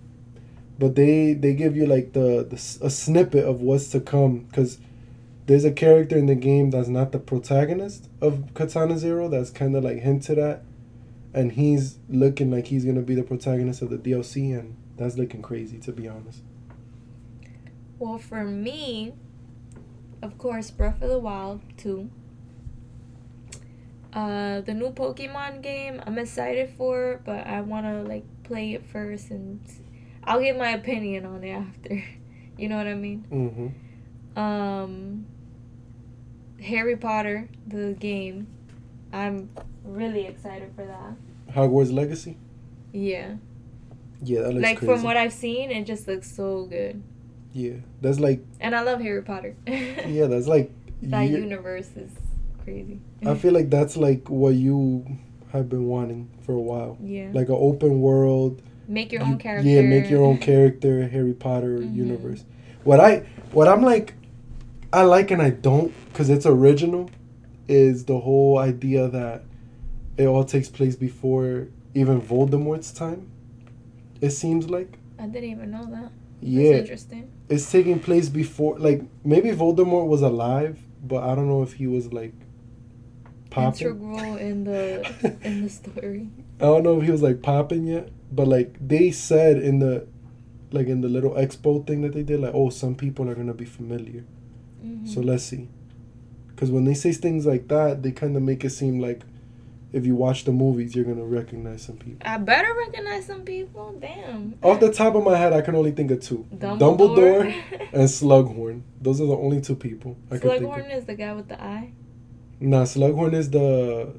But 0.79 0.95
they 0.95 1.33
they 1.33 1.55
give 1.55 1.75
you 1.77 1.87
like 1.87 2.13
the, 2.13 2.45
the 2.51 2.57
a 2.87 2.91
snippet 2.91 3.45
of 3.47 3.63
what's 3.63 3.89
to 3.93 4.01
come 4.01 4.41
because 4.51 4.79
there's 5.47 5.65
a 5.65 5.71
character 5.73 6.19
in 6.19 6.27
the 6.27 6.35
game 6.35 6.71
that's 6.71 6.89
not 6.89 7.13
the 7.13 7.19
protagonist 7.19 8.09
of 8.21 8.53
Katana 8.53 8.99
Zero 8.99 9.29
that's 9.29 9.49
kind 9.51 9.75
of 9.77 9.85
like 9.85 10.01
hinted 10.01 10.39
at, 10.39 10.63
and 11.33 11.53
he's 11.53 11.99
looking 12.11 12.51
like 12.51 12.67
he's 12.67 12.85
gonna 12.85 13.01
be 13.01 13.15
the 13.15 13.23
protagonist 13.23 13.81
of 13.81 13.89
the 13.89 13.97
DLC, 13.97 14.53
and 14.53 14.77
that's 14.99 15.17
looking 15.17 15.41
crazy 15.41 15.79
to 15.79 15.93
be 15.93 16.07
honest. 16.07 16.43
Well, 17.99 18.19
for 18.19 18.45
me, 18.45 19.15
of 20.23 20.39
course, 20.39 20.71
Breath 20.71 21.03
of 21.03 21.09
the 21.11 21.19
Wild 21.19 21.61
2. 21.79 22.11
Uh, 24.13 24.61
the 24.63 24.73
new 24.73 24.91
Pokemon 24.91 25.63
game, 25.63 26.03
I'm 26.07 26.19
excited 26.19 26.71
for, 26.71 27.21
but 27.25 27.47
I 27.47 27.61
want 27.61 27.85
to 27.87 28.03
like 28.03 28.25
play 28.45 28.73
it 28.73 28.87
first 28.87 29.31
and 29.31 29.61
I'll 30.25 30.41
get 30.41 30.57
my 30.57 30.71
opinion 30.71 31.27
on 31.27 31.45
it 31.45 31.51
after. 31.69 32.03
you 32.57 32.69
know 32.69 32.77
what 32.79 32.87
I 32.87 32.95
mean? 32.95 33.25
Mm-hmm. 33.31 34.39
Um, 34.39 35.27
Harry 36.63 36.97
Potter, 36.97 37.49
the 37.67 37.95
game. 37.99 38.47
I'm 39.13 39.51
really 39.85 40.27
excited 40.27 40.73
for 40.75 40.87
that. 40.87 41.55
Hogwarts 41.55 41.93
Legacy. 41.93 42.37
Yeah. 42.93 43.35
Yeah, 44.23 44.43
that 44.43 44.53
looks 44.55 44.63
like 44.63 44.79
crazy. 44.79 44.93
from 44.93 45.03
what 45.03 45.17
I've 45.17 45.33
seen, 45.33 45.71
it 45.71 45.85
just 45.87 46.09
looks 46.09 46.35
so 46.35 46.65
good. 46.65 47.03
Yeah, 47.57 47.77
that's 48.03 48.21
like 48.21 48.41
And 48.61 48.75
I 48.77 48.83
love 48.83 49.01
Harry 49.01 49.23
Potter. 49.23 49.57
yeah, 49.67 50.27
that's 50.27 50.47
like. 50.47 50.71
that 51.05 51.23
universe 51.31 51.89
is 51.97 52.11
crazy. 52.63 53.01
I 53.25 53.35
feel 53.35 53.53
like 53.53 53.71
that's 53.71 53.97
like 53.97 54.29
what 54.29 54.55
you 54.55 55.07
have 55.53 55.69
been 55.69 55.87
wanting 55.87 56.29
for 56.45 56.53
a 56.53 56.61
while, 56.61 56.99
yeah. 57.03 57.31
like 57.33 57.49
an 57.49 57.57
open 57.59 58.01
world. 58.01 58.61
make 58.89 59.11
your 59.13 59.23
you- 59.23 59.29
own 59.33 59.39
character. 59.39 59.69
Yeah, 59.69 59.81
make 59.83 60.11
your 60.11 60.23
own 60.23 60.39
character, 60.39 61.09
Harry 61.09 61.33
Potter 61.33 61.79
Mhm. 61.79 61.95
universe. 61.95 62.45
What 62.85 63.01
I 63.01 63.25
what 63.53 63.67
I'm 63.69 63.83
like, 63.83 64.15
I 64.93 65.03
like 65.03 65.31
and 65.31 65.41
I 65.41 65.51
don't 65.51 65.93
because 66.13 66.29
it's 66.29 66.47
original. 66.47 67.09
Is 67.69 68.05
the 68.05 68.21
whole 68.21 68.59
idea 68.59 69.09
that 69.09 69.43
it 70.19 70.27
all 70.27 70.45
takes 70.45 70.69
place 70.69 70.95
before 70.95 71.69
even 71.95 72.21
Voldemort's 72.21 72.93
time? 72.93 73.27
It 74.21 74.31
seems 74.31 74.69
like 74.71 74.99
I 75.19 75.27
didn't 75.27 75.51
even 75.51 75.71
know 75.71 75.87
that. 75.87 76.11
That's 76.47 76.65
yeah, 76.69 76.77
interesting. 76.77 77.31
it's 77.49 77.71
taking 77.71 77.99
place 78.01 78.29
before 78.29 78.79
like 78.79 79.03
maybe 79.25 79.51
Voldemort 79.51 80.07
was 80.07 80.23
alive, 80.23 80.79
but 81.03 81.23
I 81.23 81.35
don't 81.35 81.49
know 81.49 81.63
if 81.63 81.75
he 81.75 81.87
was 81.87 82.13
like 82.13 82.33
popping. 83.51 83.87
Integral 83.89 84.37
in 84.37 84.65
the 84.65 85.37
in 85.43 85.63
the 85.65 85.69
story. 85.69 86.29
I 86.61 86.65
don't 86.65 86.83
know 86.83 86.99
if 86.99 87.05
he 87.05 87.11
was 87.11 87.23
like 87.23 87.43
popping 87.43 87.87
yet, 87.87 88.11
but 88.33 88.49
like 88.49 88.77
they 88.87 89.11
said 89.11 89.59
in 89.59 89.79
the 89.79 90.07
like 90.73 90.87
in 90.89 91.01
the 91.01 91.09
little 91.09 91.33
expo 91.33 91.87
thing 91.87 92.03
that 92.03 92.13
they 92.13 92.23
did, 92.23 92.41
like 92.41 92.55
oh 92.55 92.71
some 92.71 92.95
people 92.95 93.29
are 93.29 93.35
gonna 93.35 93.55
be 93.55 93.65
familiar. 93.65 94.25
Mhm. 94.85 95.09
So 95.09 95.21
let's 95.21 95.45
see, 95.45 95.69
because 96.49 96.71
when 96.71 96.85
they 96.85 96.95
say 96.95 97.13
things 97.13 97.47
like 97.47 97.69
that, 97.69 98.03
they 98.03 98.13
kind 98.13 98.37
of 98.37 98.43
make 98.43 98.65
it 98.65 98.71
seem 98.71 99.01
like 99.01 99.23
if 99.93 100.05
you 100.05 100.15
watch 100.15 100.45
the 100.45 100.53
movies, 100.53 100.95
you're 100.95 101.05
gonna 101.05 101.25
recognize 101.25 101.83
some 101.83 101.97
people. 101.97 102.19
I 102.29 102.39
better 102.39 102.75
recognize 102.75 103.25
some 103.27 103.43
people. 103.43 103.95
Damn. 104.01 104.55
Off 104.63 104.81
the 104.81 104.93
top 104.93 105.15
of 105.15 105.25
my 105.25 105.37
head, 105.37 105.53
I 105.53 105.61
can 105.63 105.75
only 105.75 105.93
think 105.93 106.11
of 106.11 106.21
two: 106.21 106.47
Dumbledore. 106.55 107.55
and 107.93 108.09
Slughorn. 108.09 108.83
Those 109.01 109.21
are 109.21 109.27
the 109.27 109.37
only 109.37 109.61
two 109.61 109.77
people 109.77 110.17
I 110.31 110.39
can 110.39 110.49
think 110.51 110.63
of. 110.65 110.69
Slughorn 110.69 110.95
is 110.97 111.05
the 111.07 111.15
guy 111.15 111.33
with 111.35 111.49
the 111.49 111.63
eye. 111.63 111.93
Nah, 112.61 112.83
Slughorn 112.85 113.33
is 113.35 113.51
the 113.51 114.15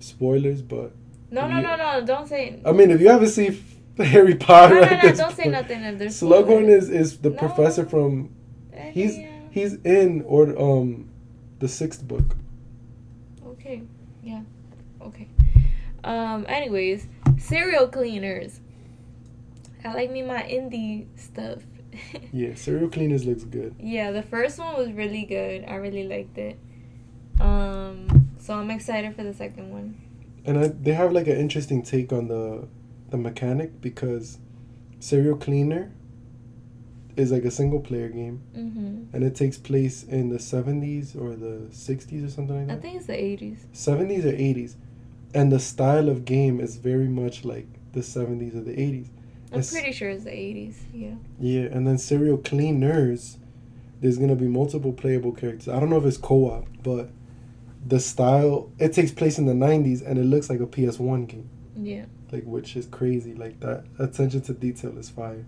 spoilers, 0.00 0.62
but 0.62 0.92
No, 1.30 1.48
no, 1.48 1.58
Yeah. 1.60 1.76
no, 1.76 2.00
no. 2.00 2.06
Don't 2.06 2.28
say. 2.28 2.60
I 2.64 2.72
mean, 2.72 2.90
if 2.90 3.00
you 3.00 3.08
haven't 3.08 3.28
seen 3.28 3.62
Harry 3.98 4.34
Potter, 4.34 4.76
no, 4.76 4.82
at 4.82 5.04
no. 5.04 5.12
Don't 5.14 5.34
say 5.36 5.48
nothing 5.48 5.82
if 5.82 5.98
there's. 5.98 6.20
Slughorn 6.20 6.64
spoilers. 6.64 6.88
is 6.90 7.12
is 7.12 7.18
the 7.18 7.30
No. 7.30 7.36
professor 7.36 7.84
from 7.84 8.30
he's 8.92 9.18
he's 9.50 9.74
in 9.84 10.22
or 10.26 10.58
um 10.60 11.08
the 11.60 11.68
sixth 11.68 12.06
book. 12.06 12.36
Okay. 13.46 13.82
Yeah. 14.22 14.42
Okay. 15.00 15.28
Um. 16.06 16.44
Anyways, 16.48 17.06
serial 17.38 17.88
cleaners. 17.88 18.60
I 19.84 19.92
like 19.94 20.10
me 20.10 20.22
my 20.22 20.42
indie 20.42 21.06
stuff. 21.16 21.62
Yeah, 22.32 22.54
serial 22.54 22.90
cleaners 22.90 23.24
looks 23.24 23.44
good. 23.44 23.74
Yeah, 23.80 24.10
the 24.12 24.22
first 24.22 24.58
one 24.58 24.76
was 24.76 24.92
really 24.92 25.24
good. 25.24 25.64
I 25.66 25.76
really 25.76 26.06
liked 26.06 26.36
it. 26.36 26.58
Um, 27.40 28.30
so 28.38 28.54
I'm 28.54 28.70
excited 28.70 29.14
for 29.16 29.22
the 29.24 29.32
second 29.34 29.70
one. 29.70 29.96
and 30.44 30.58
I, 30.58 30.68
they 30.68 30.92
have 30.92 31.12
like 31.12 31.26
an 31.26 31.36
interesting 31.38 31.82
take 31.82 32.12
on 32.12 32.28
the 32.28 32.68
the 33.10 33.16
mechanic 33.16 33.80
because 33.80 34.38
Serial 35.00 35.36
Cleaner 35.36 35.90
is 37.16 37.32
like 37.32 37.44
a 37.44 37.50
single 37.50 37.80
player 37.80 38.08
game, 38.10 38.42
Mhm. 38.54 39.06
and 39.14 39.24
it 39.24 39.34
takes 39.34 39.56
place 39.56 40.02
in 40.04 40.28
the 40.28 40.38
seventies 40.38 41.16
or 41.16 41.34
the 41.34 41.66
sixties 41.70 42.22
or 42.24 42.28
something 42.28 42.56
like 42.56 42.70
I 42.70 42.74
that. 42.74 42.82
think 42.82 42.96
it's 42.96 43.06
the 43.06 43.14
80s. 43.14 43.58
Seventies 43.72 44.24
or 44.26 44.34
eighties, 44.34 44.76
and 45.36 45.52
the 45.52 45.60
style 45.60 46.08
of 46.08 46.24
game 46.24 46.60
is 46.60 46.76
very 46.76 47.08
much 47.08 47.44
like 47.44 47.68
the 47.92 48.02
seventies 48.02 48.54
or 48.54 48.62
the 48.62 48.72
eighties. 48.80 49.08
I'm 49.52 49.60
It's- 49.60 49.72
pretty 49.72 49.92
sure 49.92 50.10
it's 50.10 50.24
the 50.24 50.30
80s. 50.30 50.74
Yeah. 50.92 51.14
Yeah, 51.38 51.62
and 51.74 51.86
then 51.86 51.98
Serial 51.98 52.36
Cleaners, 52.38 53.38
there's 54.00 54.18
gonna 54.18 54.34
be 54.34 54.48
multiple 54.48 54.92
playable 54.92 55.32
characters. 55.32 55.68
I 55.68 55.78
don't 55.78 55.88
know 55.90 55.98
if 55.98 56.04
it's 56.04 56.16
co-op, 56.16 56.66
but 56.82 57.10
the 57.86 58.00
style 58.00 58.70
it 58.78 58.92
takes 58.92 59.12
place 59.12 59.38
in 59.38 59.46
the 59.46 59.54
'90s, 59.54 60.02
and 60.02 60.18
it 60.18 60.24
looks 60.24 60.50
like 60.50 60.60
a 60.60 60.66
PS1 60.66 61.26
game, 61.26 61.48
Yeah. 61.80 62.06
like 62.32 62.42
which 62.44 62.76
is 62.76 62.86
crazy. 62.86 63.34
Like 63.34 63.60
that 63.60 63.84
attention 63.98 64.40
to 64.42 64.52
detail 64.52 64.96
is 64.98 65.08
fire. 65.10 65.44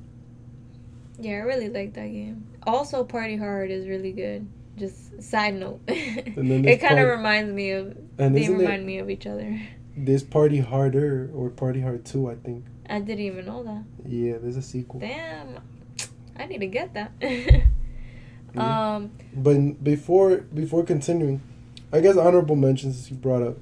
Yeah, 1.20 1.32
I 1.32 1.40
really 1.40 1.68
like 1.68 1.94
that 1.94 2.06
game. 2.12 2.46
Also, 2.64 3.02
Party 3.02 3.36
Hard 3.36 3.70
is 3.72 3.88
really 3.88 4.12
good. 4.12 4.46
Just 4.76 5.20
side 5.20 5.54
note. 5.56 5.80
it 5.88 6.80
kind 6.80 6.98
of 7.00 7.06
Part- 7.06 7.16
reminds 7.18 7.52
me 7.52 7.70
of. 7.72 7.96
And 8.18 8.36
They 8.36 8.48
remind 8.48 8.86
me 8.86 8.98
of 8.98 9.10
each 9.10 9.26
other. 9.26 9.60
There's 10.04 10.22
Party 10.22 10.58
Harder 10.58 11.30
or 11.34 11.50
Party 11.50 11.80
Hard 11.80 12.04
Two? 12.04 12.30
I 12.30 12.34
think. 12.36 12.64
I 12.88 13.00
didn't 13.00 13.24
even 13.24 13.46
know 13.46 13.62
that. 13.64 13.84
Yeah, 14.06 14.38
there's 14.38 14.56
a 14.56 14.62
sequel. 14.62 15.00
Damn. 15.00 15.60
I 16.36 16.46
need 16.46 16.58
to 16.60 16.66
get 16.66 16.94
that. 16.94 17.12
Yeah. 18.54 18.96
um, 18.96 19.10
But 19.34 19.84
before 19.84 20.38
before 20.38 20.82
continuing, 20.82 21.42
I 21.92 22.00
guess 22.00 22.16
honorable 22.16 22.56
mentions 22.56 23.10
you 23.10 23.16
brought 23.16 23.42
up 23.42 23.58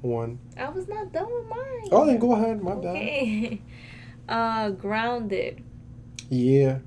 one. 0.00 0.38
I 0.56 0.68
was 0.68 0.86
not 0.86 1.12
done 1.12 1.26
with 1.26 1.46
mine. 1.48 1.88
Oh, 1.90 2.06
then 2.06 2.18
go 2.20 2.32
ahead. 2.34 2.62
My 2.62 2.76
bad. 2.76 3.58
Uh, 4.28 4.70
Grounded. 4.70 5.60
Yeah. 6.28 6.78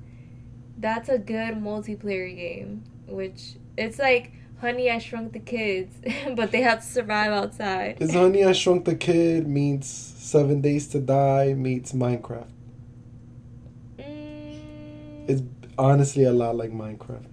That's 0.78 1.10
a 1.10 1.18
good 1.18 1.56
multiplayer 1.56 2.34
game. 2.34 2.84
Which 3.06 3.56
it's 3.76 3.98
like 3.98 4.32
Honey 4.60 4.90
I 4.90 4.98
Shrunk 4.98 5.32
the 5.32 5.38
Kids, 5.40 5.94
but 6.36 6.50
they 6.50 6.62
have 6.62 6.80
to 6.80 6.86
survive 6.86 7.32
outside. 7.32 7.98
Is 8.00 8.14
Honey 8.14 8.44
I 8.44 8.52
Shrunk 8.52 8.84
the 8.84 8.94
Kid 8.94 9.46
meets 9.46 9.86
Seven 9.88 10.60
Days 10.60 10.88
to 10.88 11.00
Die 11.00 11.52
meets 11.54 11.92
Minecraft. 11.92 12.48
Mm, 13.98 15.28
It's 15.28 15.42
honestly 15.78 16.24
a 16.24 16.32
lot 16.32 16.56
like 16.56 16.70
Minecraft. 16.70 17.26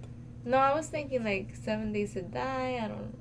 no, 0.44 0.56
I 0.58 0.74
was 0.74 0.88
thinking 0.88 1.24
like 1.24 1.54
Seven 1.54 1.92
Days 1.92 2.12
to 2.14 2.22
Die. 2.22 2.80
I 2.82 2.88
don't. 2.88 3.14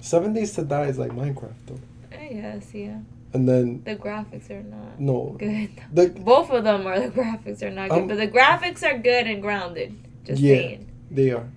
Seven 0.00 0.32
Days 0.34 0.52
to 0.54 0.62
Die 0.64 0.84
is 0.86 0.98
like 0.98 1.12
Minecraft 1.12 1.54
though. 1.66 1.80
I 2.12 2.26
guess 2.28 2.74
yeah. 2.74 2.98
And 3.32 3.48
then 3.48 3.82
The 3.84 3.96
graphics 3.96 4.48
are 4.50 4.62
not 4.62 5.00
no, 5.00 5.34
good. 5.38 5.70
the 5.92 6.08
Both 6.10 6.50
of 6.50 6.62
them 6.64 6.86
are 6.86 7.00
the 7.00 7.08
graphics 7.10 7.62
are 7.62 7.70
not 7.70 7.90
good, 7.90 8.02
Um, 8.02 8.08
but 8.08 8.16
the 8.18 8.28
graphics 8.28 8.82
are 8.84 8.98
good 8.98 9.26
and 9.26 9.40
grounded. 9.42 9.94
Just 10.24 10.40
Yeah. 10.40 10.54
saying. 10.56 10.90
they 11.10 11.30
are, 11.30 11.48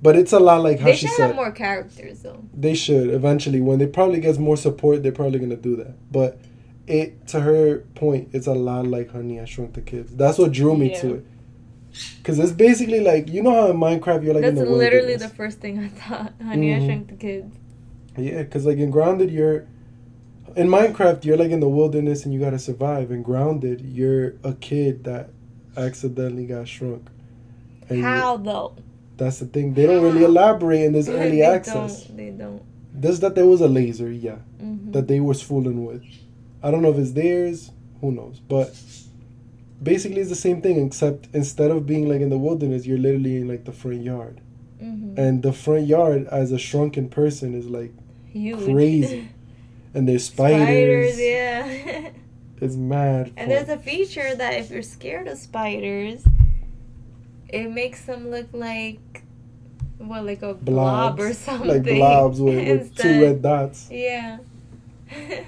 but 0.00 0.16
it's 0.16 0.32
a 0.32 0.38
lot 0.38 0.62
like 0.62 0.78
how 0.80 0.86
They 0.86 0.96
she 0.96 1.08
should 1.08 1.18
have 1.20 1.36
more 1.36 1.50
characters 1.50 2.20
though. 2.20 2.44
They 2.54 2.74
should 2.74 3.10
eventually 3.10 3.60
when 3.60 3.78
they 3.78 3.86
probably 3.86 4.20
gets 4.20 4.38
more 4.38 4.56
support. 4.56 5.02
They're 5.02 5.12
probably 5.12 5.38
gonna 5.38 5.56
do 5.56 5.76
that. 5.76 5.94
But 6.12 6.38
it 6.86 7.26
to 7.28 7.40
her 7.40 7.78
point, 7.94 8.30
it's 8.32 8.46
a 8.46 8.54
lot 8.54 8.86
like 8.86 9.10
Honey 9.12 9.40
I 9.40 9.44
Shrunk 9.44 9.74
the 9.74 9.80
Kids. 9.82 10.14
That's 10.14 10.38
what 10.38 10.52
drew 10.52 10.76
me 10.76 10.94
to 11.00 11.14
it. 11.16 11.26
Cause 12.22 12.38
it's 12.38 12.52
basically 12.52 13.00
like 13.00 13.28
you 13.28 13.42
know 13.42 13.52
how 13.52 13.70
in 13.70 13.76
Minecraft 13.76 14.22
you're 14.22 14.34
like 14.34 14.42
That's 14.42 14.58
in 14.58 14.64
the 14.66 14.70
literally 14.70 15.16
the 15.16 15.28
first 15.28 15.58
thing 15.58 15.78
I 15.78 15.88
thought. 15.88 16.32
Honey, 16.44 16.74
I 16.74 16.78
Mhm. 16.80 16.86
Shrunk 16.86 17.08
the 17.08 17.14
Kids. 17.16 17.56
Yeah, 18.16 18.42
because 18.42 18.66
like 18.66 18.78
in 18.78 18.90
Grounded, 18.90 19.30
you're 19.30 19.66
in 20.56 20.68
Minecraft, 20.68 21.24
you're 21.24 21.36
like 21.36 21.50
in 21.50 21.60
the 21.60 21.68
wilderness 21.68 22.24
and 22.24 22.32
you 22.32 22.40
gotta 22.40 22.58
survive. 22.58 23.10
In 23.10 23.22
Grounded, 23.22 23.80
you're 23.80 24.34
a 24.44 24.52
kid 24.54 25.04
that 25.04 25.30
accidentally 25.76 26.46
got 26.46 26.68
shrunk. 26.68 27.08
And 27.88 28.02
How 28.02 28.36
though? 28.36 28.74
That's 29.18 29.38
the 29.40 29.46
thing. 29.46 29.74
They 29.74 29.86
don't 29.86 30.02
really 30.02 30.24
elaborate 30.24 30.82
in 30.82 30.92
this 30.92 31.08
early 31.08 31.38
they 31.38 31.42
access. 31.42 32.04
Don't, 32.04 32.16
they 32.16 32.30
don't. 32.30 32.62
Just 33.00 33.20
that 33.20 33.34
there 33.34 33.46
was 33.46 33.60
a 33.60 33.68
laser, 33.68 34.10
yeah, 34.10 34.36
Mhm. 34.62 34.92
that 34.92 35.06
they 35.08 35.20
was 35.20 35.42
fooling 35.42 35.84
with. 35.84 36.02
I 36.62 36.70
don't 36.70 36.82
know 36.82 36.90
if 36.90 36.98
it's 36.98 37.12
theirs. 37.12 37.70
Who 38.00 38.10
knows? 38.12 38.40
But 38.40 38.74
basically, 39.82 40.20
it's 40.20 40.30
the 40.30 40.36
same 40.36 40.60
thing. 40.62 40.84
Except 40.84 41.28
instead 41.32 41.70
of 41.70 41.86
being 41.86 42.08
like 42.08 42.20
in 42.20 42.30
the 42.30 42.38
wilderness, 42.38 42.86
you're 42.86 42.98
literally 42.98 43.36
in 43.36 43.48
like 43.48 43.64
the 43.64 43.72
front 43.72 44.02
yard. 44.02 44.40
Mhm. 44.82 45.18
And 45.18 45.42
the 45.42 45.52
front 45.52 45.86
yard, 45.86 46.26
as 46.30 46.52
a 46.52 46.58
shrunken 46.58 47.08
person, 47.08 47.54
is 47.54 47.66
like 47.66 47.92
Huge. 48.32 48.64
crazy. 48.64 49.28
and 49.94 50.08
there's 50.08 50.24
spiders. 50.24 51.14
Spiders, 51.14 51.20
yeah. 51.20 52.10
It's 52.60 52.74
mad. 52.76 53.26
and 53.36 53.36
fun. 53.36 53.48
there's 53.50 53.68
a 53.68 53.78
feature 53.78 54.34
that 54.34 54.54
if 54.54 54.70
you're 54.70 54.82
scared 54.82 55.28
of 55.28 55.38
spiders, 55.38 56.24
it 57.48 57.70
makes 57.70 58.04
them 58.04 58.30
look 58.30 58.48
like, 58.52 59.22
well, 59.98 60.22
like 60.22 60.42
a 60.42 60.54
blob 60.54 61.18
or 61.20 61.32
something. 61.32 61.68
like 61.68 61.82
blobs 61.98 62.40
with, 62.40 62.68
with 62.68 62.96
two 62.96 63.22
red 63.22 63.42
dots. 63.42 63.88
Yeah. 63.90 64.38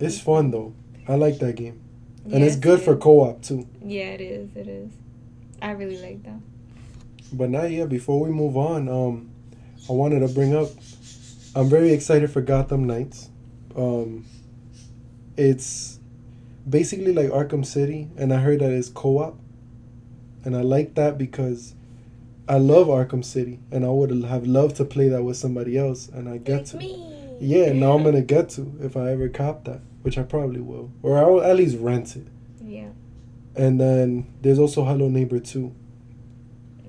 It's 0.00 0.18
fun 0.18 0.50
though. 0.50 0.72
I 1.06 1.16
like 1.16 1.38
that 1.40 1.56
game, 1.56 1.78
and 2.24 2.40
Yeah, 2.40 2.46
it's 2.46 2.56
good 2.56 2.80
for 2.80 2.96
co-op 2.96 3.42
too. 3.42 3.66
Yeah, 3.84 4.06
it 4.16 4.22
is. 4.22 4.48
It 4.56 4.66
is. 4.66 4.90
I 5.60 5.72
really 5.72 6.00
like 6.00 6.22
that. 6.22 6.40
But 7.32 7.50
now, 7.50 7.64
yeah, 7.64 7.84
before 7.84 8.18
we 8.18 8.30
move 8.30 8.56
on, 8.56 8.88
um, 8.88 9.30
I 9.88 9.92
wanted 9.92 10.20
to 10.20 10.28
bring 10.28 10.54
up. 10.56 10.68
I'm 11.54 11.68
very 11.68 11.92
excited 11.92 12.30
for 12.30 12.40
Gotham 12.40 12.84
Knights. 12.86 13.28
Um, 13.76 14.24
it's 15.36 15.98
basically 16.68 17.12
like 17.12 17.28
Arkham 17.28 17.66
City, 17.66 18.08
and 18.16 18.32
I 18.32 18.38
heard 18.38 18.60
that 18.60 18.70
it's 18.70 18.88
co-op, 18.88 19.38
and 20.44 20.56
I 20.56 20.62
like 20.62 20.94
that 20.94 21.18
because 21.18 21.74
I 22.48 22.58
love 22.58 22.88
Arkham 22.88 23.24
City, 23.24 23.60
and 23.70 23.84
I 23.84 23.88
would 23.88 24.10
have 24.24 24.46
loved 24.46 24.76
to 24.76 24.84
play 24.84 25.08
that 25.08 25.22
with 25.22 25.36
somebody 25.36 25.76
else, 25.78 26.08
and 26.08 26.28
I 26.28 26.38
get 26.38 26.56
Like 26.58 26.66
to. 26.66 26.76
me. 26.78 27.06
Yeah, 27.40 27.72
now 27.72 27.92
I'm 27.92 28.02
gonna 28.02 28.20
get 28.22 28.48
to 28.50 28.72
if 28.82 28.96
I 28.96 29.12
ever 29.12 29.28
cop 29.28 29.64
that, 29.64 29.80
which 30.02 30.18
I 30.18 30.22
probably 30.22 30.60
will, 30.60 30.90
or 31.02 31.18
I'll 31.18 31.40
at 31.42 31.56
least 31.56 31.78
rent 31.78 32.16
it. 32.16 32.26
Yeah. 32.62 32.88
And 33.56 33.80
then 33.80 34.26
there's 34.42 34.58
also 34.58 34.84
Hello 34.84 35.08
Neighbor 35.08 35.38
2. 35.38 35.72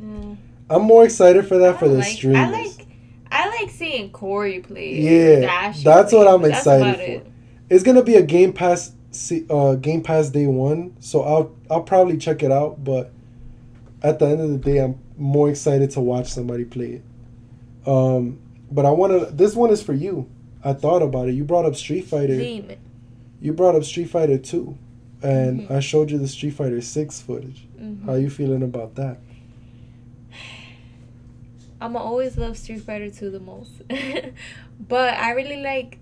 Mm. 0.02 0.38
I'm 0.70 0.82
more 0.84 1.04
excited 1.06 1.48
for 1.48 1.58
that 1.58 1.76
I 1.76 1.78
for 1.78 1.88
the 1.88 1.98
like, 2.00 2.08
streamers. 2.08 2.38
I 2.38 2.50
like 2.52 2.88
I 3.32 3.50
like 3.62 3.70
seeing 3.70 4.12
Cory 4.12 4.60
play. 4.60 5.00
Yeah, 5.00 5.40
Dash 5.42 5.84
that's 5.84 6.12
play 6.12 6.20
what 6.20 6.28
I'm 6.28 6.44
excited 6.50 6.96
for. 6.96 7.02
it. 7.02 7.28
It's 7.70 7.84
gonna 7.84 8.04
be 8.04 8.16
a 8.16 8.22
Game 8.22 8.52
Pass, 8.52 8.92
uh, 9.50 9.76
Game 9.76 10.02
Pass 10.04 10.30
day 10.30 10.48
one, 10.48 10.96
so 11.00 11.22
I'll 11.24 11.56
I'll 11.70 11.84
probably 11.84 12.18
check 12.18 12.44
it 12.44 12.52
out. 12.52 12.84
But 12.84 13.14
at 14.04 14.20
the 14.20 14.28
end 14.28 14.42
of 14.42 14.50
the 14.50 14.58
day, 14.58 14.80
I'm 14.80 15.00
more 15.18 15.50
excited 15.50 15.92
to 15.92 16.02
watch 16.02 16.28
somebody 16.32 16.66
play 16.66 17.02
it. 17.02 17.88
Um, 17.88 18.40
but 18.72 18.86
I 18.86 18.92
want 18.92 19.12
to. 19.28 19.34
This 19.34 19.56
one 19.56 19.70
is 19.72 19.82
for 19.82 19.94
you. 19.94 20.30
I 20.64 20.74
thought 20.74 21.02
about 21.02 21.30
it. 21.30 21.34
You 21.34 21.44
brought 21.44 21.66
up 21.66 21.76
Street 21.76 22.06
Fighter. 22.06 22.34
You 23.42 23.54
brought 23.54 23.76
up 23.76 23.84
Street 23.84 24.10
Fighter 24.10 24.38
2, 24.38 24.78
and 25.24 25.62
Mhm. 25.62 25.72
I 25.72 25.80
showed 25.80 26.12
you 26.12 26.20
the 26.20 26.28
Street 26.28 26.52
Fighter 26.52 26.80
6 26.82 27.20
footage. 27.22 27.68
Mhm. 27.80 28.04
How 28.06 28.14
you 28.14 28.30
feeling 28.30 28.62
about 28.62 28.96
that? 28.96 29.18
I'ma 31.80 32.00
always 32.00 32.38
love 32.38 32.58
Street 32.58 32.82
Fighter 32.82 33.10
2 33.10 33.32
the 33.32 33.40
most. 33.40 33.82
but 34.88 35.16
I 35.16 35.32
really 35.32 35.64
like 35.64 35.98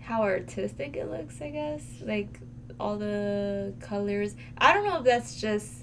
how 0.00 0.22
artistic 0.22 0.96
it 0.96 1.08
looks, 1.08 1.40
I 1.40 1.50
guess. 1.50 1.82
Like 2.04 2.40
all 2.80 2.98
the 2.98 3.72
colors. 3.80 4.34
I 4.58 4.72
don't 4.72 4.84
know 4.84 4.98
if 4.98 5.04
that's 5.04 5.40
just 5.40 5.79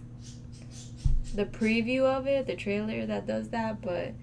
the 1.38 1.46
preview 1.46 2.02
of 2.02 2.28
it, 2.28 2.48
the 2.48 2.56
trailer 2.56 3.06
that 3.06 3.28
does 3.28 3.50
that, 3.50 3.82
but 3.82 4.14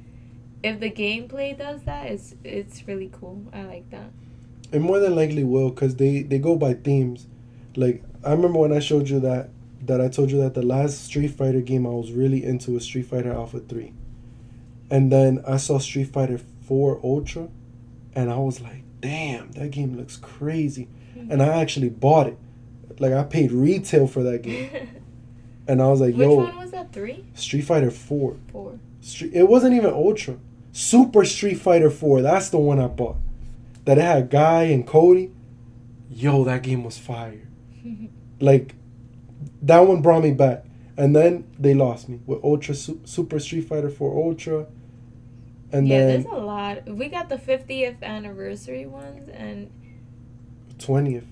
if 0.64 0.80
the 0.80 0.90
gameplay 0.90 1.56
does 1.56 1.84
that, 1.84 2.08
it's 2.08 2.34
it's 2.42 2.86
really 2.88 3.10
cool. 3.12 3.46
I 3.52 3.62
like 3.62 3.88
that. 3.90 4.10
It 4.72 4.80
more 4.80 4.98
than 4.98 5.14
likely 5.14 5.44
will, 5.44 5.70
cause 5.70 5.94
they 5.96 6.22
they 6.22 6.38
go 6.38 6.56
by 6.56 6.74
themes. 6.74 7.26
Like 7.76 8.02
I 8.24 8.32
remember 8.32 8.58
when 8.58 8.72
I 8.72 8.80
showed 8.80 9.08
you 9.08 9.20
that 9.20 9.50
that 9.82 10.00
I 10.00 10.08
told 10.08 10.30
you 10.30 10.40
that 10.40 10.54
the 10.54 10.62
last 10.62 11.04
Street 11.04 11.28
Fighter 11.28 11.60
game 11.60 11.86
I 11.86 11.90
was 11.90 12.10
really 12.10 12.42
into 12.44 12.72
was 12.72 12.84
Street 12.84 13.06
Fighter 13.06 13.32
Alpha 13.32 13.60
Three, 13.60 13.92
and 14.90 15.12
then 15.12 15.44
I 15.46 15.58
saw 15.58 15.78
Street 15.78 16.08
Fighter 16.08 16.38
Four 16.38 16.98
Ultra, 17.04 17.48
and 18.14 18.28
I 18.28 18.38
was 18.38 18.60
like, 18.60 18.82
damn, 19.00 19.52
that 19.52 19.70
game 19.70 19.96
looks 19.96 20.16
crazy, 20.16 20.88
and 21.14 21.40
I 21.40 21.46
mm-hmm. 21.46 21.58
actually 21.60 21.90
bought 21.90 22.26
it. 22.26 22.38
Like 22.98 23.12
I 23.12 23.22
paid 23.22 23.52
retail 23.52 24.08
for 24.08 24.24
that 24.24 24.42
game, 24.50 24.70
and 25.66 25.80
I 25.82 25.88
was 25.88 26.00
like, 26.00 26.14
Which 26.14 26.26
yo, 26.26 26.34
one 26.36 26.56
was 26.56 26.70
that? 26.72 26.92
Three? 26.92 27.24
Street 27.34 27.62
Fighter 27.62 27.90
Four. 27.90 28.36
Four. 28.52 28.78
Street, 29.00 29.32
it 29.34 29.48
wasn't 29.48 29.74
even 29.74 29.90
Ultra. 29.92 30.36
Super 30.72 31.24
Street 31.24 31.54
Fighter 31.54 31.88
4. 31.88 32.20
That's 32.22 32.48
the 32.48 32.58
one 32.58 32.80
I 32.80 32.88
bought. 32.88 33.16
That 33.84 33.96
it 33.98 34.02
had 34.02 34.28
Guy 34.28 34.64
and 34.64 34.84
Cody. 34.86 35.30
Yo, 36.10 36.42
that 36.44 36.62
game 36.62 36.84
was 36.84 36.98
fire. 36.98 37.48
Like, 38.40 38.74
that 39.62 39.78
one 39.80 40.02
brought 40.02 40.22
me 40.22 40.32
back. 40.32 40.64
And 40.96 41.14
then 41.14 41.46
they 41.58 41.72
lost 41.72 42.08
me 42.08 42.20
with 42.26 42.42
Ultra 42.42 42.74
Su- 42.74 43.00
Super 43.04 43.38
Street 43.38 43.62
Fighter 43.62 43.88
4 43.88 44.24
Ultra. 44.26 44.66
And 45.72 45.86
yeah, 45.88 45.98
then 46.00 46.08
there's 46.22 46.24
a 46.24 46.38
lot. 46.38 46.86
We 46.86 47.08
got 47.08 47.28
the 47.28 47.36
50th 47.36 48.02
anniversary 48.02 48.86
ones, 48.86 49.28
and 49.32 49.70
20th. 50.78 51.24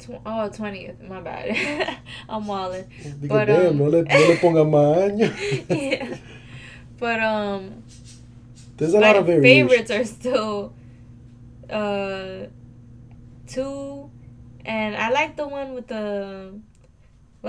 Tw- 0.00 0.20
oh, 0.24 0.48
20th. 0.52 1.06
My 1.08 1.20
bad. 1.20 1.98
I'm 2.28 2.46
walling. 2.46 2.84
Digo, 3.02 3.28
But, 3.28 3.44
damn, 3.46 3.66
um, 3.70 3.78
no 3.78 3.84
le, 3.84 4.02
no 4.02 4.18
le 4.28 4.36
ponga 4.36 4.64
más 4.64 4.96
años. 5.12 5.66
yeah. 5.68 6.16
But 6.98 7.20
um 7.20 7.82
There's 8.76 8.94
a 8.94 9.00
lot 9.00 9.16
of 9.16 9.26
variation. 9.26 9.68
favorites 9.68 9.90
are 9.90 10.04
still 10.04 10.72
uh 11.70 12.46
two 13.46 14.10
and 14.64 14.96
I 14.96 15.10
like 15.10 15.36
the 15.36 15.46
one 15.48 15.74
with 15.74 15.86
the 15.88 16.54
I 17.44 17.48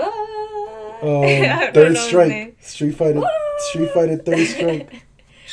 Um, 1.03 1.73
third 1.73 1.97
strike. 1.97 2.57
Street 2.61 2.91
Fighter. 2.91 3.21
Street 3.69 3.89
Fighter 3.91 4.17
Third 4.17 4.47
Strike. 4.47 5.03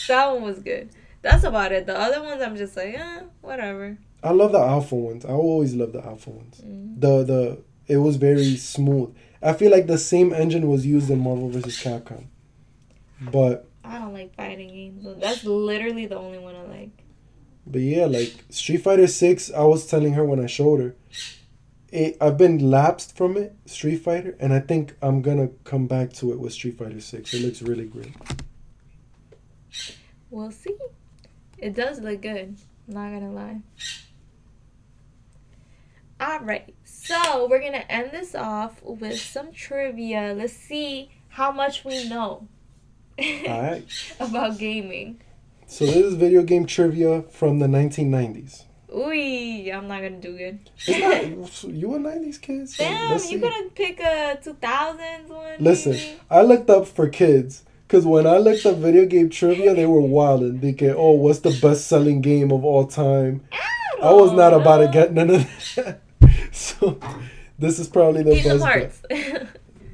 that 0.08 0.32
one 0.32 0.42
was 0.42 0.58
good. 0.60 0.90
That's 1.22 1.42
about 1.44 1.72
it. 1.72 1.86
The 1.86 1.98
other 1.98 2.22
ones 2.22 2.40
I'm 2.42 2.54
just 2.56 2.76
like, 2.76 2.94
eh, 2.94 3.20
whatever. 3.40 3.98
I 4.22 4.30
love 4.32 4.52
the 4.52 4.58
alpha 4.58 4.94
ones. 4.94 5.24
I 5.24 5.30
always 5.30 5.74
love 5.74 5.92
the 5.92 6.04
alpha 6.04 6.30
ones. 6.30 6.60
Mm. 6.64 7.00
The 7.00 7.24
the 7.24 7.62
it 7.86 7.98
was 7.98 8.16
very 8.16 8.56
smooth. 8.56 9.14
I 9.42 9.52
feel 9.52 9.70
like 9.70 9.86
the 9.86 9.98
same 9.98 10.32
engine 10.32 10.68
was 10.68 10.84
used 10.84 11.10
in 11.10 11.20
Marvel 11.20 11.48
vs. 11.48 11.78
Capcom. 11.82 12.26
But 13.20 13.68
I 13.84 13.98
don't 13.98 14.12
like 14.12 14.34
fighting 14.34 14.68
games. 14.68 15.06
That's 15.20 15.44
literally 15.44 16.06
the 16.06 16.16
only 16.16 16.38
one 16.38 16.54
I 16.56 16.62
like. 16.62 16.90
but 17.66 17.80
yeah, 17.80 18.06
like 18.06 18.34
Street 18.50 18.78
Fighter 18.78 19.06
6, 19.06 19.52
I 19.52 19.62
was 19.62 19.86
telling 19.86 20.12
her 20.14 20.24
when 20.24 20.40
I 20.40 20.46
showed 20.46 20.80
her. 20.80 20.94
It, 21.90 22.16
I've 22.20 22.36
been 22.36 22.58
lapsed 22.70 23.16
from 23.16 23.36
it, 23.38 23.54
Street 23.66 23.98
Fighter, 23.98 24.36
and 24.40 24.52
I 24.52 24.60
think 24.60 24.94
I'm 25.00 25.22
gonna 25.22 25.48
come 25.64 25.86
back 25.86 26.12
to 26.14 26.32
it 26.32 26.38
with 26.38 26.52
Street 26.52 26.76
Fighter 26.78 27.00
6. 27.00 27.32
It 27.32 27.42
looks 27.42 27.62
really 27.62 27.86
great. 27.86 28.12
We'll 30.30 30.50
see. 30.50 30.76
It 31.56 31.74
does 31.74 32.00
look 32.00 32.20
good. 32.20 32.56
Not 32.86 33.10
gonna 33.12 33.32
lie. 33.32 33.60
Alright, 36.20 36.74
so 36.82 37.46
we're 37.48 37.60
gonna 37.60 37.84
end 37.88 38.10
this 38.10 38.34
off 38.34 38.82
with 38.82 39.20
some 39.20 39.52
trivia. 39.52 40.34
Let's 40.36 40.52
see 40.52 41.10
how 41.28 41.52
much 41.52 41.84
we 41.84 42.08
know 42.08 42.48
about 44.20 44.58
gaming. 44.58 45.20
So 45.66 45.86
this 45.86 45.96
is 45.96 46.14
video 46.14 46.42
game 46.42 46.66
trivia 46.66 47.22
from 47.22 47.60
the 47.60 47.66
1990s. 47.66 48.64
Ooh, 48.92 49.70
I'm 49.70 49.86
not 49.86 50.02
gonna 50.02 50.20
do 50.20 50.36
good. 50.36 50.70
Not, 50.88 51.24
you 51.62 51.94
a 51.94 51.98
90s 51.98 52.40
kid? 52.40 52.68
So 52.68 52.82
Damn, 52.82 53.12
you 53.12 53.18
see. 53.20 53.38
could 53.38 53.74
pick 53.76 54.00
a 54.00 54.40
2000s 54.42 55.28
one. 55.28 55.56
Listen, 55.60 55.92
maybe? 55.92 56.20
I 56.30 56.42
looked 56.42 56.68
up 56.68 56.88
for 56.88 57.08
kids 57.08 57.62
because 57.86 58.04
when 58.04 58.26
I 58.26 58.38
looked 58.38 58.66
up 58.66 58.78
video 58.78 59.06
game 59.06 59.30
trivia, 59.30 59.72
they 59.72 59.86
were 59.86 60.00
wilding. 60.00 60.58
They 60.58 60.72
get, 60.72 60.96
oh, 60.96 61.12
what's 61.12 61.38
the 61.40 61.56
best 61.62 61.86
selling 61.86 62.22
game 62.22 62.50
of 62.50 62.64
all 62.64 62.88
time? 62.88 63.42
I 64.02 64.12
was 64.12 64.32
not 64.32 64.50
don't 64.50 64.62
about 64.62 64.78
to 64.78 64.88
get 64.88 65.12
none 65.12 65.30
of 65.30 65.74
that. 65.76 66.00
so 66.78 66.98
this 67.58 67.78
is 67.78 67.88
probably 67.88 68.22
the 68.22 68.34
Kingdom 68.34 68.58
best. 68.60 69.04
Hearts. 69.10 69.48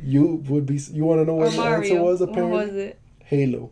You 0.06 0.42
would 0.50 0.66
be. 0.66 0.74
You 0.92 1.04
want 1.06 1.22
to 1.22 1.24
know 1.24 1.32
or 1.32 1.44
what 1.46 1.52
the 1.52 1.62
answer 1.62 1.94
Mario. 1.94 2.04
was? 2.04 2.20
what 2.20 2.28
Apparently, 2.28 2.58
was 2.66 2.74
it? 2.74 2.98
Halo. 3.24 3.70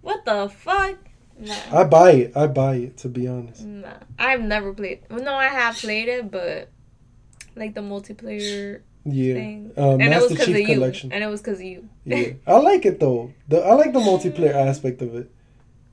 What 0.00 0.24
the 0.24 0.48
fuck? 0.48 0.96
Nah. 1.40 1.54
I 1.72 1.82
buy 1.82 2.10
it. 2.12 2.36
I 2.36 2.46
buy 2.46 2.76
it. 2.76 2.96
To 2.98 3.08
be 3.08 3.26
honest. 3.26 3.62
Nah, 3.64 3.94
I've 4.16 4.42
never 4.42 4.72
played. 4.72 5.00
Well, 5.10 5.24
no, 5.24 5.34
I 5.34 5.46
have 5.48 5.74
played 5.76 6.08
it, 6.08 6.30
but 6.30 6.68
like 7.56 7.74
the 7.74 7.80
multiplayer 7.80 8.82
Yeah. 9.04 9.34
thing, 9.34 9.72
Uh, 9.76 9.94
and 9.94 10.02
it 10.02 10.08
was 10.10 10.10
Master 10.14 10.28
because 10.34 10.48
of 10.48 10.54
Chief 10.54 10.68
you, 10.68 10.74
Collection. 10.76 11.12
and 11.12 11.24
it 11.24 11.26
was 11.26 11.40
because 11.42 11.58
of 11.58 11.64
you. 11.66 11.88
Yeah, 12.04 12.28
I 12.46 12.58
like 12.58 12.86
it 12.86 13.00
though. 13.00 13.32
The 13.48 13.58
I 13.60 13.74
like 13.74 13.92
the 13.92 13.98
multiplayer 13.98 14.54
aspect 14.68 15.02
of 15.02 15.16
it. 15.16 15.32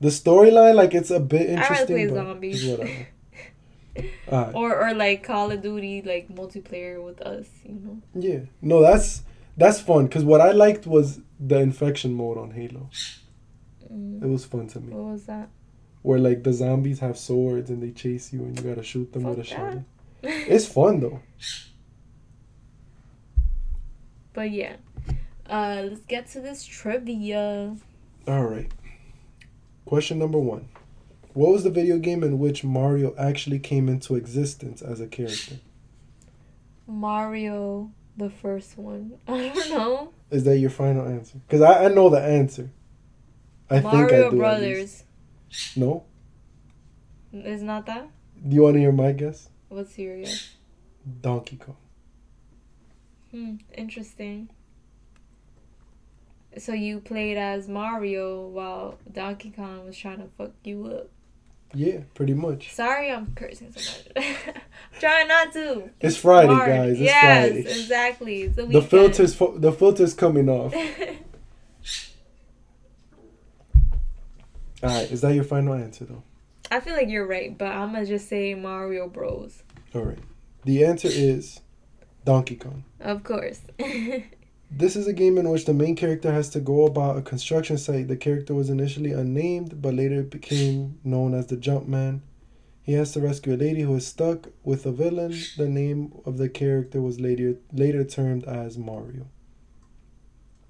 The 0.00 0.08
storyline, 0.10 0.76
like 0.76 0.94
it's 0.94 1.10
a 1.10 1.18
bit 1.18 1.48
rather 1.48 1.52
interesting. 1.62 1.86
play 1.96 2.06
but 2.06 2.14
zombies. 2.14 2.64
it's 2.64 2.78
whatever. 2.78 3.06
Alright. 4.28 4.54
or 4.54 4.76
or 4.88 4.94
like 4.94 5.22
Call 5.22 5.50
of 5.52 5.62
Duty, 5.62 6.02
like 6.02 6.28
multiplayer 6.28 7.02
with 7.04 7.20
us, 7.22 7.46
you 7.64 7.74
know. 7.74 8.02
Yeah, 8.14 8.40
no, 8.60 8.80
that's 8.82 9.22
that's 9.56 9.80
fun 9.80 10.06
because 10.06 10.24
what 10.24 10.40
I 10.40 10.50
liked 10.52 10.86
was 10.86 11.20
the 11.38 11.58
infection 11.60 12.12
mode 12.14 12.36
on 12.38 12.50
Halo. 12.52 12.88
Mm, 13.92 14.22
It 14.22 14.26
was 14.28 14.44
fun 14.44 14.66
to 14.68 14.80
me, 14.80 14.92
what 14.94 15.12
was 15.12 15.24
that? 15.26 15.48
where 16.02 16.18
like 16.18 16.42
the 16.42 16.52
zombies 16.52 16.98
have 17.00 17.16
swords 17.16 17.70
and 17.70 17.82
they 17.82 17.90
chase 17.90 18.32
you 18.32 18.40
and 18.42 18.58
you 18.58 18.68
gotta 18.68 18.82
shoot 18.82 19.12
them 19.12 19.22
with 19.22 19.38
a 19.38 19.44
shotgun. 19.44 19.86
It's 20.22 20.66
fun 20.66 21.00
though. 21.00 21.20
but 24.32 24.50
yeah, 24.50 24.76
uh, 25.48 25.82
let's 25.88 26.04
get 26.06 26.26
to 26.32 26.40
this 26.40 26.64
trivia. 26.64 27.76
All 28.26 28.44
right. 28.44 28.70
Question 29.84 30.18
number 30.18 30.38
one: 30.38 30.68
What 31.34 31.50
was 31.50 31.64
the 31.64 31.70
video 31.70 31.98
game 31.98 32.22
in 32.22 32.38
which 32.38 32.62
Mario 32.62 33.12
actually 33.18 33.58
came 33.58 33.88
into 33.88 34.14
existence 34.14 34.80
as 34.80 35.00
a 35.00 35.08
character? 35.08 35.56
Mario, 36.86 37.90
the 38.16 38.30
first 38.30 38.78
one. 38.78 39.18
I 39.28 39.48
don't 39.48 39.70
know. 39.70 40.12
Is 40.30 40.44
that 40.44 40.58
your 40.58 40.70
final 40.70 41.06
answer? 41.06 41.38
Because 41.46 41.60
I, 41.60 41.86
I 41.86 41.88
know 41.88 42.08
the 42.08 42.22
answer. 42.22 42.70
I 43.68 43.80
think 43.80 43.94
I 43.94 44.00
Mario 44.02 44.30
do. 44.30 44.36
Brothers. 44.36 45.04
No. 45.74 46.04
Is 47.32 47.62
not 47.62 47.86
that? 47.86 48.08
Do 48.48 48.54
you 48.54 48.62
want 48.62 48.74
to 48.74 48.80
hear 48.80 48.92
my 48.92 49.10
guess? 49.10 49.48
What's 49.68 49.98
your 49.98 50.18
guess? 50.18 50.50
Donkey 51.20 51.56
Kong. 51.56 51.76
Hmm, 53.32 53.56
interesting. 53.76 54.50
So 56.58 56.72
you 56.72 57.00
played 57.00 57.36
as 57.36 57.68
Mario 57.68 58.46
while 58.46 58.98
Donkey 59.10 59.50
Kong 59.50 59.84
was 59.86 59.96
trying 59.96 60.18
to 60.18 60.28
fuck 60.38 60.52
you 60.62 60.86
up. 60.86 61.08
Yeah, 61.74 62.00
pretty 62.14 62.34
much. 62.34 62.72
Sorry, 62.72 63.10
I'm 63.10 63.34
cursing 63.34 63.72
so 63.72 64.00
much. 64.16 64.26
Trying 65.00 65.26
not 65.28 65.52
to. 65.54 65.90
It's 66.00 66.16
Friday, 66.16 66.54
Hard. 66.54 66.68
guys. 66.70 66.90
It's 66.92 67.00
yes, 67.00 67.48
Friday. 67.48 67.60
exactly. 67.60 68.46
The 68.48 68.66
The 68.66 68.82
filters, 68.82 69.34
fo- 69.34 69.58
the 69.58 69.72
filters 69.72 70.14
coming 70.14 70.48
off. 70.48 70.72
All 74.82 74.90
right, 74.90 75.10
is 75.10 75.20
that 75.22 75.34
your 75.34 75.44
final 75.44 75.74
answer 75.74 76.04
though? 76.04 76.22
I 76.70 76.80
feel 76.80 76.94
like 76.94 77.08
you're 77.08 77.26
right, 77.26 77.56
but 77.56 77.68
I'm 77.68 77.92
gonna 77.92 78.04
just 78.06 78.28
say 78.28 78.54
Mario 78.54 79.08
Bros. 79.08 79.62
All 79.94 80.02
right. 80.02 80.18
The 80.64 80.84
answer 80.84 81.08
is 81.10 81.60
Donkey 82.24 82.56
Kong. 82.56 82.84
Of 83.00 83.22
course. 83.24 83.60
This 84.70 84.96
is 84.96 85.06
a 85.06 85.12
game 85.12 85.38
in 85.38 85.48
which 85.48 85.66
the 85.66 85.74
main 85.74 85.94
character 85.94 86.32
has 86.32 86.48
to 86.50 86.60
go 86.60 86.86
about 86.86 87.16
a 87.16 87.22
construction 87.22 87.78
site. 87.78 88.08
The 88.08 88.16
character 88.16 88.54
was 88.54 88.70
initially 88.70 89.12
unnamed, 89.12 89.80
but 89.80 89.94
later 89.94 90.22
became 90.22 90.98
known 91.04 91.32
as 91.34 91.46
the 91.46 91.56
Jumpman. 91.56 92.20
He 92.82 92.92
has 92.94 93.12
to 93.12 93.20
rescue 93.20 93.54
a 93.54 93.56
lady 93.56 93.82
who 93.82 93.94
is 93.94 94.06
stuck 94.06 94.48
with 94.62 94.84
a 94.84 94.92
villain. 94.92 95.34
The 95.56 95.68
name 95.68 96.12
of 96.26 96.38
the 96.38 96.48
character 96.48 97.00
was 97.00 97.18
later 97.20 97.56
later 97.72 98.04
termed 98.04 98.44
as 98.44 98.76
Mario. 98.76 99.26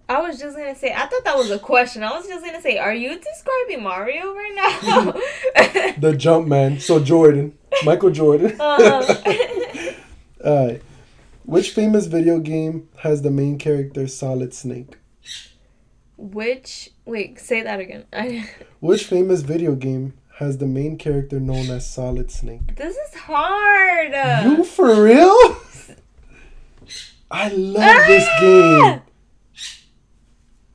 I 0.09 0.21
was 0.21 0.39
just 0.39 0.57
gonna 0.57 0.77
say. 0.77 0.93
I 0.93 1.07
thought 1.07 1.25
that 1.25 1.37
was 1.37 1.51
a 1.51 1.59
question. 1.59 2.03
I 2.03 2.13
was 2.13 2.27
just 2.29 2.45
gonna 2.45 2.61
say, 2.61 2.79
are 2.79 2.95
you 2.95 3.19
describing 3.19 3.83
Mario 3.83 4.35
right 4.35 4.55
now? 4.55 5.13
The 5.99 6.13
Jumpman. 6.13 6.81
So 6.81 7.01
Jordan, 7.01 7.57
Michael 7.85 8.11
Jordan. 8.11 8.61
Uh-huh. 8.61 9.93
All 10.45 10.67
right. 10.67 10.83
Which 11.45 11.71
famous 11.71 12.07
video 12.07 12.39
game 12.39 12.89
has 12.99 13.23
the 13.23 13.31
main 13.31 13.59
character 13.59 14.07
Solid 14.09 14.55
Snake? 14.55 14.99
Which 16.17 16.91
wait, 17.05 17.39
say 17.41 17.63
that 17.63 17.81
again. 17.81 18.05
I, 18.13 18.49
Which 18.81 19.05
famous 19.05 19.43
video 19.43 19.75
game 19.75 20.15
has 20.39 20.59
the 20.59 20.67
main 20.67 20.97
character 20.99 21.39
known 21.41 21.71
as 21.71 21.89
Solid 21.89 22.31
Snake? 22.31 22.77
this 22.77 22.97
is 22.97 23.15
hard. 23.15 24.13
You 24.45 24.65
for 24.65 25.03
real? 25.03 25.37
I 27.31 27.49
love 27.49 28.07
this 28.07 28.25
Ah! 28.29 28.41
game. 28.41 29.01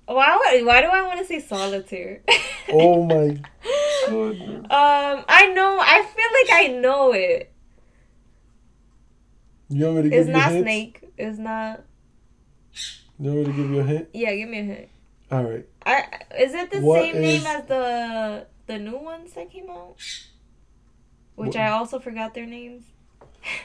Why? 0.05 0.61
Why 0.63 0.81
do 0.81 0.87
I 0.87 1.03
want 1.03 1.19
to 1.19 1.25
say 1.25 1.39
solitaire? 1.39 2.21
Oh 2.71 3.03
my 3.05 3.39
goodness. 4.07 4.59
Um, 4.65 5.23
I 5.29 5.51
know. 5.53 5.77
I 5.79 6.03
feel 6.03 6.31
like 6.41 6.51
I 6.73 6.79
know 6.79 7.11
it. 7.13 7.48
You 9.69 9.85
want 9.85 9.97
me 9.97 10.03
to 10.03 10.09
give 10.09 10.19
It's 10.19 10.27
you 10.27 10.33
not 10.33 10.51
hints? 10.51 10.65
Snake. 10.65 11.09
It's 11.17 11.37
not. 11.37 11.83
You 13.19 13.31
want 13.33 13.37
me 13.39 13.45
to 13.45 13.51
give 13.61 13.69
you 13.71 13.79
a 13.79 13.83
hint? 13.83 14.09
Yeah, 14.13 14.35
give 14.35 14.49
me 14.49 14.59
a 14.59 14.63
hint. 14.63 14.89
All 15.31 15.43
right. 15.43 15.65
I 15.85 16.05
is 16.39 16.53
it 16.53 16.71
the 16.71 16.79
What 16.81 17.01
same 17.01 17.21
name 17.21 17.45
as 17.45 17.65
the 17.67 18.47
the 18.65 18.79
new 18.79 18.97
ones 18.97 19.33
that 19.33 19.51
came 19.51 19.69
out? 19.69 19.95
Which 21.35 21.49
What- 21.49 21.57
I 21.57 21.69
also 21.69 21.99
forgot 21.99 22.33
their 22.33 22.45
names. 22.47 22.85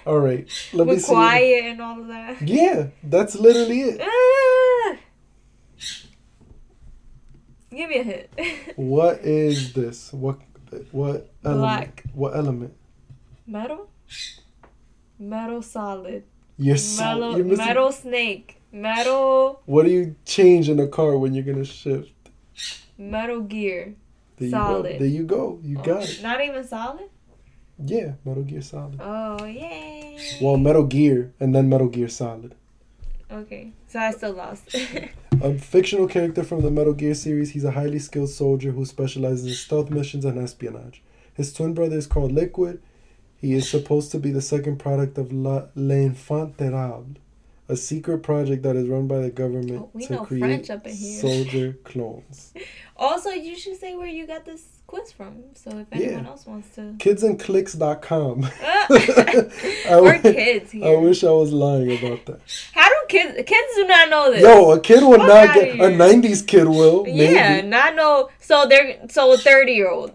All 0.06 0.18
right. 0.20 0.46
Let 0.72 0.86
me 0.86 0.94
With 0.94 1.04
see. 1.04 1.12
quiet 1.12 1.64
and 1.64 1.80
all 1.80 2.00
of 2.00 2.06
that. 2.08 2.42
Yeah, 2.42 2.88
that's 3.02 3.34
literally 3.34 3.80
it. 3.82 4.00
Ah! 4.86 4.96
Give 7.70 7.88
me 7.88 7.98
a 7.98 8.02
hint. 8.02 8.28
What 8.76 9.20
is 9.20 9.72
this? 9.72 10.12
What 10.12 10.38
what 10.92 11.30
element? 11.44 11.60
Black. 11.60 12.04
What 12.14 12.36
element? 12.36 12.74
metal. 13.46 13.88
Metal 15.18 15.62
solid. 15.62 16.24
You're 16.58 16.76
so 16.76 17.02
Metal, 17.04 17.36
you're 17.36 17.44
missing. 17.46 17.64
metal 17.66 17.92
snake. 17.92 18.60
Metal 18.72 19.60
What 19.66 19.84
do 19.84 19.90
you 19.90 20.16
change 20.24 20.68
in 20.68 20.78
a 20.80 20.86
car 20.88 21.16
when 21.18 21.34
you're 21.34 21.44
gonna 21.44 21.64
shift? 21.64 22.10
metal 22.98 23.40
gear. 23.42 23.94
There 24.36 24.50
Solid. 24.50 24.92
you. 24.94 24.98
There 24.98 25.08
you 25.08 25.22
go. 25.24 25.60
You 25.62 25.76
got 25.76 26.02
it. 26.08 26.20
Not 26.22 26.40
even 26.42 26.64
solid. 26.64 27.08
Yeah, 27.84 28.12
Metal 28.24 28.42
Gear 28.44 28.62
Solid. 28.62 29.00
Oh 29.00 29.44
yay! 29.44 30.16
Well, 30.40 30.56
Metal 30.56 30.84
Gear 30.84 31.32
and 31.40 31.52
then 31.54 31.68
Metal 31.68 31.88
Gear 31.88 32.08
Solid. 32.08 32.54
okay, 33.30 33.72
so 33.88 33.98
I 33.98 34.10
still 34.12 34.32
lost. 34.32 34.74
A 35.42 35.58
fictional 35.58 36.06
character 36.06 36.44
from 36.44 36.62
the 36.62 36.70
Metal 36.70 36.92
Gear 36.92 37.14
series, 37.14 37.50
he's 37.50 37.64
a 37.64 37.72
highly 37.72 37.98
skilled 37.98 38.30
soldier 38.30 38.70
who 38.70 38.84
specializes 38.84 39.46
in 39.46 39.52
stealth 39.54 39.90
missions 39.90 40.24
and 40.24 40.38
espionage. 40.38 41.02
His 41.34 41.52
twin 41.52 41.74
brother 41.74 41.96
is 41.96 42.06
called 42.06 42.30
Liquid. 42.30 42.80
He 43.44 43.52
is 43.52 43.68
supposed 43.68 44.10
to 44.12 44.18
be 44.18 44.30
the 44.30 44.40
second 44.40 44.78
product 44.78 45.18
of 45.18 45.30
La 45.30 45.64
L'Enfant 45.74 46.56
Terrible, 46.56 47.16
a 47.68 47.76
secret 47.76 48.18
project 48.22 48.62
that 48.62 48.74
is 48.74 48.88
run 48.88 49.06
by 49.06 49.18
the 49.18 49.28
government 49.30 49.82
Oh, 49.82 49.90
we 49.92 50.06
to 50.06 50.12
know 50.14 50.24
create 50.24 50.40
French 50.40 50.70
up 50.70 50.86
in 50.86 50.94
here. 50.94 51.20
soldier 51.20 51.72
clones. 51.84 52.54
also, 52.96 53.28
you 53.30 53.54
should 53.54 53.78
say 53.78 53.94
where 53.96 54.06
you 54.06 54.26
got 54.26 54.46
this 54.46 54.62
quiz 54.86 55.12
from, 55.12 55.32
so 55.54 55.68
if 55.78 55.86
Yeah. 55.92 56.06
anyone 56.06 56.26
else 56.26 56.46
wants 56.46 56.74
to. 56.76 56.94
Kidsandclicks.com. 56.98 58.44
I 58.62 60.00
We're 60.00 60.18
kids 60.20 60.72
here. 60.72 60.86
I 60.86 60.96
wish 60.96 61.22
I 61.22 61.30
was 61.30 61.52
lying 61.52 61.90
about 61.98 62.24
that. 62.24 62.40
How 62.72 62.88
do 62.88 62.96
kids? 63.08 63.34
Kids 63.46 63.70
do 63.76 63.86
not 63.86 64.08
know 64.08 64.30
this. 64.32 64.40
Yo, 64.42 64.70
a 64.72 64.80
kid 64.80 65.02
would 65.04 65.20
Fuck 65.20 65.28
not 65.28 65.54
get 65.54 65.68
a 65.80 65.88
'90s 66.04 66.46
kid 66.46 66.66
will. 66.68 67.04
Maybe. 67.04 67.34
yeah, 67.34 67.60
not 67.60 67.94
know. 67.94 68.30
So 68.40 68.64
they're 68.66 69.06
so 69.10 69.32
a 69.34 69.36
thirty 69.38 69.72
year 69.72 69.90
old, 69.90 70.12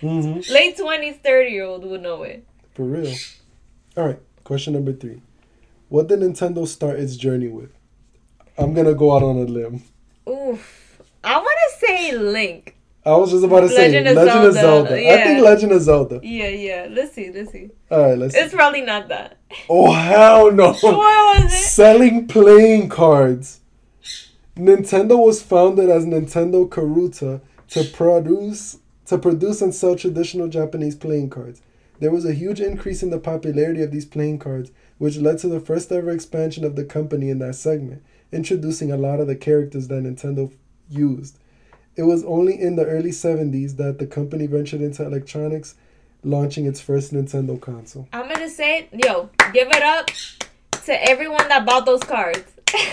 hmm 0.00 0.40
late 0.50 0.76
twenties, 0.76 1.16
thirty 1.22 1.50
year 1.50 1.64
old 1.64 1.84
would 1.84 2.02
know 2.02 2.22
it. 2.22 2.46
For 2.74 2.84
real. 2.84 3.14
All 3.96 4.06
right. 4.06 4.20
Question 4.44 4.72
number 4.74 4.92
three. 4.92 5.20
What 5.88 6.08
did 6.08 6.20
Nintendo 6.20 6.66
start 6.66 6.98
its 6.98 7.16
journey 7.16 7.48
with? 7.48 7.70
I'm 8.56 8.74
gonna 8.74 8.94
go 8.94 9.14
out 9.14 9.22
on 9.22 9.36
a 9.36 9.44
limb. 9.44 9.82
Oof. 10.28 11.02
I 11.22 11.36
want 11.36 11.58
to 11.70 11.86
say 11.86 12.16
Link. 12.16 12.76
I 13.04 13.16
was 13.16 13.30
just 13.30 13.44
about 13.44 13.60
to 13.60 13.68
say 13.68 13.88
Legend 13.88 14.14
Legend, 14.14 14.38
of 14.38 14.44
of 14.44 14.52
Zelda, 14.54 14.88
Zelda. 14.88 15.12
I 15.12 15.24
think 15.24 15.42
Legend 15.42 15.72
of 15.72 15.82
Zelda. 15.82 16.20
Yeah, 16.22 16.48
yeah. 16.48 16.86
Let's 16.90 17.14
see. 17.14 17.30
Let's 17.32 17.50
see. 17.50 17.70
All 17.90 18.00
right, 18.10 18.18
let's. 18.18 18.34
It's 18.34 18.54
probably 18.54 18.82
not 18.82 19.08
that. 19.08 19.38
oh 19.68 19.92
hell 19.92 20.52
no! 20.52 20.72
What 20.74 20.82
was 20.82 21.52
it? 21.52 21.56
Selling 21.56 22.28
playing 22.28 22.88
cards. 22.90 23.60
Nintendo 24.56 25.18
was 25.18 25.42
founded 25.42 25.88
as 25.88 26.04
Nintendo 26.04 26.68
Karuta 26.68 27.40
to 27.70 27.84
produce 27.84 28.76
to 29.10 29.18
produce 29.18 29.60
and 29.60 29.74
sell 29.74 29.96
traditional 29.96 30.46
Japanese 30.46 30.94
playing 30.94 31.30
cards. 31.30 31.62
There 31.98 32.12
was 32.12 32.24
a 32.24 32.32
huge 32.32 32.60
increase 32.60 33.02
in 33.02 33.10
the 33.10 33.18
popularity 33.18 33.82
of 33.82 33.90
these 33.90 34.04
playing 34.04 34.38
cards, 34.38 34.70
which 34.98 35.16
led 35.16 35.38
to 35.40 35.48
the 35.48 35.58
first 35.58 35.90
ever 35.90 36.12
expansion 36.12 36.64
of 36.64 36.76
the 36.76 36.84
company 36.84 37.28
in 37.28 37.40
that 37.40 37.56
segment, 37.56 38.04
introducing 38.30 38.92
a 38.92 38.96
lot 38.96 39.18
of 39.18 39.26
the 39.26 39.34
characters 39.34 39.88
that 39.88 40.04
Nintendo 40.04 40.52
used. 40.88 41.38
It 41.96 42.04
was 42.04 42.24
only 42.24 42.60
in 42.60 42.76
the 42.76 42.86
early 42.86 43.10
70s 43.10 43.78
that 43.78 43.98
the 43.98 44.06
company 44.06 44.46
ventured 44.46 44.80
into 44.80 45.04
electronics, 45.04 45.74
launching 46.22 46.66
its 46.66 46.80
first 46.80 47.12
Nintendo 47.12 47.60
console. 47.60 48.08
I'm 48.12 48.28
gonna 48.28 48.48
say, 48.48 48.88
yo, 48.92 49.28
give 49.52 49.70
it 49.72 49.82
up 49.82 50.08
to 50.84 51.10
everyone 51.10 51.48
that 51.48 51.66
bought 51.66 51.84
those 51.84 52.04
cards. 52.04 52.44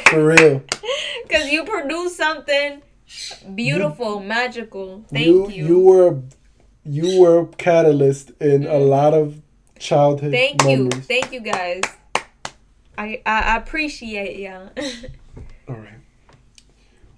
For 0.08 0.26
real. 0.26 0.64
Cause 1.30 1.52
you 1.52 1.64
produced 1.64 2.18
something 2.18 2.82
beautiful, 3.56 4.20
magical. 4.20 5.04
Thank 5.10 5.26
you, 5.26 5.50
you. 5.50 5.68
you 5.68 5.80
were 5.80 6.22
you 6.84 7.22
were 7.22 7.40
a 7.40 7.48
catalyst 7.48 8.32
in 8.40 8.64
a 8.64 8.70
mm-hmm. 8.70 8.90
lot 8.90 9.14
of 9.14 9.42
childhood 9.80 10.32
Thank 10.32 10.64
you. 10.64 10.70
memories. 10.70 11.06
Thank 11.06 11.32
you 11.32 11.42
guys. 11.42 11.82
I 12.98 13.22
I, 13.26 13.58
appreciate 13.58 14.40
ya. 14.40 14.70
All 15.68 15.76
right. 15.76 16.00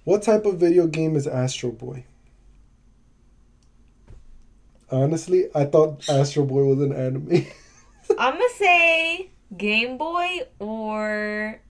What 0.04 0.22
type 0.22 0.44
of 0.44 0.58
video 0.58 0.86
game 0.86 1.16
is 1.16 1.26
Astro 1.26 1.70
Boy? 1.70 2.04
Honestly, 4.90 5.46
I 5.54 5.64
thought 5.64 6.08
Astro 6.08 6.44
Boy 6.44 6.64
was 6.64 6.80
an 6.80 6.92
anime. 6.92 7.46
I'm 8.18 8.34
gonna 8.34 8.44
say 8.56 9.30
Game 9.56 9.96
Boy 9.96 10.40
or 10.58 11.60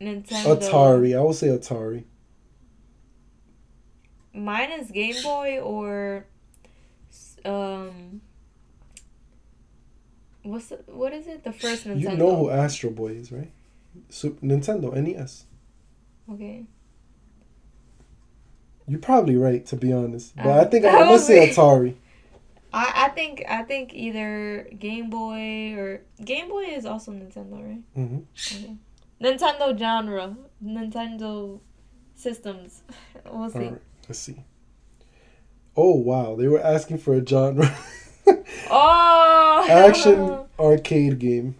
Nintendo. 0.00 0.56
Atari. 0.56 1.16
I 1.16 1.22
will 1.22 1.32
say 1.32 1.48
Atari. 1.48 2.04
Mine 4.38 4.70
is 4.72 4.90
Game 4.90 5.22
Boy 5.22 5.58
or 5.60 6.26
um. 7.44 8.20
What's 10.42 10.68
the, 10.68 10.76
what 10.86 11.12
is 11.12 11.26
it? 11.26 11.44
The 11.44 11.52
first 11.52 11.86
Nintendo. 11.86 12.00
You 12.00 12.16
know 12.16 12.36
who 12.36 12.50
Astro 12.50 12.90
Boy 12.90 13.08
is, 13.08 13.30
right? 13.30 13.50
Super, 14.08 14.44
Nintendo 14.46 14.94
NES. 14.94 15.44
Okay. 16.32 16.64
You're 18.86 19.00
probably 19.00 19.36
right, 19.36 19.66
to 19.66 19.76
be 19.76 19.92
honest. 19.92 20.34
But 20.36 20.46
Um, 20.46 20.60
I 20.60 20.64
think 20.64 20.84
I'm 20.86 20.92
gonna 20.92 21.18
say. 21.18 21.50
Atari. 21.50 21.94
I, 22.72 23.06
I 23.06 23.08
think 23.10 23.44
I 23.48 23.62
think 23.62 23.94
either 23.94 24.68
Game 24.78 25.10
Boy 25.10 25.74
or 25.74 26.02
Game 26.24 26.48
Boy 26.48 26.64
is 26.64 26.86
also 26.86 27.12
Nintendo, 27.12 27.62
right? 27.62 27.82
hmm 27.94 28.18
Okay. 28.34 28.76
Nintendo 29.20 29.76
genre, 29.78 30.36
Nintendo 30.64 31.60
systems. 32.14 32.82
We'll 33.30 33.50
see. 33.50 33.58
All 33.58 33.64
right, 33.72 33.82
let's 34.08 34.18
see. 34.18 34.44
Oh 35.76 35.94
wow, 35.94 36.34
they 36.34 36.48
were 36.48 36.60
asking 36.60 36.98
for 36.98 37.14
a 37.14 37.24
genre. 37.26 37.74
Oh, 38.70 39.66
Action 39.70 40.40
arcade 40.58 41.18
game, 41.18 41.54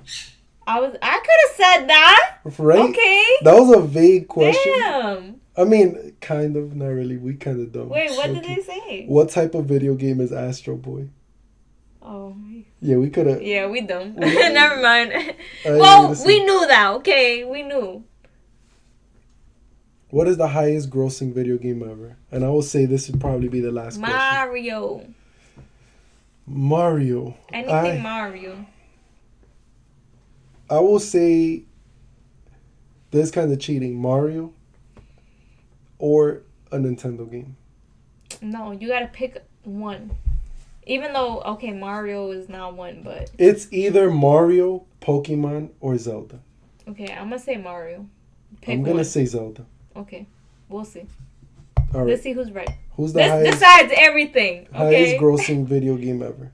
I 0.67 0.81
was 0.81 0.95
I 1.01 1.19
could 1.21 1.65
have 1.65 1.81
said 1.81 1.87
that. 1.89 2.39
right? 2.59 2.91
Okay. 2.91 3.25
That 3.43 3.55
was 3.55 3.75
a 3.75 3.81
vague 3.81 4.29
question. 4.29 4.73
Damn. 4.79 5.41
I 5.57 5.65
mean, 5.65 6.15
kind 6.21 6.57
of, 6.57 6.77
not 6.77 6.89
really. 6.89 7.17
We 7.17 7.35
kind 7.35 7.61
of 7.61 7.73
don't. 7.73 7.89
Wait, 7.89 8.11
what 8.13 8.27
did 8.35 8.45
they 8.45 8.63
say? 8.63 9.07
What 9.07 9.31
type 9.31 9.55
of 9.55 9.65
video 9.65 9.95
game 9.95 10.21
is 10.21 10.31
Astro 10.33 10.77
Boy? 10.77 11.09
Oh, 12.03 12.37
Yeah, 12.81 12.97
we 12.97 13.09
could 13.11 13.27
have. 13.27 13.43
yeah, 13.43 13.67
we 13.67 13.81
dumb. 13.81 14.15
We- 14.17 14.27
Never 14.53 14.81
mind. 14.81 15.13
well, 15.65 16.15
we 16.27 16.45
knew 16.45 16.67
that. 16.67 16.93
Okay, 16.97 17.45
we 17.45 17.63
knew. 17.63 18.05
What 20.11 20.27
is 20.27 20.37
the 20.39 20.49
highest 20.49 20.89
grossing 20.91 21.35
video 21.35 21.59
game 21.59 21.83
ever? 21.83 22.17
And 22.33 22.45
I 22.45 22.49
will 22.49 22.63
say 22.63 22.87
this 22.87 23.11
would 23.11 23.21
probably 23.21 23.49
be 23.49 23.61
the 23.61 23.71
last 23.73 23.99
question. 23.99 24.17
Mario. 24.19 25.07
Mario. 26.47 27.37
Anything 27.53 27.75
I, 27.75 27.99
Mario. 28.03 28.67
I 30.71 30.81
will 30.81 30.99
say 31.01 31.65
this 33.11 33.31
kind 33.31 33.53
of 33.53 33.59
cheating. 33.61 34.01
Mario 34.01 34.53
or 35.99 36.43
a 36.73 36.79
Nintendo 36.79 37.31
game. 37.31 37.57
No, 38.41 38.73
you 38.73 38.89
gotta 38.89 39.09
pick 39.09 39.43
one. 39.65 40.11
Even 40.87 41.13
though 41.13 41.41
okay, 41.43 41.73
Mario 41.73 42.31
is 42.31 42.49
not 42.49 42.75
one, 42.75 43.03
but 43.03 43.31
It's 43.39 43.71
either 43.71 44.11
Mario, 44.11 44.87
Pokemon, 45.03 45.71
or 45.81 45.99
Zelda. 45.99 46.39
okay, 46.89 47.13
I'm 47.13 47.25
gonna 47.29 47.39
say 47.39 47.57
Mario. 47.59 48.07
Pick 48.63 48.75
I'm 48.75 48.83
gonna 48.83 48.97
one. 48.97 49.05
say 49.05 49.27
Zelda. 49.27 49.67
Okay, 49.99 50.27
we'll 50.69 50.85
see. 50.85 51.05
All 51.95 52.01
right. 52.01 52.09
Let's 52.11 52.23
see 52.23 52.33
who's 52.33 52.51
right. 52.53 52.71
Who's 52.93 53.13
the 53.13 53.21
This 53.21 53.31
highest, 53.31 53.53
decides 53.53 53.93
everything. 53.97 54.67
Highest 54.73 55.17
grossing 55.17 55.67
video 55.67 55.97
game 55.97 56.23
ever? 56.23 56.53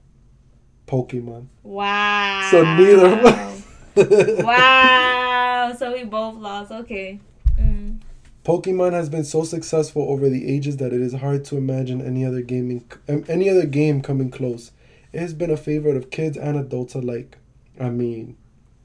Pokemon. 0.87 1.47
wow. 1.63 2.49
So 2.51 2.63
neither 2.63 3.07
of 3.07 3.25
us. 3.25 3.65
wow. 4.45 5.75
So 5.79 5.93
we 5.93 6.05
both 6.05 6.37
lost. 6.37 6.71
Okay. 6.73 7.21
Mm. 7.59 8.01
Pokemon 8.45 8.93
has 8.93 9.09
been 9.09 9.25
so 9.25 9.43
successful 9.45 10.03
over 10.11 10.29
the 10.29 10.47
ages 10.53 10.77
that 10.77 10.93
it 10.93 11.01
is 11.01 11.15
hard 11.15 11.45
to 11.47 11.57
imagine 11.57 12.01
any 12.03 12.25
other 12.25 12.43
gaming 12.43 12.85
um, 13.09 13.25
any 13.29 13.49
other 13.49 13.67
game 13.67 14.03
coming 14.03 14.31
close. 14.31 14.71
It 15.13 15.21
has 15.21 15.33
been 15.35 15.51
a 15.51 15.57
favorite 15.57 15.97
of 15.97 16.11
kids 16.11 16.37
and 16.37 16.57
adults 16.59 16.95
alike. 16.95 17.39
I 17.81 17.89
mean, 17.89 18.37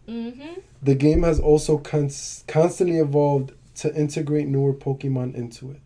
Mhm. 0.07 0.61
the 0.81 0.95
game 0.95 1.23
has 1.23 1.39
also 1.39 1.77
cons- 1.77 2.43
constantly 2.47 2.97
evolved 2.97 3.51
to 3.81 3.95
integrate 3.95 4.47
newer 4.47 4.73
Pokemon 4.73 5.35
into 5.35 5.71
it. 5.71 5.79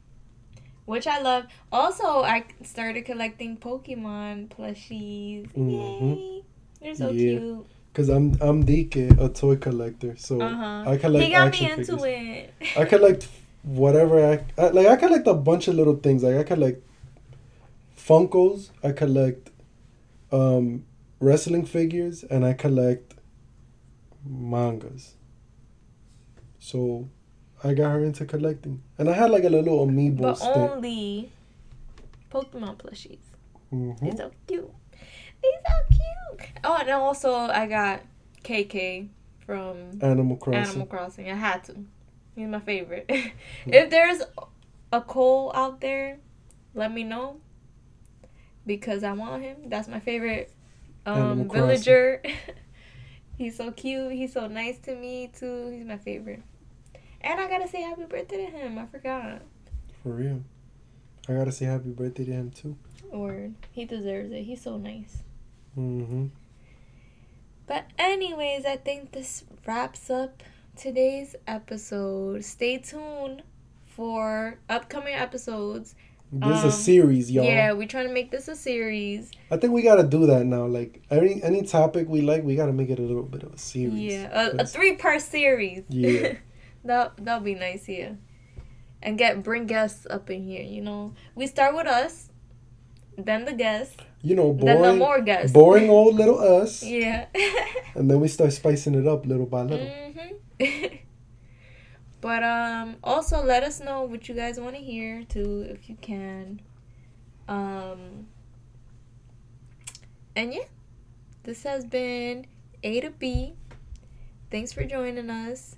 Which 0.86 1.08
I 1.08 1.22
love. 1.22 1.46
Also, 1.72 2.24
I 2.24 2.46
started 2.64 3.06
collecting 3.06 3.58
Pokemon 3.58 4.50
plushies. 4.50 5.48
Mhm. 5.54 6.18
Yay! 6.18 6.44
They're 6.82 6.96
so 6.96 7.10
Yeah. 7.12 7.40
cute. 7.40 7.68
Cause 7.94 8.10
I'm 8.10 8.36
I'm 8.42 8.66
Dike, 8.66 8.96
a 8.96 9.30
toy 9.30 9.56
collector, 9.56 10.16
so 10.18 10.42
Uh 10.42 10.50
huh. 10.56 10.90
I 10.92 10.98
collect 10.98 11.24
He 11.26 11.32
got 11.32 11.48
action 11.48 11.66
me 11.68 11.72
into 11.74 11.98
figures. 11.98 12.04
it. 12.04 12.54
I 12.76 12.86
collect 12.86 13.28
whatever 13.62 14.26
I, 14.26 14.44
I 14.62 14.70
like. 14.70 14.88
I 14.88 14.96
collect 14.96 15.28
a 15.28 15.34
bunch 15.36 15.68
of 15.68 15.76
little 15.76 15.96
things. 15.96 16.24
Like 16.24 16.36
I 16.36 16.44
collect 16.44 16.82
Funkos. 17.96 18.72
I 18.84 18.92
collect 18.92 19.52
um, 20.32 20.86
wrestling 21.20 21.66
figures, 21.66 22.24
and 22.24 22.44
I 22.44 22.54
collect 22.54 23.14
mangas. 24.26 25.14
So 26.60 27.10
I 27.64 27.74
got 27.74 27.92
her 27.92 28.04
into 28.04 28.26
collecting, 28.26 28.82
and 28.98 29.10
I 29.10 29.14
had 29.14 29.30
like 29.30 29.44
a 29.46 29.50
little 29.50 29.86
amiibo 29.88 30.22
but 30.22 30.36
stint. 30.38 30.58
only 30.58 31.32
Pokemon 32.32 32.78
plushies. 32.78 33.20
Mhm. 33.72 34.00
They're 34.00 34.18
so 34.18 34.32
cute. 34.48 34.72
They're 35.42 35.52
so 35.66 35.96
cute. 35.96 36.50
Oh, 36.64 36.78
and 36.80 36.90
also 36.90 37.34
I 37.34 37.68
got 37.68 38.02
KK 38.44 39.08
from 39.46 40.00
Animal 40.02 40.38
Crossing. 40.38 40.62
Animal 40.70 40.88
Crossing. 40.88 41.30
I 41.32 41.36
had 41.36 41.64
to. 41.66 41.76
He's 42.36 42.48
my 42.48 42.60
favorite. 42.60 43.06
if 43.66 43.90
there's 43.90 44.22
a 44.92 45.02
Cole 45.02 45.52
out 45.56 45.80
there, 45.82 46.18
let 46.76 46.92
me 46.94 47.04
know. 47.04 47.38
Because 48.66 49.04
I 49.04 49.12
want 49.14 49.44
him. 49.44 49.58
That's 49.68 49.88
my 49.88 50.00
favorite 50.00 50.52
Um, 51.06 51.50
Villager. 51.50 52.22
he's 53.38 53.58
so 53.58 53.72
cute. 53.72 54.14
He's 54.14 54.34
so 54.34 54.48
nice 54.48 54.80
to 54.80 54.96
me 54.96 55.32
too. 55.38 55.70
He's 55.70 55.86
my 55.86 55.98
favorite. 55.98 56.42
And 57.24 57.40
I 57.40 57.48
gotta 57.48 57.68
say 57.68 57.82
happy 57.82 58.04
birthday 58.06 58.46
to 58.46 58.52
him. 58.52 58.78
I 58.78 58.86
forgot. 58.86 59.42
For 60.02 60.10
real. 60.10 60.44
I 61.30 61.34
gotta 61.34 61.52
say 61.52 61.66
happy 61.66 61.90
birthday 61.92 62.26
to 62.26 62.32
him 62.32 62.52
too. 62.52 62.76
Or 63.12 63.52
he 63.72 63.86
deserves 63.86 64.32
it. 64.32 64.44
He's 64.44 64.62
so 64.62 64.78
nice. 64.78 65.24
Mm-hmm. 65.78 66.26
But 67.66 67.86
anyways, 67.98 68.66
I 68.66 68.76
think 68.76 69.12
this 69.12 69.46
wraps 69.66 70.10
up 70.10 70.44
today's 70.76 71.36
episode. 71.48 72.44
Stay 72.44 72.78
tuned 72.80 73.44
for 73.86 74.60
upcoming 74.70 75.14
episodes. 75.14 75.96
This 76.32 76.58
is 76.58 76.64
Um, 76.64 76.70
a 76.70 76.72
series, 76.72 77.32
y'all. 77.32 77.46
Yeah, 77.46 77.74
we're 77.74 77.88
trying 77.88 78.08
to 78.08 78.14
make 78.14 78.32
this 78.32 78.48
a 78.48 78.56
series. 78.56 79.32
I 79.52 79.58
think 79.58 79.72
we 79.72 79.84
gotta 79.84 80.04
do 80.04 80.26
that 80.26 80.46
now. 80.46 80.66
Like 80.66 81.02
any 81.12 81.42
any 81.44 81.62
topic 81.62 82.10
we 82.10 82.22
like, 82.22 82.44
we 82.44 82.56
gotta 82.56 82.74
make 82.74 82.90
it 82.90 83.00
a 83.00 83.04
little 83.04 83.24
bit 83.24 83.44
of 83.44 83.54
a 83.54 83.58
series. 83.58 83.94
Yeah, 84.14 84.48
a, 84.58 84.64
a 84.64 84.66
three 84.66 84.96
part 84.98 85.22
series. 85.22 85.84
Yeah. 85.90 86.34
that 86.86 87.14
that'll 87.18 87.44
be 87.44 87.56
nice, 87.56 87.88
yeah. 87.88 88.14
And 89.02 89.18
get 89.18 89.44
bring 89.44 89.66
guests 89.68 90.08
up 90.10 90.30
in 90.30 90.44
here. 90.44 90.64
You 90.64 90.82
know, 90.82 91.14
we 91.36 91.48
start 91.48 91.76
with 91.76 91.88
us, 91.88 92.30
then 93.18 93.46
the 93.46 93.54
guests, 93.54 93.98
you 94.22 94.36
know, 94.36 94.54
then 94.54 94.78
the 94.78 94.84
boring, 94.84 94.98
more 94.98 95.22
guests. 95.22 95.52
boring 95.52 95.90
old 95.90 96.16
little 96.16 96.40
us, 96.40 96.84
Yeah. 96.84 97.26
and 97.96 98.10
then 98.10 98.20
we 98.22 98.28
start 98.30 98.54
spicing 98.54 98.96
it 98.96 99.08
up 99.08 99.26
little 99.26 99.46
by 99.46 99.64
little. 99.64 99.88
hmm 99.88 100.34
but 102.22 102.44
um, 102.44 102.96
also 103.04 103.44
let 103.44 103.64
us 103.64 103.82
know 103.82 104.04
what 104.04 104.30
you 104.30 104.36
guys 104.36 104.60
want 104.60 104.76
to 104.76 104.82
hear 104.82 105.24
too, 105.24 105.66
if 105.70 105.90
you 105.90 105.98
can. 106.00 106.62
Um, 107.50 108.28
and 110.36 110.54
yeah, 110.54 110.64
this 111.44 111.64
has 111.64 111.84
been 111.84 112.46
A 112.84 113.02
to 113.02 113.10
B. 113.10 113.56
Thanks 114.50 114.72
for 114.72 114.86
joining 114.86 115.30
us. 115.30 115.76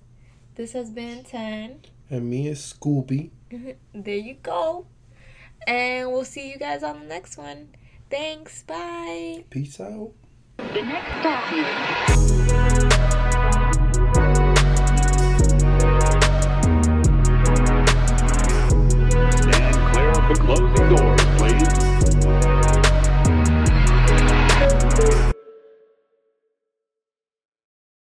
This 0.56 0.72
has 0.72 0.89
been 0.89 1.26
Tenn. 1.26 1.82
And 2.10 2.30
me 2.30 2.47
is 2.47 2.74
Scooby. 2.74 3.32
there 3.93 4.16
you 4.16 4.36
go. 4.41 4.86
And 5.68 6.14
we'll 6.14 6.24
see 6.24 6.49
you 6.49 6.58
guys 6.58 6.82
on 6.82 7.01
the 7.01 7.06
next 7.08 7.38
one. 7.38 7.76
Thanks. 8.10 8.64
Bye. 8.64 9.43
Peace 9.49 9.82
out. 9.82 10.14
The 10.58 10.82
next 10.82 11.20
stop 11.20 11.51
is 11.51 13.16